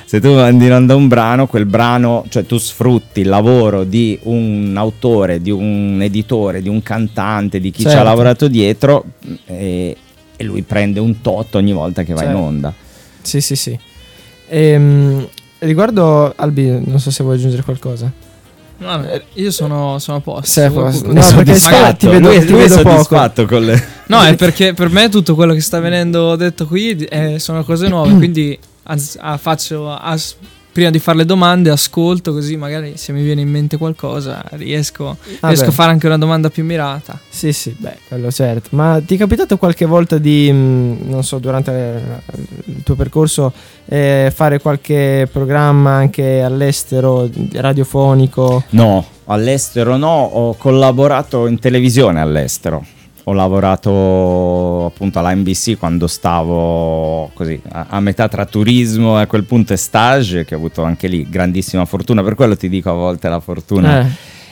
se 0.06 0.20
tu 0.20 0.34
mandi 0.34 0.66
in 0.66 0.74
onda 0.74 0.96
un 0.96 1.08
brano, 1.08 1.48
quel 1.48 1.66
brano, 1.66 2.26
cioè 2.28 2.46
tu 2.46 2.58
sfrutti 2.58 3.22
il 3.22 3.30
lavoro 3.30 3.86
di 3.86 4.20
un 4.24 4.74
autore, 4.76 5.42
di 5.42 5.50
un 5.52 6.00
editore, 6.02 6.62
di 6.62 6.68
un 6.68 6.84
cantante, 6.84 7.62
di 7.62 7.72
chi 7.72 7.82
ci 7.84 7.88
ha 7.88 7.92
Certo. 7.92 8.06
lavorato 8.06 8.48
dietro 8.50 9.06
e, 9.46 9.96
e 10.36 10.44
lui 10.44 10.62
prende 10.64 11.00
un 11.00 11.22
tot 11.22 11.56
ogni 11.56 11.72
volta 11.72 12.04
che 12.04 12.14
va 12.14 12.24
in 12.24 12.28
Certo. 12.28 12.42
onda. 12.44 12.74
Sì, 13.22 13.40
sì, 13.40 13.56
sì. 13.56 13.80
Ehm, 14.50 15.26
riguardo 15.60 16.34
Albi, 16.36 16.68
non 16.86 16.99
so 16.99 17.12
se 17.12 17.24
vuoi 17.24 17.36
aggiungere 17.36 17.64
qualcosa. 17.64 18.12
No, 18.78 18.95
no, 18.95 19.05
io 19.34 19.51
sono, 19.51 19.99
sono 19.99 20.18
a 20.18 20.22
posto. 20.22 20.45
Sei 20.45 20.66
a 20.68 20.72
posto. 20.72 21.12
No, 21.12 21.22
perché 21.36 21.60
ti 21.97 22.07
vedo- 22.07 22.30
lui, 22.30 22.39
ti 22.39 22.49
lui 22.51 22.60
vedo 22.62 22.82
poco. 22.82 23.45
con 23.45 23.66
le... 23.66 23.84
No, 24.07 24.22
è 24.24 24.36
perché 24.36 24.74
per 24.74 24.89
me 24.89 25.10
tutto 25.10 25.36
quello 25.36 25.53
che 25.53 25.60
sta 25.60 25.80
venendo 25.82 26.36
detto 26.38 26.66
qui 26.66 26.95
eh, 26.95 27.39
sono 27.39 27.64
cose 27.66 27.89
nuove, 27.89 28.14
quindi 28.18 28.57
az- 28.84 29.18
ah, 29.20 29.36
faccio, 29.38 29.99
prima 30.72 30.91
di 30.91 30.99
fare 30.99 31.18
le 31.18 31.26
domande 31.26 31.70
ascolto 31.72 32.32
così 32.32 32.55
magari 32.55 32.93
se 32.95 33.12
mi 33.12 33.22
viene 33.22 33.41
in 33.41 33.49
mente 33.49 33.76
qualcosa 33.76 34.41
riesco, 34.51 35.18
Ah, 35.41 35.47
riesco 35.47 35.66
a 35.70 35.72
fare 35.72 35.91
anche 35.91 36.05
una 36.07 36.18
domanda 36.18 36.49
più 36.49 36.64
mirata. 36.64 37.20
Sì, 37.28 37.51
sì, 37.51 37.76
beh, 37.78 37.97
quello 38.07 38.32
certo. 38.32 38.70
Ma 38.78 39.01
ti 39.05 39.16
è 39.16 39.18
capitato 39.18 39.57
qualche 39.57 39.86
volta 39.86 40.18
di, 40.18 40.49
mh, 40.49 40.99
non 41.10 41.24
so, 41.26 41.38
durante 41.39 42.01
il 42.66 42.82
tuo 42.84 42.95
percorso 42.95 43.51
eh, 43.92 44.32
fare 44.34 44.60
qualche 44.60 45.28
programma 45.32 45.94
anche 45.94 46.42
all'estero, 46.42 47.28
radiofonico? 47.54 48.64
No, 48.70 49.04
all'estero 49.26 49.98
no, 49.98 50.26
ho 50.26 50.54
collaborato 50.54 51.48
in 51.48 51.58
televisione 51.58 52.22
all'estero. 52.22 52.86
Ho 53.26 53.34
lavorato 53.34 54.86
appunto 54.88 55.20
alla 55.20 55.34
NBC 55.36 55.78
quando 55.78 56.08
stavo 56.08 57.30
così 57.34 57.60
a, 57.72 57.88
a 57.90 58.00
metà 58.00 58.28
tra 58.28 58.46
turismo 58.46 59.20
e 59.20 59.24
a 59.24 59.28
quel 59.28 59.44
punto 59.44 59.76
stage, 59.76 60.46
che 60.46 60.56
ho 60.56 60.58
avuto 60.58 60.84
anche 60.84 61.08
lì 61.08 61.28
grandissima 61.30 61.86
fortuna, 61.86 62.24
per 62.24 62.36
quello 62.36 62.56
ti 62.56 62.70
dico 62.70 62.90
a 62.90 62.94
volte 62.94 63.30
la 63.30 63.40
fortuna. 63.40 64.02
Eh, 64.02 64.08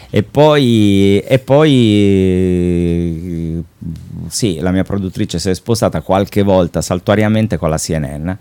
E 0.10 0.24
poi, 0.24 1.20
e 1.20 1.40
poi 1.40 3.62
sì, 4.28 4.60
la 4.60 4.72
mia 4.72 4.84
produttrice 4.84 5.38
si 5.38 5.50
è 5.50 5.54
spostata 5.54 6.02
qualche 6.02 6.44
volta 6.44 6.82
saltuariamente 6.82 7.58
con 7.58 7.70
la 7.70 7.78
CNN, 7.78 8.32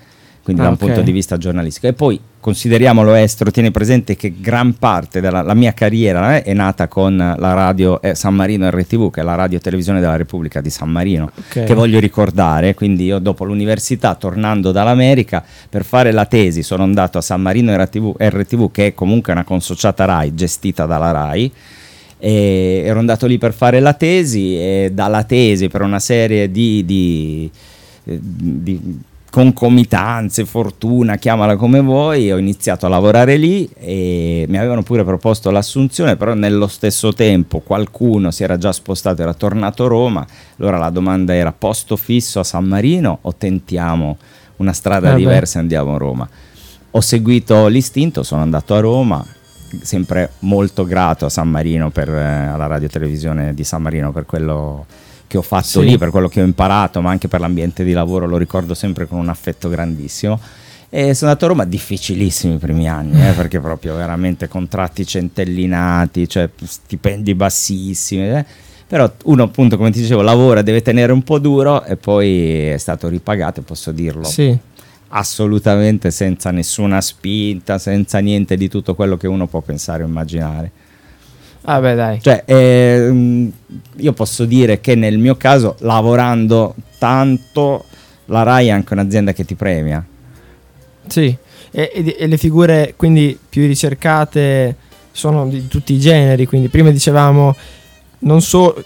quindi 0.47 0.63
Ah, 0.63 0.67
da 0.67 0.71
un 0.71 0.77
ok. 0.81 0.87
punto 0.87 1.01
di 1.01 1.11
vista 1.11 1.37
giornalistico. 1.37 1.89
E 1.89 1.93
poi 1.93 2.21
consideriamolo 2.39 3.15
estero, 3.15 3.51
tieni 3.51 3.73
presente 3.73 4.15
che 4.15 4.35
gran 4.39 4.79
parte 4.79 5.21
della 5.21 5.43
la 5.43 5.55
mia 5.55 5.73
carriera 5.73 6.37
eh, 6.37 6.45
è 6.45 6.53
nata 6.53 6.87
con 6.87 7.17
la 7.17 7.53
radio 7.53 8.01
eh, 8.01 8.15
San 8.15 8.37
Marino 8.37 8.71
RTV, 8.71 9.11
che 9.11 9.23
è 9.23 9.25
la 9.25 9.35
radio 9.35 9.59
televisione 9.59 9.99
della 9.99 10.15
Repubblica 10.15 10.61
di 10.61 10.71
San 10.71 10.89
Marino 10.89 11.33
ok. 11.37 11.65
che 11.65 11.75
voglio 11.75 11.99
ricordare, 11.99 12.75
quindi 12.75 13.07
io 13.07 13.19
dopo 13.19 13.43
l'università 13.45 14.15
tornando 14.15 14.71
dall'America 14.71 15.43
per 15.69 15.85
fare 15.85 16.13
la 16.13 16.27
tesi 16.27 16.63
sono 16.63 16.85
andato 16.85 17.19
a 17.19 17.23
San 17.23 17.43
Marino 17.43 17.77
RTV, 17.77 18.15
RTV 18.17 18.71
che 18.71 18.87
è 18.87 18.95
comunque 18.95 19.33
una 19.33 19.43
consociata 19.43 20.05
RAI 20.05 20.33
gestita 20.33 20.87
dalla 20.87 21.11
RAI 21.11 21.53
e 22.19 22.83
ero 22.85 23.01
andato 23.01 23.27
lì 23.27 23.37
per 23.37 23.53
fare 23.53 23.81
la 23.81 23.95
tesi 23.95 24.57
e 24.57 24.91
dalla 24.93 25.25
tesi 25.25 25.67
per 25.67 25.83
una 25.83 25.99
serie 25.99 26.53
di, 26.53 26.85
di, 26.85 27.51
eh, 28.05 28.19
di 28.23 29.01
concomitanze, 29.31 30.45
fortuna, 30.47 31.17
chiamala 31.17 31.57
come 31.57 31.81
vuoi, 31.81 32.33
ho 32.33 32.39
iniziato 32.39 32.87
a 32.87 32.89
lavorare 32.89 33.37
lì 33.37 33.69
e 33.77 34.47
mi 34.49 34.57
avevano 34.57 34.83
pure 34.83 35.05
proposto 35.05 35.51
l'assunzione, 35.51 36.17
però 36.17 36.35
nello 36.35 36.67
stesso 36.67 37.13
tempo 37.13 37.61
qualcuno 37.61 38.31
si 38.31 38.43
era 38.43 38.57
già 38.57 38.73
spostato, 38.73 39.23
era 39.23 39.35
tornato 39.35 39.85
a 39.85 39.89
Roma, 39.89 40.27
allora 40.59 40.79
la 40.79 40.91
domanda 40.91 41.35
era 41.35 41.53
posto 41.53 41.97
fisso 41.97 42.41
a 42.41 42.45
San 42.45 42.65
Marino 42.65 43.19
o 43.23 43.35
tentiamo 43.35 44.17
una 44.57 44.73
strada 44.73 45.13
Eh 45.13 45.17
diversa 45.17 45.59
e 45.59 45.63
andiamo 45.63 45.95
a 45.95 45.99
Roma. 45.99 46.29
Ho 46.93 47.01
seguito 47.01 47.67
l'istinto, 47.67 48.23
sono 48.23 48.41
andato 48.41 48.75
a 48.75 48.81
Roma, 48.81 49.25
sempre 49.83 50.31
molto 50.41 50.85
grato 50.85 51.27
a 51.27 51.29
San 51.29 51.51
Marino 51.51 51.91
per, 51.91 52.09
eh, 52.09 52.47
alla 52.47 52.67
radio 52.67 52.89
televisione 52.89 53.53
di 53.53 53.65
San 53.65 53.83
Marino 53.83 54.13
per 54.13 54.25
quello 54.25 54.87
che 55.29 55.37
ho 55.39 55.43
fatto 55.43 55.81
Sì. 55.81 55.85
lì, 55.85 55.99
per 55.99 56.11
quello 56.11 56.29
che 56.29 56.41
ho 56.41 56.45
imparato, 56.45 57.01
ma 57.01 57.11
anche 57.11 57.29
per 57.29 57.41
l'ambiente 57.41 57.85
di 57.85 57.93
lavoro, 57.93 58.27
lo 58.27 58.37
ricordo 58.37 58.75
sempre 58.75 59.07
con 59.07 59.19
un 59.19 59.29
affetto 59.29 59.69
grandissimo. 59.69 60.39
E 60.89 61.15
sono 61.15 61.31
andato 61.31 61.47
a 61.47 61.49
Roma, 61.49 61.65
difficilissimi 61.65 62.55
i 62.55 62.59
primi 62.59 62.89
anni, 62.89 63.21
eh, 63.27 63.33
perché 63.35 63.59
proprio 63.61 63.97
veramente 63.97 64.47
contratti 64.49 65.05
centellinati, 65.05 66.29
cioè 66.29 66.49
stipendi 66.63 67.35
bassissimi. 67.35 68.29
eh. 68.29 68.45
Però 68.87 69.11
uno 69.25 69.43
appunto, 69.43 69.77
come 69.77 69.91
ti 69.91 70.01
dicevo, 70.01 70.23
lavora, 70.23 70.63
deve 70.63 70.81
tenere 70.81 71.11
un 71.13 71.23
po' 71.23 71.41
duro 71.41 71.83
e 71.85 71.97
poi 71.97 72.69
è 72.69 72.77
stato 72.79 73.09
ripagato, 73.09 73.63
posso 73.63 73.91
dirlo 73.91 74.23
Sì, 74.25 74.57
assolutamente 75.09 76.11
senza 76.13 76.53
nessuna 76.53 77.01
spinta, 77.01 77.79
senza 77.79 78.19
niente 78.21 78.57
di 78.57 78.69
tutto 78.69 78.95
quello 78.95 79.17
che 79.17 79.27
uno 79.27 79.47
può 79.49 79.61
pensare 79.61 80.05
o 80.05 80.07
immaginare. 80.07 80.71
Vabbè 81.75 81.95
dai. 81.95 82.21
Cioè, 82.23 82.43
ehm, 82.47 83.53
io 83.97 84.13
posso 84.13 84.45
dire 84.45 84.81
che 84.81 84.95
nel 84.95 85.19
mio 85.19 85.37
caso, 85.37 85.77
lavorando 85.81 86.75
tanto, 86.99 87.85
la 88.27 88.43
RAI 88.43 88.69
è 88.69 88.71
anche 88.71 88.93
un'azienda 88.93 89.33
che 89.33 89.45
ti 89.45 89.55
premia. 89.55 90.05
Sì, 91.07 91.37
e, 91.71 91.91
e- 91.95 92.17
e 92.19 92.27
le 92.27 92.37
figure 92.37 92.95
quindi 92.97 93.39
più 93.49 93.67
ricercate 93.67 94.77
sono 95.13 95.47
di 95.47 95.67
tutti 95.69 95.95
i 95.95 95.99
generi, 95.99 96.47
quindi 96.47 96.69
prima 96.69 96.91
dicevamo 96.91 97.55
non 98.21 98.41
solo 98.41 98.83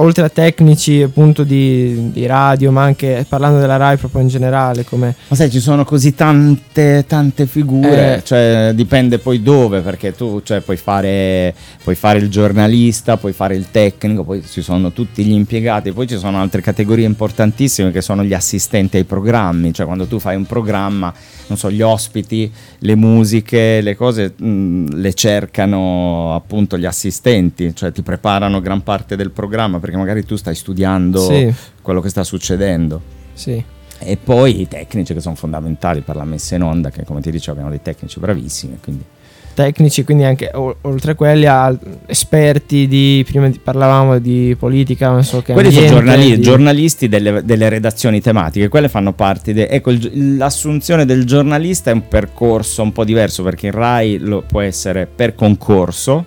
oltre 0.00 0.24
a 0.24 0.28
tecnici 0.28 1.02
appunto 1.02 1.44
di, 1.44 2.10
di 2.12 2.26
radio, 2.26 2.70
ma 2.70 2.82
anche 2.82 3.24
parlando 3.28 3.58
della 3.58 3.76
RAI 3.76 3.96
proprio 3.96 4.22
in 4.22 4.28
generale, 4.28 4.84
come 4.84 5.14
Ma 5.28 5.36
sai, 5.36 5.50
ci 5.50 5.60
sono 5.60 5.84
così 5.84 6.14
tante, 6.14 7.04
tante 7.06 7.46
figure, 7.46 8.16
Eh. 8.16 8.22
cioè 8.24 8.72
dipende 8.74 9.18
poi 9.18 9.42
dove, 9.42 9.80
perché 9.80 10.14
tu 10.14 10.40
cioè, 10.42 10.60
puoi, 10.60 10.76
fare, 10.76 11.54
puoi 11.82 11.94
fare 11.94 12.18
il 12.18 12.28
giornalista, 12.28 13.16
puoi 13.16 13.32
fare 13.32 13.54
il 13.54 13.70
tecnico, 13.70 14.24
poi 14.24 14.42
ci 14.46 14.62
sono 14.62 14.92
tutti 14.92 15.24
gli 15.24 15.32
impiegati, 15.32 15.92
poi 15.92 16.06
ci 16.06 16.18
sono 16.18 16.40
altre 16.40 16.60
categorie 16.60 17.06
importantissime 17.06 17.90
che 17.90 18.00
sono 18.00 18.24
gli 18.24 18.34
assistenti 18.34 18.96
ai 18.96 19.04
programmi, 19.04 19.72
cioè 19.72 19.86
quando 19.86 20.06
tu 20.06 20.18
fai 20.18 20.36
un 20.36 20.46
programma, 20.46 21.12
non 21.46 21.58
so, 21.58 21.70
gli 21.70 21.82
ospiti, 21.82 22.50
le 22.78 22.94
musiche, 22.94 23.80
le 23.80 23.96
cose 23.96 24.34
mh, 24.36 24.96
le 24.96 25.14
cercano 25.14 26.34
appunto 26.34 26.78
gli 26.78 26.86
assistenti, 26.86 27.74
cioè 27.74 27.92
ti 27.92 28.02
preparano 28.02 28.60
gran 28.60 28.82
parte 28.82 29.16
del 29.16 29.30
programma 29.30 29.78
perché 29.90 29.96
magari 29.96 30.24
tu 30.24 30.36
stai 30.36 30.54
studiando 30.54 31.18
Sì. 31.20 31.52
quello 31.82 32.00
che 32.00 32.08
sta 32.08 32.22
succedendo. 32.24 33.00
sì, 33.32 33.62
E 34.02 34.16
poi 34.16 34.62
i 34.62 34.68
tecnici 34.68 35.12
che 35.12 35.20
sono 35.20 35.34
fondamentali 35.34 36.00
per 36.00 36.16
la 36.16 36.24
messa 36.24 36.54
in 36.54 36.62
onda, 36.62 36.88
che 36.90 37.04
come 37.04 37.20
ti 37.20 37.30
dicevo 37.30 37.52
abbiamo 37.52 37.68
dei 37.70 37.82
tecnici 37.82 38.18
bravissimi. 38.20 38.78
Quindi. 38.82 39.04
tecnici, 39.52 40.04
quindi 40.04 40.24
anche 40.24 40.50
o- 40.54 40.76
oltre 40.82 41.10
a 41.10 41.14
quelli 41.14 41.44
a 41.44 41.76
esperti 42.06 42.86
di 42.88 43.22
prima 43.26 43.48
di- 43.50 43.58
parlavamo 43.58 44.18
di 44.18 44.56
politica, 44.58 45.10
non 45.10 45.22
so 45.22 45.42
che 45.42 45.52
Quelli 45.52 45.70
sono 45.70 45.86
ambiente, 45.86 46.06
giornali- 46.06 46.36
di- 46.36 46.42
giornalisti 46.42 47.08
delle, 47.08 47.44
delle 47.44 47.68
redazioni 47.68 48.22
tematiche, 48.22 48.68
quelle 48.68 48.88
fanno 48.88 49.12
parte. 49.12 49.52
de- 49.52 49.68
ecco, 49.68 49.90
il 49.90 50.36
l'assunzione 50.38 51.04
del 51.04 51.24
giornalista 51.26 51.90
è 51.90 51.92
un 51.92 52.08
percorso 52.08 52.80
un 52.82 52.92
po' 52.92 53.04
diverso 53.04 53.42
perché 53.42 53.66
in 53.66 53.72
Rai 53.72 54.16
lo 54.18 54.42
può 54.46 54.60
essere 54.62 55.06
per 55.06 55.34
concorso 55.34 56.24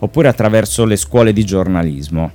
oppure 0.00 0.28
attraverso 0.28 0.84
le 0.84 0.96
scuole 0.96 1.32
di 1.32 1.44
giornalismo. 1.44 2.32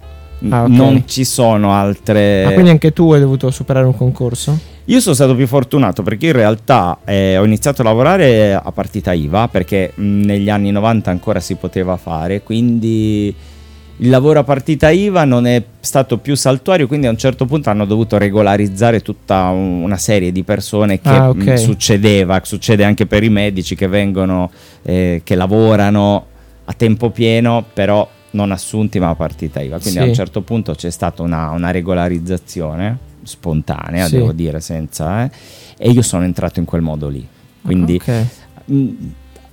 Ah, 0.50 0.64
ok. 0.64 0.70
Non 0.70 1.04
ci 1.08 1.24
sono 1.24 1.72
altre. 1.74 2.46
Ah, 2.46 2.52
quindi 2.52 2.70
anche 2.70 2.94
tu 2.94 3.12
hai 3.14 3.20
dovuto 3.20 3.50
superare 3.52 3.86
un 3.86 3.96
concorso? 3.96 4.58
Io 4.86 5.00
sono 5.02 5.16
stato 5.16 5.36
più 5.36 5.48
fortunato 5.48 6.02
perché 6.04 6.28
in 6.28 6.32
realtà 6.34 7.00
eh, 7.04 7.38
ho 7.38 7.44
iniziato 7.44 7.82
a 7.82 7.86
lavorare 7.86 8.54
a 8.54 8.72
partita 8.72 9.12
IVA 9.12 9.48
perché 9.50 9.92
mh, 9.94 10.02
negli 10.22 10.50
anni 10.50 10.72
90 10.72 11.10
ancora 11.12 11.40
si 11.42 11.56
poteva 11.56 11.98
fare, 11.98 12.42
quindi 12.42 13.34
il 14.00 14.10
lavoro 14.10 14.40
a 14.40 14.44
partita 14.44 14.90
IVA 14.92 15.26
non 15.26 15.48
è 15.48 15.62
stato 15.80 16.20
più 16.20 16.36
saltuario, 16.36 16.88
quindi 16.88 17.08
a 17.08 17.10
un 17.10 17.18
certo 17.18 17.46
punto 17.46 17.70
hanno 17.70 17.86
dovuto 17.86 18.18
regolarizzare 18.18 19.02
tutta 19.02 19.50
un- 19.50 19.82
una 19.84 19.98
serie 19.98 20.32
di 20.32 20.44
persone 20.44 21.02
che 21.02 21.10
Ah, 21.10 21.30
ok. 21.30 21.36
mh, 21.36 21.56
succedeva, 21.56 22.40
succede 22.44 22.84
anche 22.86 23.08
per 23.08 23.24
i 23.24 23.30
medici 23.30 23.76
che 23.76 23.88
vengono, 23.88 24.52
eh, 24.84 25.22
che 25.24 25.36
lavorano 25.36 26.26
a 26.66 26.74
tempo 26.74 27.10
pieno, 27.10 27.66
però 27.74 28.08
non 28.32 28.52
assunti 28.52 29.00
ma 29.00 29.10
a 29.10 29.16
partita 29.16 29.62
IVA. 29.62 29.80
Quindi 29.80 30.00
Sì. 30.00 30.06
a 30.06 30.08
un 30.08 30.14
certo 30.14 30.42
punto 30.42 30.74
c'è 30.76 30.90
stata 30.90 31.22
una, 31.22 31.50
una 31.52 31.72
regolarizzazione 31.72 32.98
spontanea, 33.24 34.06
Sì. 34.08 34.16
devo 34.18 34.32
dire, 34.32 34.60
senza... 34.60 35.24
eh, 35.24 35.32
e 35.78 35.90
io 35.92 36.02
sono 36.02 36.24
entrato 36.24 36.60
in 36.60 36.66
quel 36.66 36.82
modo 36.82 37.08
lì. 37.08 37.26
Quindi 37.62 37.96
Ok. 37.96 38.26
mh, 38.66 38.88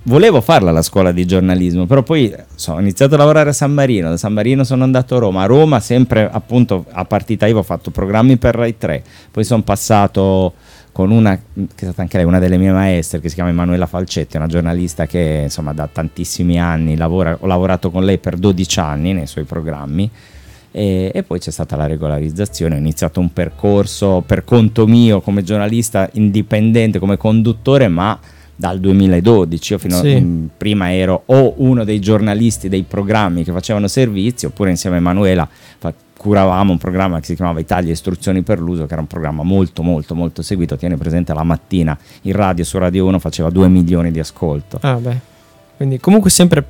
volevo 0.03 0.39
farla 0.41 0.71
la 0.71 0.81
scuola 0.81 1.11
di 1.11 1.25
giornalismo, 1.25 1.85
però 1.85 2.01
poi 2.03 2.33
so, 2.55 2.73
ho 2.73 2.79
iniziato 2.79 3.15
a 3.15 3.17
lavorare 3.17 3.49
a 3.49 3.53
San 3.53 3.73
Marino, 3.73 4.09
da 4.09 4.17
San 4.17 4.33
Marino 4.33 4.63
sono 4.63 4.83
andato 4.83 5.15
a 5.15 5.19
Roma, 5.19 5.43
a 5.43 5.45
Roma 5.45 5.79
sempre 5.79 6.29
appunto 6.31 6.85
a 6.91 7.05
partita 7.05 7.47
IVA 7.47 7.59
ho 7.59 7.63
fatto 7.63 7.91
programmi 7.91 8.37
per 8.37 8.55
Rai 8.55 8.77
3, 8.77 9.03
poi 9.31 9.43
sono 9.43 9.63
passato 9.63 10.53
con 10.95 11.11
una 11.11 11.35
che 11.35 11.65
è 11.75 11.83
stata 11.83 12.01
anche 12.03 12.15
lei 12.15 12.25
una 12.25 12.39
delle 12.39 12.55
mie 12.57 12.71
maestre 12.71 13.19
che 13.19 13.27
si 13.27 13.35
chiama 13.35 13.49
Emanuela 13.49 13.85
Falcetti, 13.85 14.37
una 14.37 14.47
giornalista 14.47 15.05
che 15.05 15.41
insomma 15.43 15.73
da 15.73 15.89
tantissimi 15.91 16.57
anni 16.57 16.95
lavora, 16.95 17.35
ho 17.37 17.45
lavorato 17.47 17.91
con 17.91 18.05
lei 18.05 18.17
per 18.17 18.37
12 18.37 18.79
anni 18.79 19.11
nei 19.11 19.27
suoi 19.27 19.43
programmi 19.43 20.09
e, 20.71 21.11
e 21.13 21.23
poi 21.23 21.39
c'è 21.39 21.51
stata 21.51 21.75
la 21.75 21.85
regolarizzazione, 21.85 22.75
ho 22.75 22.77
iniziato 22.77 23.19
un 23.19 23.33
percorso 23.33 24.23
per 24.25 24.45
conto 24.45 24.87
mio 24.87 25.19
come 25.19 25.43
giornalista 25.43 26.09
indipendente, 26.13 26.97
come 26.99 27.17
conduttore, 27.17 27.89
ma 27.89 28.17
dal 28.55 28.79
2012, 28.79 29.73
io 29.73 29.79
fino 29.79 29.97
a- 29.97 30.01
Sì. 30.01 30.15
mh, 30.15 30.49
prima 30.55 30.93
ero 30.93 31.23
o 31.25 31.55
uno 31.57 31.83
dei 31.83 31.99
giornalisti 31.99 32.69
dei 32.69 32.83
programmi 32.83 33.43
che 33.43 33.51
facevano 33.51 33.89
servizi, 33.89 34.45
oppure 34.45 34.69
insieme 34.69 34.95
a 34.95 34.99
Emanuela 34.99 35.45
fa- 35.77 35.93
curavamo 36.25 36.71
un 36.71 36.79
programma 36.79 37.19
che 37.19 37.25
si 37.25 37.35
chiamava 37.35 37.59
Italia 37.59 37.91
Istruzioni 37.91 38.41
per 38.41 38.59
l'uso, 38.59 38.87
che 38.87 38.93
era 38.93 39.01
un 39.01 39.07
programma 39.07 39.43
molto 39.43 39.83
molto 39.83 40.15
molto 40.15 40.41
seguito, 40.41 40.75
tieni 40.75 40.97
presente 40.97 41.35
la 41.35 41.43
mattina 41.43 41.95
in 42.23 42.33
radio 42.33 42.63
su 42.63 42.79
Radio 42.79 43.05
1 43.05 43.19
faceva 43.19 43.51
2 43.51 43.67
milioni 43.67 44.09
di 44.09 44.17
ascolto. 44.19 44.79
Ah, 44.81 44.95
beh. 44.95 45.19
Quindi 45.77 45.99
comunque 45.99 46.31
sempre 46.31 46.65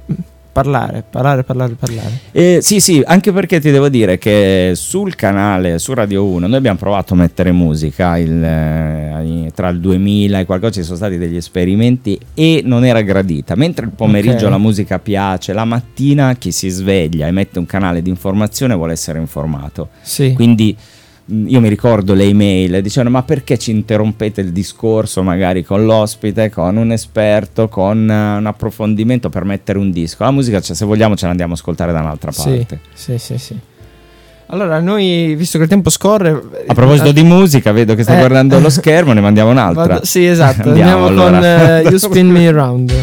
parlare, 0.55 1.03
parlare, 1.09 1.43
parlare, 1.43 1.73
parlare. 1.73 2.19
Eh, 2.31 2.59
sì, 2.61 2.79
sì, 2.79 3.03
anche 3.05 3.33
perché 3.33 3.59
ti 3.59 3.71
devo 3.71 3.89
dire 3.89 4.17
che 4.17 4.71
sul 4.75 5.13
canale, 5.15 5.79
su 5.79 5.93
Radio 5.93 6.23
1, 6.23 6.47
noi 6.47 6.55
abbiamo 6.55 6.77
provato 6.77 7.13
a 7.13 7.17
mettere 7.17 7.51
musica 7.51 8.17
il, 8.17 8.41
eh, 8.41 9.51
tra 9.53 9.67
il 9.67 9.81
2000 9.81 10.39
e 10.39 10.45
qualcosa, 10.45 10.71
ci 10.71 10.83
sono 10.83 10.95
stati 10.95 11.17
degli 11.17 11.35
esperimenti 11.35 12.17
e 12.33 12.61
non 12.63 12.85
era 12.85 13.01
gradita. 13.01 13.55
Mentre 13.55 13.87
il 13.87 13.91
pomeriggio 13.93 14.45
Ok. 14.45 14.51
la 14.51 14.57
musica 14.57 14.97
piace, 14.97 15.51
la 15.51 15.65
mattina 15.65 16.35
chi 16.35 16.53
si 16.53 16.69
sveglia 16.69 17.27
e 17.27 17.31
mette 17.31 17.59
un 17.59 17.65
canale 17.65 18.01
di 18.01 18.09
informazione 18.09 18.75
vuole 18.75 18.93
essere 18.93 19.19
informato. 19.19 19.89
Sì. 20.03 20.31
Quindi 20.35 20.73
io 21.27 21.59
mi 21.59 21.69
ricordo 21.69 22.13
le 22.13 22.25
email, 22.25 22.81
dicevano 22.83 23.09
ma 23.09 23.23
perché 23.23 23.57
ci 23.57 23.71
interrompete 23.71 24.41
il 24.41 24.51
discorso 24.51 25.23
magari 25.23 25.63
con 25.63 25.83
l'ospite, 25.85 26.51
con 26.51 26.77
un 26.77 26.91
esperto, 26.91 27.67
con 27.67 28.09
eh, 28.09 28.37
un 28.37 28.45
approfondimento 28.45 29.29
per 29.29 29.43
mettere 29.43 29.79
un 29.79 29.91
disco. 29.91 30.23
La 30.23 30.31
musica, 30.31 30.59
cioè, 30.61 30.75
se 30.75 30.85
vogliamo, 30.85 31.15
ce 31.15 31.25
la 31.25 31.31
andiamo 31.31 31.53
a 31.53 31.55
ascoltare 31.55 31.91
da 31.91 32.01
un'altra 32.01 32.31
Sì, 32.31 32.49
parte. 32.49 32.79
sì, 32.93 33.17
sì, 33.17 33.37
sì. 33.39 33.57
Allora, 34.49 34.79
noi, 34.79 35.33
visto 35.35 35.57
che 35.57 35.63
il 35.63 35.69
tempo 35.71 35.89
scorre... 35.89 36.29
A 36.67 36.73
proposito 36.75 37.09
eh, 37.09 37.13
di 37.13 37.23
musica, 37.23 37.71
vedo 37.71 37.95
che 37.95 38.03
stai 38.03 38.17
eh, 38.17 38.19
guardando 38.19 38.59
lo 38.59 38.69
schermo, 38.69 39.11
ne 39.13 39.21
mandiamo 39.21 39.49
un'altra. 39.49 39.85
vado- 39.97 40.05
sì, 40.05 40.23
esatto. 40.27 40.69
Andiamo, 40.69 41.07
Andiamo, 41.07 41.23
con 41.23 41.33
allora. 41.33 41.79
eh, 41.79 41.83
You 41.85 41.97
Spin 41.97 42.27
Me 42.29 42.47
Around. 42.47 42.93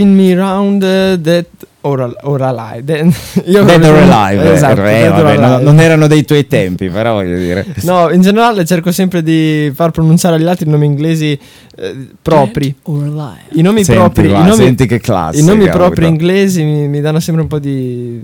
Spin 0.00 0.14
Me 0.14 0.32
Around 0.32 0.82
eh, 0.82 1.18
That 1.20 1.46
or, 1.82 2.16
or 2.22 2.40
Alive. 2.40 2.84
Then- 2.84 3.12
io 3.44 3.64
Dead 3.64 3.84
or 3.84 3.96
Alive, 3.96 4.52
Esatto, 4.54 4.80
eh, 4.82 4.84
Dead 4.84 5.12
or 5.12 5.22
vabbè, 5.24 5.36
no- 5.38 5.44
Alive. 5.46 5.62
non 5.62 5.80
erano 5.80 6.06
dei 6.06 6.24
tuoi 6.24 6.46
tempi, 6.46 6.88
però 6.88 7.14
voglio 7.14 7.36
dire. 7.36 7.66
No, 7.82 8.08
in 8.10 8.22
generale 8.22 8.64
cerco 8.64 8.92
sempre 8.92 9.22
di 9.22 9.70
far 9.74 9.90
pronunciare 9.90 10.36
agli 10.36 10.46
altri 10.46 10.68
nomi 10.70 10.86
inglesi 10.86 11.38
eh, 11.76 12.06
propri. 12.22 12.74
Or 12.84 13.02
alive. 13.02 13.40
I 13.52 13.60
nomi 13.62 13.84
Senti, 13.84 14.00
propri, 14.00 14.28
va, 14.28 14.38
i 14.38 14.44
nomi, 14.44 14.64
senti 14.64 14.86
che 14.86 15.00
classe. 15.00 15.40
i 15.40 15.44
nomi 15.44 15.68
propri 15.68 16.06
inglesi 16.06 16.62
mi, 16.62 16.88
mi 16.88 17.00
danno 17.02 17.20
sempre 17.20 17.42
un 17.42 17.48
po' 17.48 17.58
di 17.58 18.22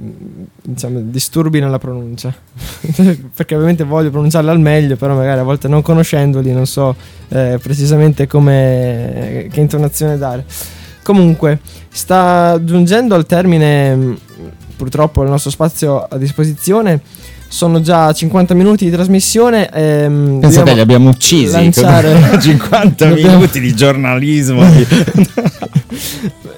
diciamo, 0.63 1.01
disturbi 1.03 1.61
nella 1.61 1.79
pronuncia. 1.79 2.35
Perché 3.37 3.55
ovviamente 3.55 3.85
voglio 3.85 4.09
pronunciarli 4.11 4.49
al 4.49 4.61
meglio, 4.61 4.97
però 4.97 5.15
magari 5.15 5.41
a 5.41 5.45
volte 5.45 5.69
non 5.69 5.83
conoscendoli 5.83 6.53
non 6.53 6.67
so 6.67 6.95
eh, 7.29 7.59
precisamente 7.63 8.27
come 8.27 9.47
che 9.51 9.61
intonazione 9.61 10.17
dare. 10.17 10.45
Comunque, 11.07 11.61
sta 11.89 12.59
giungendo 12.65 13.15
al 13.15 13.27
termine 13.27 13.95
mh, 13.95 14.17
purtroppo 14.77 15.23
il 15.23 15.31
nostro 15.31 15.51
spazio 15.53 16.03
a 16.03 16.17
disposizione. 16.19 17.01
Sono 17.47 17.81
già 17.81 18.13
50 18.13 18.55
minuti 18.55 18.87
di 18.87 18.91
trasmissione. 18.91 19.71
ehm, 19.71 20.41
Pensate, 20.41 20.75
li 20.75 20.81
abbiamo 20.81 21.11
uccisi. 21.11 21.53
lanciare- 21.53 22.19
50 22.43 23.07
Dobbiamo- 23.07 23.37
minuti 23.37 23.61
di 23.61 23.73
giornalismo. 23.73 24.65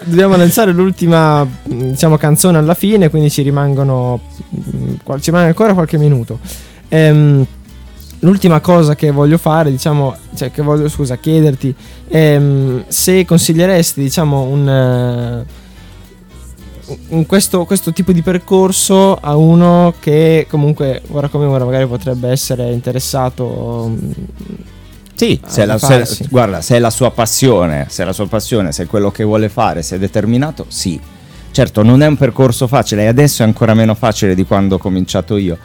Dobbiamo 0.04 0.36
lanciare 0.36 0.72
l'ultima 0.72 1.44
mh, 1.44 1.90
diciamo, 1.90 2.16
canzone 2.16 2.56
alla 2.56 2.72
fine, 2.72 3.10
quindi 3.10 3.30
ci 3.30 3.42
rimangono 3.42 4.18
qual- 5.04 5.20
ci 5.20 5.28
rimane 5.30 5.48
ancora 5.48 5.74
qualche 5.74 5.98
minuto. 5.98 6.38
Ehm, 6.88 7.44
l'ultima 8.20 8.60
cosa 8.60 8.94
che 8.94 9.10
voglio 9.10 9.38
fare, 9.38 9.70
diciamo, 9.70 10.16
cioè 10.34 10.50
che 10.50 10.62
voglio 10.62 10.88
scusa, 10.88 11.16
chiederti 11.16 11.74
è 12.08 12.38
mh, 12.38 12.84
se 12.88 13.24
consiglieresti, 13.24 14.00
diciamo, 14.00 14.42
un, 14.42 14.68
eh, 14.68 15.44
un 17.08 17.26
questo, 17.26 17.64
questo 17.64 17.92
tipo 17.92 18.12
di 18.12 18.22
percorso 18.22 19.14
a 19.16 19.36
uno 19.36 19.94
che 20.00 20.46
comunque 20.48 21.02
ora 21.10 21.28
come 21.28 21.44
ora 21.46 21.64
magari 21.64 21.86
potrebbe 21.86 22.28
essere 22.30 22.70
interessato 22.72 23.88
mh, 23.88 24.14
Sì, 25.14 25.40
se 25.46 25.64
la, 25.66 25.78
se- 25.78 26.26
guarda, 26.30 26.60
se 26.62 26.76
è 26.76 26.78
la 26.78 26.90
sua 26.90 27.10
passione, 27.10 27.86
se 27.88 28.02
è 28.02 28.06
la 28.06 28.12
sua 28.12 28.28
passione, 28.28 28.70
se 28.72 28.84
è 28.84 28.86
quello 28.86 29.10
che 29.10 29.24
vuole 29.24 29.48
fare, 29.48 29.82
se 29.82 29.96
è 29.96 29.98
determinato, 29.98 30.64
sì. 30.68 31.00
Certo, 31.50 31.82
non 31.82 32.02
è 32.02 32.06
un 32.06 32.16
percorso 32.16 32.68
facile 32.68 33.02
e 33.02 33.06
adesso 33.06 33.42
è 33.42 33.46
ancora 33.46 33.74
meno 33.74 33.94
facile 33.94 34.34
di 34.34 34.44
quando 34.44 34.76
ho 34.76 34.78
cominciato 34.78 35.36
io. 35.36 35.58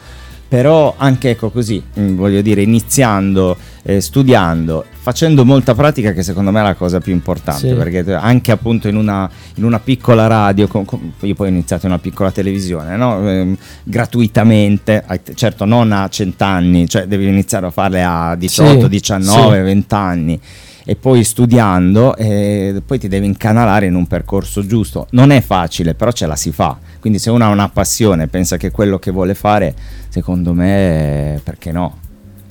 Però 0.54 0.94
anche 0.96 1.30
ecco 1.30 1.50
così, 1.50 1.82
mm, 1.98 2.14
voglio 2.14 2.40
dire, 2.40 2.62
iniziando, 2.62 3.56
eh, 3.82 4.00
studiando, 4.00 4.84
facendo 5.00 5.44
molta 5.44 5.74
pratica 5.74 6.12
che 6.12 6.22
secondo 6.22 6.52
me 6.52 6.60
è 6.60 6.62
la 6.62 6.74
cosa 6.74 7.00
più 7.00 7.12
importante, 7.12 7.70
Sì. 7.70 7.74
perché 7.74 8.14
anche 8.14 8.52
appunto 8.52 8.86
in 8.86 8.94
una, 8.94 9.28
in 9.56 9.64
una 9.64 9.80
piccola 9.80 10.28
radio, 10.28 10.68
con- 10.68 10.84
con- 10.84 11.12
io 11.22 11.34
poi 11.34 11.48
ho 11.48 11.50
iniziato 11.50 11.86
in 11.86 11.92
una 11.92 12.00
piccola 12.00 12.30
televisione, 12.30 12.96
no? 12.96 13.28
Ehm, 13.28 13.56
gratuitamente, 13.82 15.04
certo 15.34 15.64
non 15.64 15.90
a 15.90 16.06
cent'anni, 16.08 16.88
cioè 16.88 17.06
devi 17.06 17.26
iniziare 17.26 17.66
a 17.66 17.70
farle 17.72 18.04
a 18.04 18.36
18, 18.36 18.82
Sì, 18.82 18.88
19, 18.90 19.56
sì. 19.56 19.62
20 19.62 19.94
anni 19.94 20.40
e 20.86 20.96
poi 20.96 21.24
studiando 21.24 22.14
e 22.14 22.80
poi 22.86 22.98
ti 22.98 23.08
devi 23.08 23.24
incanalare 23.26 23.86
in 23.86 23.94
un 23.94 24.06
percorso 24.06 24.64
giusto. 24.66 25.06
Non 25.10 25.30
è 25.30 25.40
facile, 25.40 25.94
però 25.94 26.12
ce 26.12 26.26
la 26.26 26.36
si 26.36 26.52
fa. 26.52 26.78
Quindi 27.04 27.20
se 27.20 27.28
uno 27.28 27.44
ha 27.44 27.48
una 27.48 27.68
passione, 27.68 28.28
pensa 28.28 28.56
che 28.56 28.70
quello 28.70 28.98
che 28.98 29.10
vuole 29.10 29.34
fare, 29.34 29.74
secondo 30.08 30.54
me 30.54 31.38
perché 31.44 31.70
no? 31.70 31.98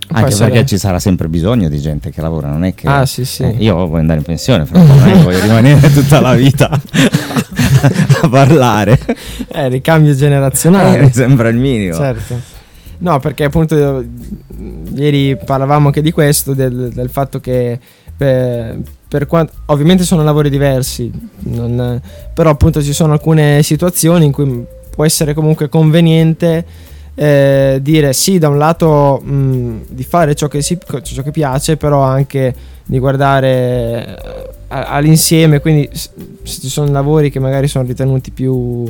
Anche 0.09 0.29
essere- 0.29 0.51
perché 0.51 0.65
ci 0.67 0.77
sarà 0.77 0.99
sempre 0.99 1.27
bisogno 1.27 1.69
di 1.69 1.79
gente 1.81 2.11
che 2.11 2.21
lavora, 2.21 2.49
non 2.49 2.63
è 2.63 2.75
che 2.75 2.87
Ah, 2.87 3.03
sì, 3.07 3.25
sì. 3.25 3.41
eh, 3.41 3.55
io 3.57 3.73
voglio 3.73 3.95
andare 4.01 4.19
in 4.19 4.25
pensione, 4.25 4.65
poco, 4.65 4.85
non 4.85 5.23
voglio 5.23 5.39
rimanere 5.41 5.91
tutta 5.91 6.19
la 6.21 6.35
vita 6.35 6.69
a 8.21 8.29
parlare. 8.29 8.99
Eh, 9.47 9.69
ricambio 9.69 10.13
generazionale. 10.13 10.99
Eh, 10.99 11.01
mi 11.01 11.11
sembra 11.11 11.49
il 11.49 11.57
minimo. 11.57 11.95
Certo. 11.95 12.39
No, 12.99 13.19
perché 13.19 13.45
appunto 13.45 14.05
ieri 14.93 15.35
parlavamo 15.35 15.87
anche 15.87 16.03
di 16.03 16.11
questo, 16.11 16.53
del, 16.53 16.91
del 16.93 17.09
fatto 17.09 17.39
che 17.39 17.79
per, 18.15 18.79
per 19.07 19.27
quanto 19.27 19.53
ovviamente 19.67 20.03
sono 20.03 20.23
lavori 20.23 20.49
diversi, 20.49 21.11
non- 21.43 22.01
però 22.33 22.49
appunto 22.49 22.81
ci 22.81 22.93
sono 22.93 23.13
alcune 23.13 23.61
situazioni 23.63 24.25
in 24.25 24.31
cui 24.31 24.65
può 24.89 25.05
essere 25.05 25.33
comunque 25.33 25.69
conveniente 25.69 26.65
eh, 27.15 27.79
dire 27.81 28.13
sì, 28.13 28.39
da 28.39 28.49
un 28.49 28.57
lato 28.57 29.21
mh, 29.23 29.85
di 29.89 30.03
fare 30.03 30.35
ciò 30.35 30.47
che, 30.47 30.61
si, 30.61 30.77
ciò 31.03 31.21
che 31.21 31.31
piace, 31.31 31.77
però 31.77 32.01
anche 32.01 32.53
di 32.85 32.99
guardare 32.99 34.05
eh, 34.05 34.51
all'insieme, 34.67 35.59
quindi 35.59 35.89
se 35.93 36.09
ci 36.43 36.69
sono 36.69 36.91
lavori 36.91 37.29
che 37.29 37.39
magari 37.39 37.67
sono 37.67 37.85
ritenuti 37.85 38.31
più 38.31 38.85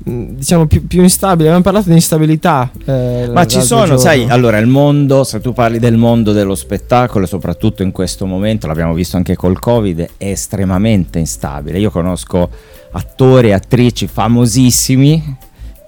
diciamo 0.00 0.66
più, 0.66 0.86
più 0.86 1.02
instabili 1.02 1.46
abbiamo 1.48 1.64
parlato 1.64 1.88
di 1.88 1.94
instabilità 1.94 2.70
eh, 2.84 3.28
Ma 3.32 3.46
ci 3.46 3.60
sono, 3.60 3.82
giorno. 3.82 3.98
sai, 3.98 4.26
allora 4.28 4.58
il 4.58 4.66
mondo, 4.66 5.24
se 5.24 5.40
tu 5.40 5.52
parli 5.52 5.78
del 5.78 5.96
mondo 5.96 6.32
dello 6.32 6.54
spettacolo, 6.54 7.26
soprattutto 7.26 7.82
in 7.82 7.90
questo 7.90 8.24
momento, 8.24 8.66
l'abbiamo 8.66 8.94
visto 8.94 9.16
anche 9.16 9.34
col 9.34 9.58
Covid, 9.58 10.08
è 10.16 10.30
estremamente 10.30 11.18
instabile. 11.18 11.78
Io 11.78 11.90
conosco 11.90 12.48
attori 12.92 13.48
e 13.48 13.52
attrici 13.52 14.06
famosissimi 14.06 15.36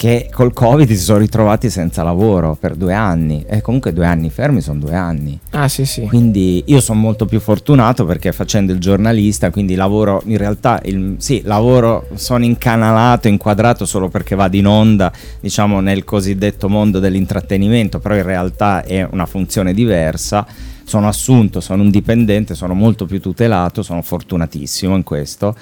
che 0.01 0.31
col 0.33 0.55
Covid 0.55 0.89
si 0.89 0.97
sono 0.97 1.19
ritrovati 1.19 1.69
senza 1.69 2.03
lavoro 2.03 2.57
per 2.59 2.75
due 2.75 2.95
anni 2.95 3.45
e 3.47 3.61
comunque 3.61 3.93
due 3.93 4.07
anni 4.07 4.31
fermi 4.31 4.63
sono 4.63 4.79
due 4.79 4.95
anni. 4.95 5.39
ah 5.51 5.69
sì 5.69 5.85
sì 5.85 6.07
Quindi 6.07 6.63
io 6.69 6.81
sono 6.81 6.99
molto 6.99 7.27
più 7.27 7.39
fortunato 7.39 8.07
perché 8.07 8.33
facendo 8.33 8.73
il 8.73 8.79
giornalista, 8.79 9.51
quindi 9.51 9.75
lavoro 9.75 10.23
in 10.25 10.39
realtà, 10.39 10.81
il, 10.87 11.17
sì, 11.19 11.43
lavoro, 11.45 12.09
sono 12.15 12.47
incanalato, 12.47 13.29
inquadrato 13.29 13.85
solo 13.85 14.09
perché 14.09 14.35
vado 14.35 14.57
in 14.57 14.67
onda, 14.67 15.13
diciamo 15.39 15.81
nel 15.81 16.05
cosiddetto 16.05 16.71
mondo 16.71 16.99
dell'intrattenimento, 16.99 17.99
però 17.99 18.15
in 18.15 18.23
realtà 18.23 18.83
è 18.83 19.07
una 19.11 19.27
funzione 19.27 19.75
diversa. 19.75 20.47
Sono 20.83 21.09
assunto, 21.09 21.61
sono 21.61 21.83
un 21.83 21.91
dipendente, 21.91 22.55
sono 22.55 22.73
molto 22.73 23.05
più 23.05 23.21
tutelato, 23.21 23.83
sono 23.83 24.01
fortunatissimo 24.01 24.97
in 24.97 25.03
questo 25.03 25.55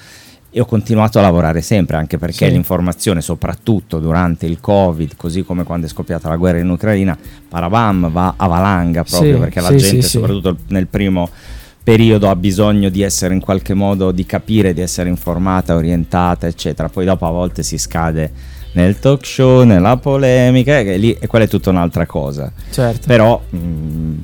e 0.51 0.59
ho 0.59 0.65
continuato 0.65 1.19
a 1.19 1.21
lavorare 1.21 1.61
sempre 1.61 1.97
anche 1.97 2.17
perché 2.17 2.47
Sì. 2.47 2.51
l'informazione 2.51 3.21
soprattutto 3.21 3.99
durante 3.99 4.45
il 4.47 4.59
covid 4.59 5.15
così 5.15 5.43
come 5.43 5.63
quando 5.63 5.85
è 5.85 5.89
scoppiata 5.89 6.27
la 6.29 6.37
guerra 6.37 6.57
in 6.59 6.69
Ucraina 6.69 7.17
parabam 7.47 8.09
va 8.11 8.33
a 8.35 8.47
valanga 8.47 9.03
proprio 9.03 9.33
Sì, 9.35 9.39
perché 9.39 9.61
la 9.61 9.69
sì, 9.69 9.77
gente 9.77 10.01
soprattutto 10.07 10.57
nel 10.69 10.87
primo 10.87 11.29
periodo 11.83 12.29
ha 12.29 12.35
bisogno 12.35 12.89
di 12.89 13.01
essere 13.01 13.33
in 13.33 13.39
qualche 13.39 13.73
modo 13.73 14.11
di 14.11 14.25
capire 14.25 14.73
di 14.73 14.81
essere 14.81 15.09
informata 15.09 15.75
orientata 15.75 16.45
eccetera. 16.45 16.87
Poi 16.89 17.03
dopo 17.05 17.25
a 17.25 17.31
volte 17.31 17.63
si 17.63 17.77
scade 17.79 18.31
nel 18.73 18.99
talk 18.99 19.25
show 19.25 19.63
nella 19.63 19.97
polemica 19.97 20.77
e, 20.79 20.97
lì, 20.97 21.17
e 21.19 21.25
quella 21.25 21.45
è 21.45 21.47
tutta 21.47 21.71
un'altra 21.71 22.05
cosa. 22.05 22.51
Certo. 22.69 23.07
Però 23.07 23.41
mm, 23.55 24.17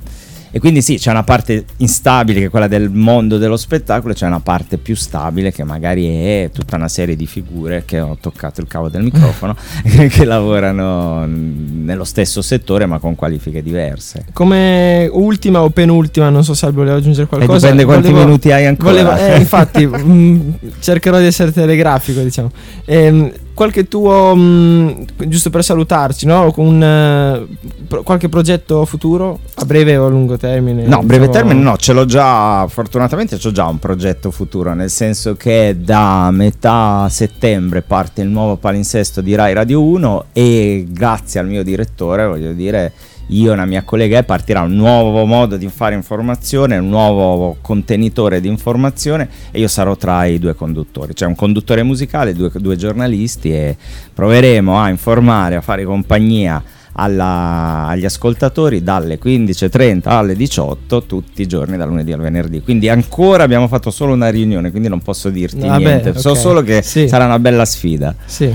e 0.56 0.60
quindi 0.60 0.82
sì 0.82 0.96
c'è 0.98 1.12
una 1.12 1.26
parte 1.26 1.66
instabile 1.78 2.40
che 2.40 2.46
è 2.46 2.50
quella 2.50 2.70
del 2.70 2.90
mondo 2.90 3.38
dello 3.38 3.58
spettacolo 3.58 4.14
c'è 4.14 4.26
una 4.26 4.40
parte 4.40 4.78
più 4.78 4.96
stabile 4.96 5.52
che 5.52 5.66
magari 5.66 6.08
è 6.08 6.50
tutta 6.54 6.78
una 6.78 6.88
serie 6.88 7.18
di 7.18 7.26
figure 7.28 7.84
che 7.86 8.00
ho 8.00 8.16
toccato 8.18 8.62
il 8.62 8.68
cavo 8.68 8.88
del 8.88 9.04
microfono 9.04 9.54
che 9.84 10.24
lavorano 10.24 11.26
mm, 11.28 11.84
nello 11.84 12.06
stesso 12.06 12.42
settore 12.42 12.86
ma 12.86 13.00
con 13.00 13.16
qualifiche 13.16 13.62
diverse. 13.62 14.28
Come 14.32 15.10
ultima 15.12 15.62
o 15.62 15.72
penultima 15.72 16.30
non 16.30 16.46
so 16.46 16.54
se 16.54 16.68
Albo 16.68 16.80
voleva 16.80 16.96
aggiungere 17.00 17.26
e 17.26 17.28
qualcosa 17.28 17.72
dipende 17.72 17.84
quanti 17.84 18.08
volevo- 18.12 18.26
minuti 18.26 18.52
hai 18.54 18.66
ancora. 18.66 18.92
volevo- 18.92 19.18
eh, 19.18 19.38
infatti 19.38 19.86
mh, 19.86 20.60
cercherò 20.80 21.20
di 21.20 21.26
essere 21.26 21.52
telegrafico 21.52 22.22
diciamo. 22.22 22.50
Ehm, 22.86 23.30
qualche 23.56 23.88
tuo 23.88 24.36
mh, 24.36 25.06
giusto 25.28 25.50
per 25.50 25.64
salutarci 25.64 26.28
no? 26.28 26.52
Con 26.52 26.68
un, 26.68 27.48
pro- 27.88 28.04
qualche 28.04 28.30
progetto 28.30 28.86
futuro? 28.86 29.40
A 29.56 29.66
breve 29.66 29.98
o 29.98 30.06
a 30.06 30.10
lungo 30.10 30.38
termine? 30.38 30.86
No, 30.86 31.02
breve 31.02 31.26
Diciamo- 31.26 31.48
termine 31.48 31.68
no, 31.68 31.78
ce 31.78 31.94
l'ho 31.94 32.06
già, 32.06 32.68
fortunatamente 32.68 33.38
c'ho 33.38 33.52
già 33.52 33.66
un 33.66 33.80
progetto 33.80 34.30
futuro, 34.30 34.74
nel 34.76 34.92
senso 34.92 35.36
che 35.36 35.76
da 35.80 36.30
metà 36.32 37.08
settembre 37.10 37.82
parte 37.82 38.22
il 38.22 38.28
nuovo 38.30 38.58
palinsesto 38.58 39.22
di 39.22 39.34
Rai 39.34 39.54
Radio 39.54 39.82
1 39.82 40.26
e 40.34 40.86
grazie 40.90 41.40
al 41.40 41.48
mio 41.48 41.64
direttore, 41.64 42.28
voglio 42.28 42.52
dire, 42.52 42.92
io 43.28 43.50
e 43.50 43.54
una 43.54 43.66
mia 43.66 43.84
collega 43.84 44.22
partirà 44.24 44.62
un 44.62 44.76
nuovo 44.76 45.26
modo 45.26 45.58
di 45.58 45.68
fare 45.70 45.96
informazione, 45.96 46.78
un 46.78 46.90
nuovo 46.90 47.58
contenitore 47.62 48.40
di 48.42 48.48
informazione 48.48 49.28
e 49.52 49.60
io 49.60 49.68
sarò 49.68 49.96
tra 49.96 50.26
i 50.26 50.38
due 50.40 50.54
conduttori, 50.56 51.16
cioè 51.16 51.28
un 51.28 51.36
conduttore 51.36 51.82
musicale, 51.84 52.34
due, 52.34 52.52
due 52.56 52.76
giornalisti 52.76 53.52
e 53.52 53.76
proveremo 54.14 54.80
a 54.80 54.90
informare, 54.90 55.56
a 55.56 55.62
fare 55.62 55.84
compagnia 55.86 56.62
alla- 56.98 57.88
agli 57.88 58.06
ascoltatori 58.06 58.82
dalle 58.84 59.20
15.30 59.20 60.02
alle 60.06 60.36
18 60.36 61.04
tutti 61.04 61.42
i 61.42 61.48
giorni 61.48 61.76
dal 61.78 61.88
lunedì 61.90 62.14
al 62.14 62.22
venerdì. 62.22 62.62
Quindi 62.62 62.88
ancora 62.90 63.44
abbiamo 63.44 63.68
fatto 63.68 63.92
solo 63.92 64.14
una 64.14 64.30
riunione 64.30 64.70
quindi 64.72 64.88
non 64.88 65.02
posso 65.02 65.30
dirti 65.30 65.68
Vabbè, 65.68 65.84
niente. 65.84 66.18
So 66.20 66.30
ok. 66.32 66.38
solo 66.38 66.62
che 66.62 66.82
Sì. 66.84 67.08
sarà 67.08 67.26
una 67.26 67.40
bella 67.40 67.66
sfida. 67.66 68.16
Sì. 68.26 68.54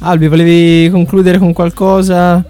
Albi 0.00 0.28
volevi 0.28 0.90
concludere 0.90 1.38
con 1.38 1.52
qualcosa 1.52 2.44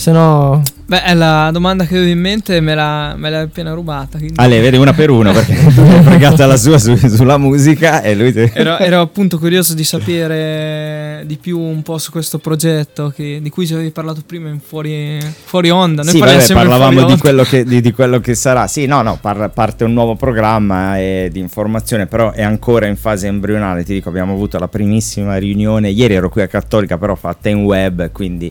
se 0.00 0.12
no 0.12 0.62
Beh, 0.90 1.04
è 1.04 1.14
la 1.14 1.50
domanda 1.52 1.84
che 1.84 1.94
avevo 1.94 2.10
in 2.10 2.18
mente 2.18 2.58
me, 2.60 2.74
la, 2.74 3.14
me 3.16 3.30
l'hai 3.30 3.42
appena 3.44 3.72
rubata. 3.74 4.18
quindi- 4.18 4.34
Ale 4.40 4.58
vedi 4.60 4.76
una 4.76 4.92
per 4.92 5.08
uno 5.08 5.30
perché 5.32 5.52
hai 5.54 6.02
fregata 6.02 6.46
la 6.46 6.56
sua 6.56 6.78
su- 6.78 6.96
sulla 6.96 7.38
musica 7.38 8.02
e 8.02 8.16
lui 8.16 8.32
ti- 8.32 8.50
Ero, 8.52 8.76
ero 8.78 8.98
appunto 9.02 9.38
curioso 9.38 9.74
di 9.74 9.84
sapere 9.84 11.22
di 11.26 11.36
più 11.36 11.60
un 11.60 11.82
po' 11.82 11.98
su 11.98 12.10
questo 12.10 12.38
progetto 12.38 13.12
che- 13.14 13.38
di 13.40 13.50
cui 13.50 13.66
ci 13.68 13.74
avevi 13.74 13.90
parlato 13.90 14.22
prima 14.26 14.48
in 14.48 14.58
fuori, 14.58 15.18
fuori 15.44 15.70
onda. 15.70 16.02
Noi 16.02 16.12
Sì, 16.12 16.18
vabbè, 16.18 16.52
parlavamo 16.54 16.98
fuori 17.00 17.14
di 17.14 17.20
quello, 17.20 17.42
che, 17.44 17.64
di, 17.64 17.80
di 17.80 17.92
quello 17.92 18.18
che 18.20 18.34
sarà. 18.34 18.66
Sì, 18.66 18.86
no, 18.86 19.02
no, 19.02 19.16
par- 19.20 19.50
parte 19.54 19.84
un 19.84 19.92
nuovo 19.92 20.16
programma 20.16 20.98
eh, 20.98 21.28
di 21.30 21.38
informazione, 21.38 22.06
però 22.06 22.32
è 22.32 22.42
ancora 22.42 22.86
in 22.86 22.96
fase 22.96 23.26
embrionale. 23.28 23.84
Ti 23.84 23.92
dico, 23.92 24.08
abbiamo 24.08 24.32
avuto 24.32 24.58
la 24.58 24.66
primissima 24.66 25.36
riunione. 25.36 25.88
Ieri 25.90 26.14
ero 26.14 26.28
qui 26.30 26.42
a 26.42 26.48
Cattolica, 26.48 26.98
però 26.98 27.14
fatta 27.14 27.48
in 27.48 27.62
web, 27.62 28.10
quindi 28.10 28.50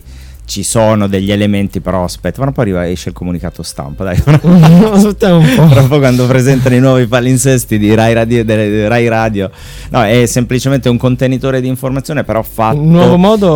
ci 0.50 0.64
sono 0.64 1.06
degli 1.06 1.30
elementi, 1.30 1.80
però 1.80 2.02
aspetta, 2.02 2.44
ma 2.44 2.50
poi 2.50 2.64
arriva, 2.64 2.88
esce 2.88 3.10
il 3.10 3.14
comunicato 3.14 3.62
stampa, 3.62 4.02
dai. 4.02 4.16
aspettiamo 4.92 5.38
un 5.38 5.54
po' 5.54 5.68
Tra 5.68 5.82
poco 5.82 5.98
quando 6.00 6.26
presentano 6.26 6.74
i 6.74 6.80
nuovi 6.80 7.06
palinsesti 7.06 7.78
di 7.78 7.94
Rai 7.94 8.12
Radio, 8.14 8.44
delle- 8.44 8.88
Rai 8.88 9.06
Radio. 9.06 9.48
No, 9.90 10.02
è 10.02 10.26
semplicemente 10.26 10.88
un 10.88 10.96
contenitore 10.96 11.60
di 11.60 11.68
informazione, 11.68 12.24
però 12.24 12.42
fatto 12.42 12.78
Un 12.80 12.96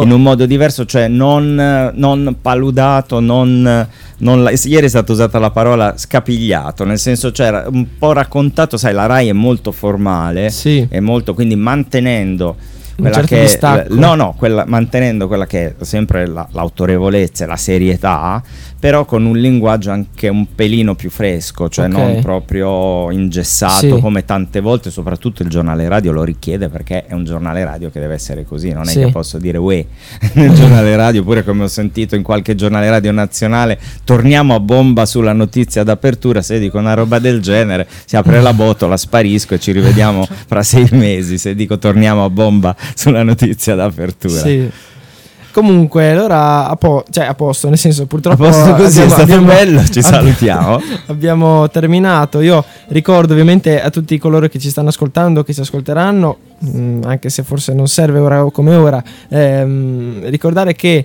in 0.03 0.13
un 0.13 0.23
modo 0.23 0.47
diverso, 0.47 0.85
cioè 0.87 1.09
non, 1.09 1.91
non 1.95 2.37
paludato, 2.41 3.19
non, 3.19 3.89
non 4.19 4.51
ieri 4.65 4.87
è 4.87 4.89
stata 4.89 5.11
usata 5.11 5.41
la 5.41 5.51
parola 5.51 5.95
scapigliato, 5.97 6.85
nel 6.85 7.01
senso 7.01 7.33
cioè 7.33 7.65
un 7.67 7.87
po' 7.99 8.13
raccontato, 8.13 8.77
sai, 8.77 8.95
la 8.95 9.07
Rai 9.07 9.27
è 9.29 9.33
molto 9.33 9.73
formale, 9.73 10.51
Sì. 10.51 10.87
è 10.89 11.01
molto, 11.01 11.35
quindi 11.35 11.57
mantenendo 11.57 12.55
Un 12.57 12.84
quella 12.97 13.15
certo 13.15 13.35
che 13.35 13.43
no 13.91 14.15
no 14.15 14.35
quella- 14.37 14.65
mantenendo 14.67 15.27
quella 15.27 15.47
che 15.47 15.75
è 15.79 15.85
sempre 15.85 16.27
la- 16.27 16.47
l'autorevolezza 16.53 17.45
e 17.45 17.47
la 17.47 17.57
serietà 17.57 18.43
però 18.85 19.07
con 19.07 19.25
un 19.25 19.39
linguaggio 19.39 19.91
anche 19.91 20.29
un 20.29 20.47
pelino 20.55 20.95
più 20.95 21.09
fresco, 21.09 21.71
cioè 21.71 21.87
Ok. 21.87 21.91
non 21.93 22.21
proprio 22.21 23.11
ingessato 23.13 23.95
Sì. 23.97 23.99
come 23.99 24.27
tante 24.27 24.61
volte, 24.61 24.91
soprattutto 24.91 25.43
il 25.43 25.49
giornale 25.49 25.89
radio 25.89 26.13
lo 26.13 26.23
richiede 26.23 26.69
perché 26.69 27.07
è 27.07 27.15
un 27.15 27.25
giornale 27.25 27.65
radio 27.65 27.89
che 27.89 27.99
deve 27.99 28.13
essere 28.13 28.45
così, 28.45 28.73
non 28.73 28.83
è 28.83 28.91
Sì. 28.91 28.99
che 28.99 29.11
posso 29.11 29.39
dire 29.39 29.57
uè 29.57 29.83
nel 30.35 30.53
giornale 30.53 30.95
radio, 30.97 31.23
oppure 31.23 31.45
come 31.45 31.63
ho 31.65 31.67
sentito 31.67 32.15
in 32.15 32.23
qualche 32.23 32.55
giornale 32.55 32.91
radio 32.91 33.11
nazionale, 33.11 33.79
torniamo 34.05 34.55
a 34.55 34.61
bomba 34.61 35.07
sulla 35.07 35.33
notizia 35.33 35.83
d'apertura, 35.83 36.43
se 36.43 36.59
dico 36.59 36.77
una 36.77 36.93
roba 36.93 37.19
del 37.19 37.41
genere, 37.41 37.89
si 38.05 38.17
apre 38.17 38.43
la 38.43 38.53
botola, 38.53 38.99
sparisco 38.99 39.55
e 39.55 39.61
ci 39.61 39.73
rivediamo 39.73 40.27
fra 40.47 40.63
sei 40.63 40.87
mesi, 40.91 41.39
se 41.39 41.55
dico 41.55 41.79
torniamo 41.79 42.23
a 42.23 42.29
bomba 42.29 42.77
sulla 42.95 43.23
notizia 43.23 43.75
d'apertura. 43.75 44.41
Sì. 44.43 44.71
Comunque, 45.55 46.11
allora 46.11 46.69
a, 46.69 46.75
po- 46.75 47.05
cioè, 47.11 47.27
a 47.27 47.35
posto, 47.35 47.69
nel 47.69 47.79
senso, 47.79 48.03
A 48.03 48.07
purtroppo 48.07 48.43
posto 48.43 48.75
così, 48.75 49.03
è 49.03 49.09
stato 49.09 49.41
bello, 49.41 49.85
ci 49.85 50.01
abbiamo- 50.01 50.17
salutiamo. 50.17 50.81
Abbiamo 51.07 51.69
terminato. 51.71 52.41
Io 52.41 52.65
ricordo 52.89 53.35
ovviamente 53.35 53.81
a 53.81 53.89
tutti 53.91 54.19
coloro 54.19 54.49
che 54.49 54.59
ci 54.59 54.69
stanno 54.69 54.89
ascoltando, 54.89 55.45
che 55.45 55.55
ci 55.55 55.61
ascolteranno, 55.61 56.37
mh, 56.59 57.01
anche 57.05 57.29
se 57.31 57.45
forse 57.45 57.73
non 57.73 57.87
serve 57.87 58.19
ora 58.19 58.43
come 58.51 58.75
ora, 58.75 59.01
ehm, 59.29 60.29
ricordare 60.29 60.75
che 60.75 61.05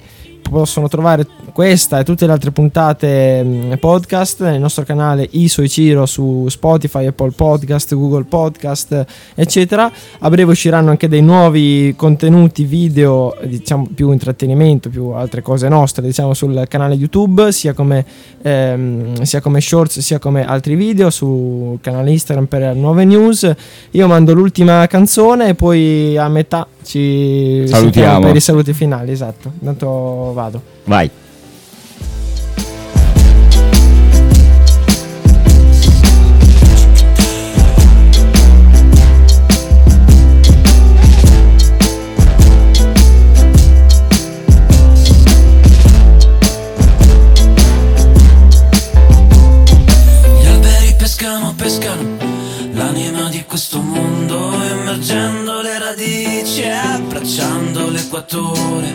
possono 0.49 0.87
trovare 0.87 1.25
questa 1.53 1.99
e 1.99 2.03
tutte 2.03 2.25
le 2.25 2.31
altre 2.31 2.51
puntate 2.51 3.43
mh, 3.43 3.77
podcast 3.77 4.43
nel 4.43 4.59
nostro 4.59 4.83
canale 4.83 5.27
Iso 5.31 5.61
e 5.61 5.69
Ciro 5.69 6.05
su 6.05 6.47
Spotify, 6.49 7.05
Apple 7.05 7.31
Podcast, 7.31 7.93
Google 7.95 8.23
Podcast, 8.23 9.05
eccetera. 9.35 9.91
A 10.19 10.29
breve 10.29 10.51
usciranno 10.51 10.89
anche 10.89 11.07
dei 11.07 11.21
nuovi 11.21 11.93
contenuti 11.95 12.63
video, 12.63 13.35
diciamo 13.43 13.87
più 13.93 14.11
intrattenimento, 14.11 14.89
più 14.89 15.09
altre 15.09 15.41
cose 15.41 15.67
nostre, 15.69 16.03
diciamo 16.03 16.33
sul 16.33 16.65
canale 16.67 16.95
YouTube, 16.95 17.51
sia 17.51 17.73
come, 17.73 18.05
ehm, 18.41 19.21
sia 19.21 19.41
come 19.41 19.61
shorts 19.61 19.99
sia 19.99 20.19
come 20.19 20.45
altri 20.45 20.75
video 20.75 21.09
sul 21.09 21.79
canale 21.81 22.11
Instagram 22.11 22.45
per 22.45 22.75
nuove 22.75 23.05
news. 23.05 23.51
Io 23.91 24.07
mando 24.07 24.33
l'ultima 24.33 24.87
canzone 24.87 25.49
e 25.49 25.55
poi 25.55 26.17
a 26.17 26.27
metà 26.27 26.67
ci 26.83 27.63
Salutiamo. 27.67 28.25
per 28.27 28.35
i 28.35 28.41
saluti 28.41 28.73
finali, 28.73 29.11
esatto. 29.11 29.51
Intanto 29.59 30.31
vado. 30.33 30.61
Vai. 30.85 31.09
Gli 50.41 50.45
alberi 50.47 50.95
pescano, 50.97 51.53
pescano 51.55 52.17
l'anima 52.73 53.29
di 53.29 53.43
questo 53.45 53.81
mondo, 53.81 54.51
immergendo 54.71 55.48
le 55.99 56.05
radici 56.05 56.61
e 56.61 56.69
abbracciando 56.69 57.89
l'equatore. 57.89 58.93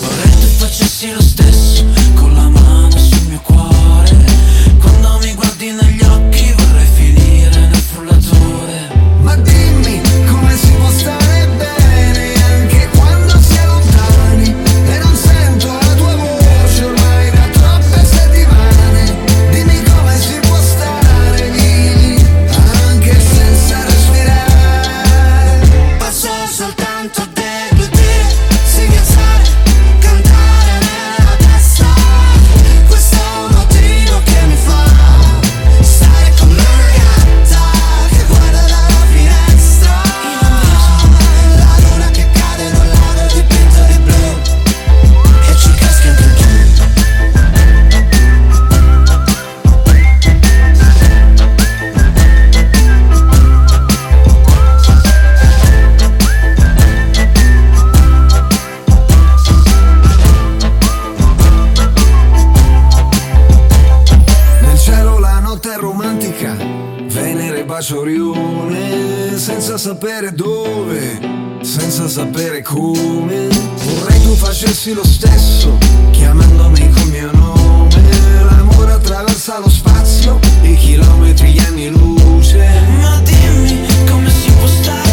Vorrei 0.00 0.30
tu 0.40 0.46
facessi 0.56 1.12
lo 1.12 1.20
stesso 1.20 1.84
con 2.14 2.32
la 2.34 2.48
mano 2.48 2.96
sul 2.96 3.28
mio 3.28 3.40
cuore. 3.40 4.24
Quando 4.78 5.18
mi 5.22 5.34
guardi 5.34 5.72
negli 5.72 6.02
occhi 6.02 6.33
sapere 69.84 70.32
dove, 70.32 71.20
senza 71.60 72.08
sapere 72.08 72.62
come. 72.62 73.48
Vorrei 73.84 74.22
tu 74.22 74.34
facessi 74.34 74.94
lo 74.94 75.04
stesso, 75.04 75.76
chiamandomi 76.10 76.90
col 76.90 77.08
mio 77.10 77.30
nome. 77.30 77.90
L'amore 78.44 78.92
attraversa 78.92 79.58
lo 79.58 79.68
spazio, 79.68 80.38
i 80.62 80.74
chilometri, 80.76 81.52
gli 81.52 81.58
anni 81.58 81.90
luce. 81.90 82.66
Ma 82.98 83.20
dimmi 83.24 83.86
come 84.08 84.30
si 84.30 84.50
può 84.52 84.66
stare 84.68 85.03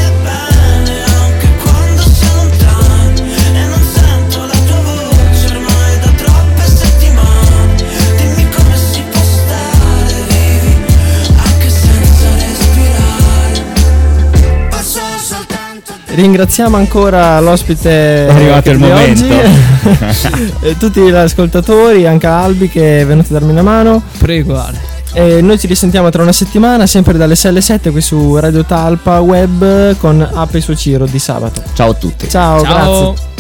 Ringraziamo 16.13 16.75
ancora 16.77 17.39
l'ospite 17.39 18.25
È 18.27 18.29
arrivato 18.29 18.69
il 18.71 18.77
di 18.77 18.83
momento. 18.83 19.23
oggi 19.23 20.53
e 20.61 20.77
tutti 20.77 20.99
gli 21.01 21.09
ascoltatori, 21.11 22.05
anche 22.05 22.27
Albi 22.27 22.67
che 22.69 23.01
è 23.01 23.05
venuto 23.05 23.27
a 23.29 23.39
darmi 23.39 23.51
una 23.51 23.61
mano. 23.61 24.01
Prego 24.17 24.59
Ale. 24.59 24.79
E 25.13 25.41
noi 25.41 25.59
ci 25.59 25.67
risentiamo 25.67 26.09
tra 26.09 26.21
una 26.21 26.31
settimana, 26.31 26.85
sempre 26.85 27.17
dalle 27.17 27.35
6 27.35 27.51
alle 27.51 27.61
7 27.61 27.91
qui 27.91 28.01
su 28.01 28.37
Radio 28.37 28.63
Talpa 28.63 29.19
Web 29.19 29.97
con 29.97 30.25
Ape 30.33 30.61
su 30.61 30.73
Ciro 30.73 31.05
di 31.05 31.19
sabato. 31.19 31.61
Ciao 31.73 31.91
a 31.91 31.93
tutti. 31.93 32.29
Ciao, 32.29 32.61
Ciao. 32.63 32.73
grazie. 33.13 33.30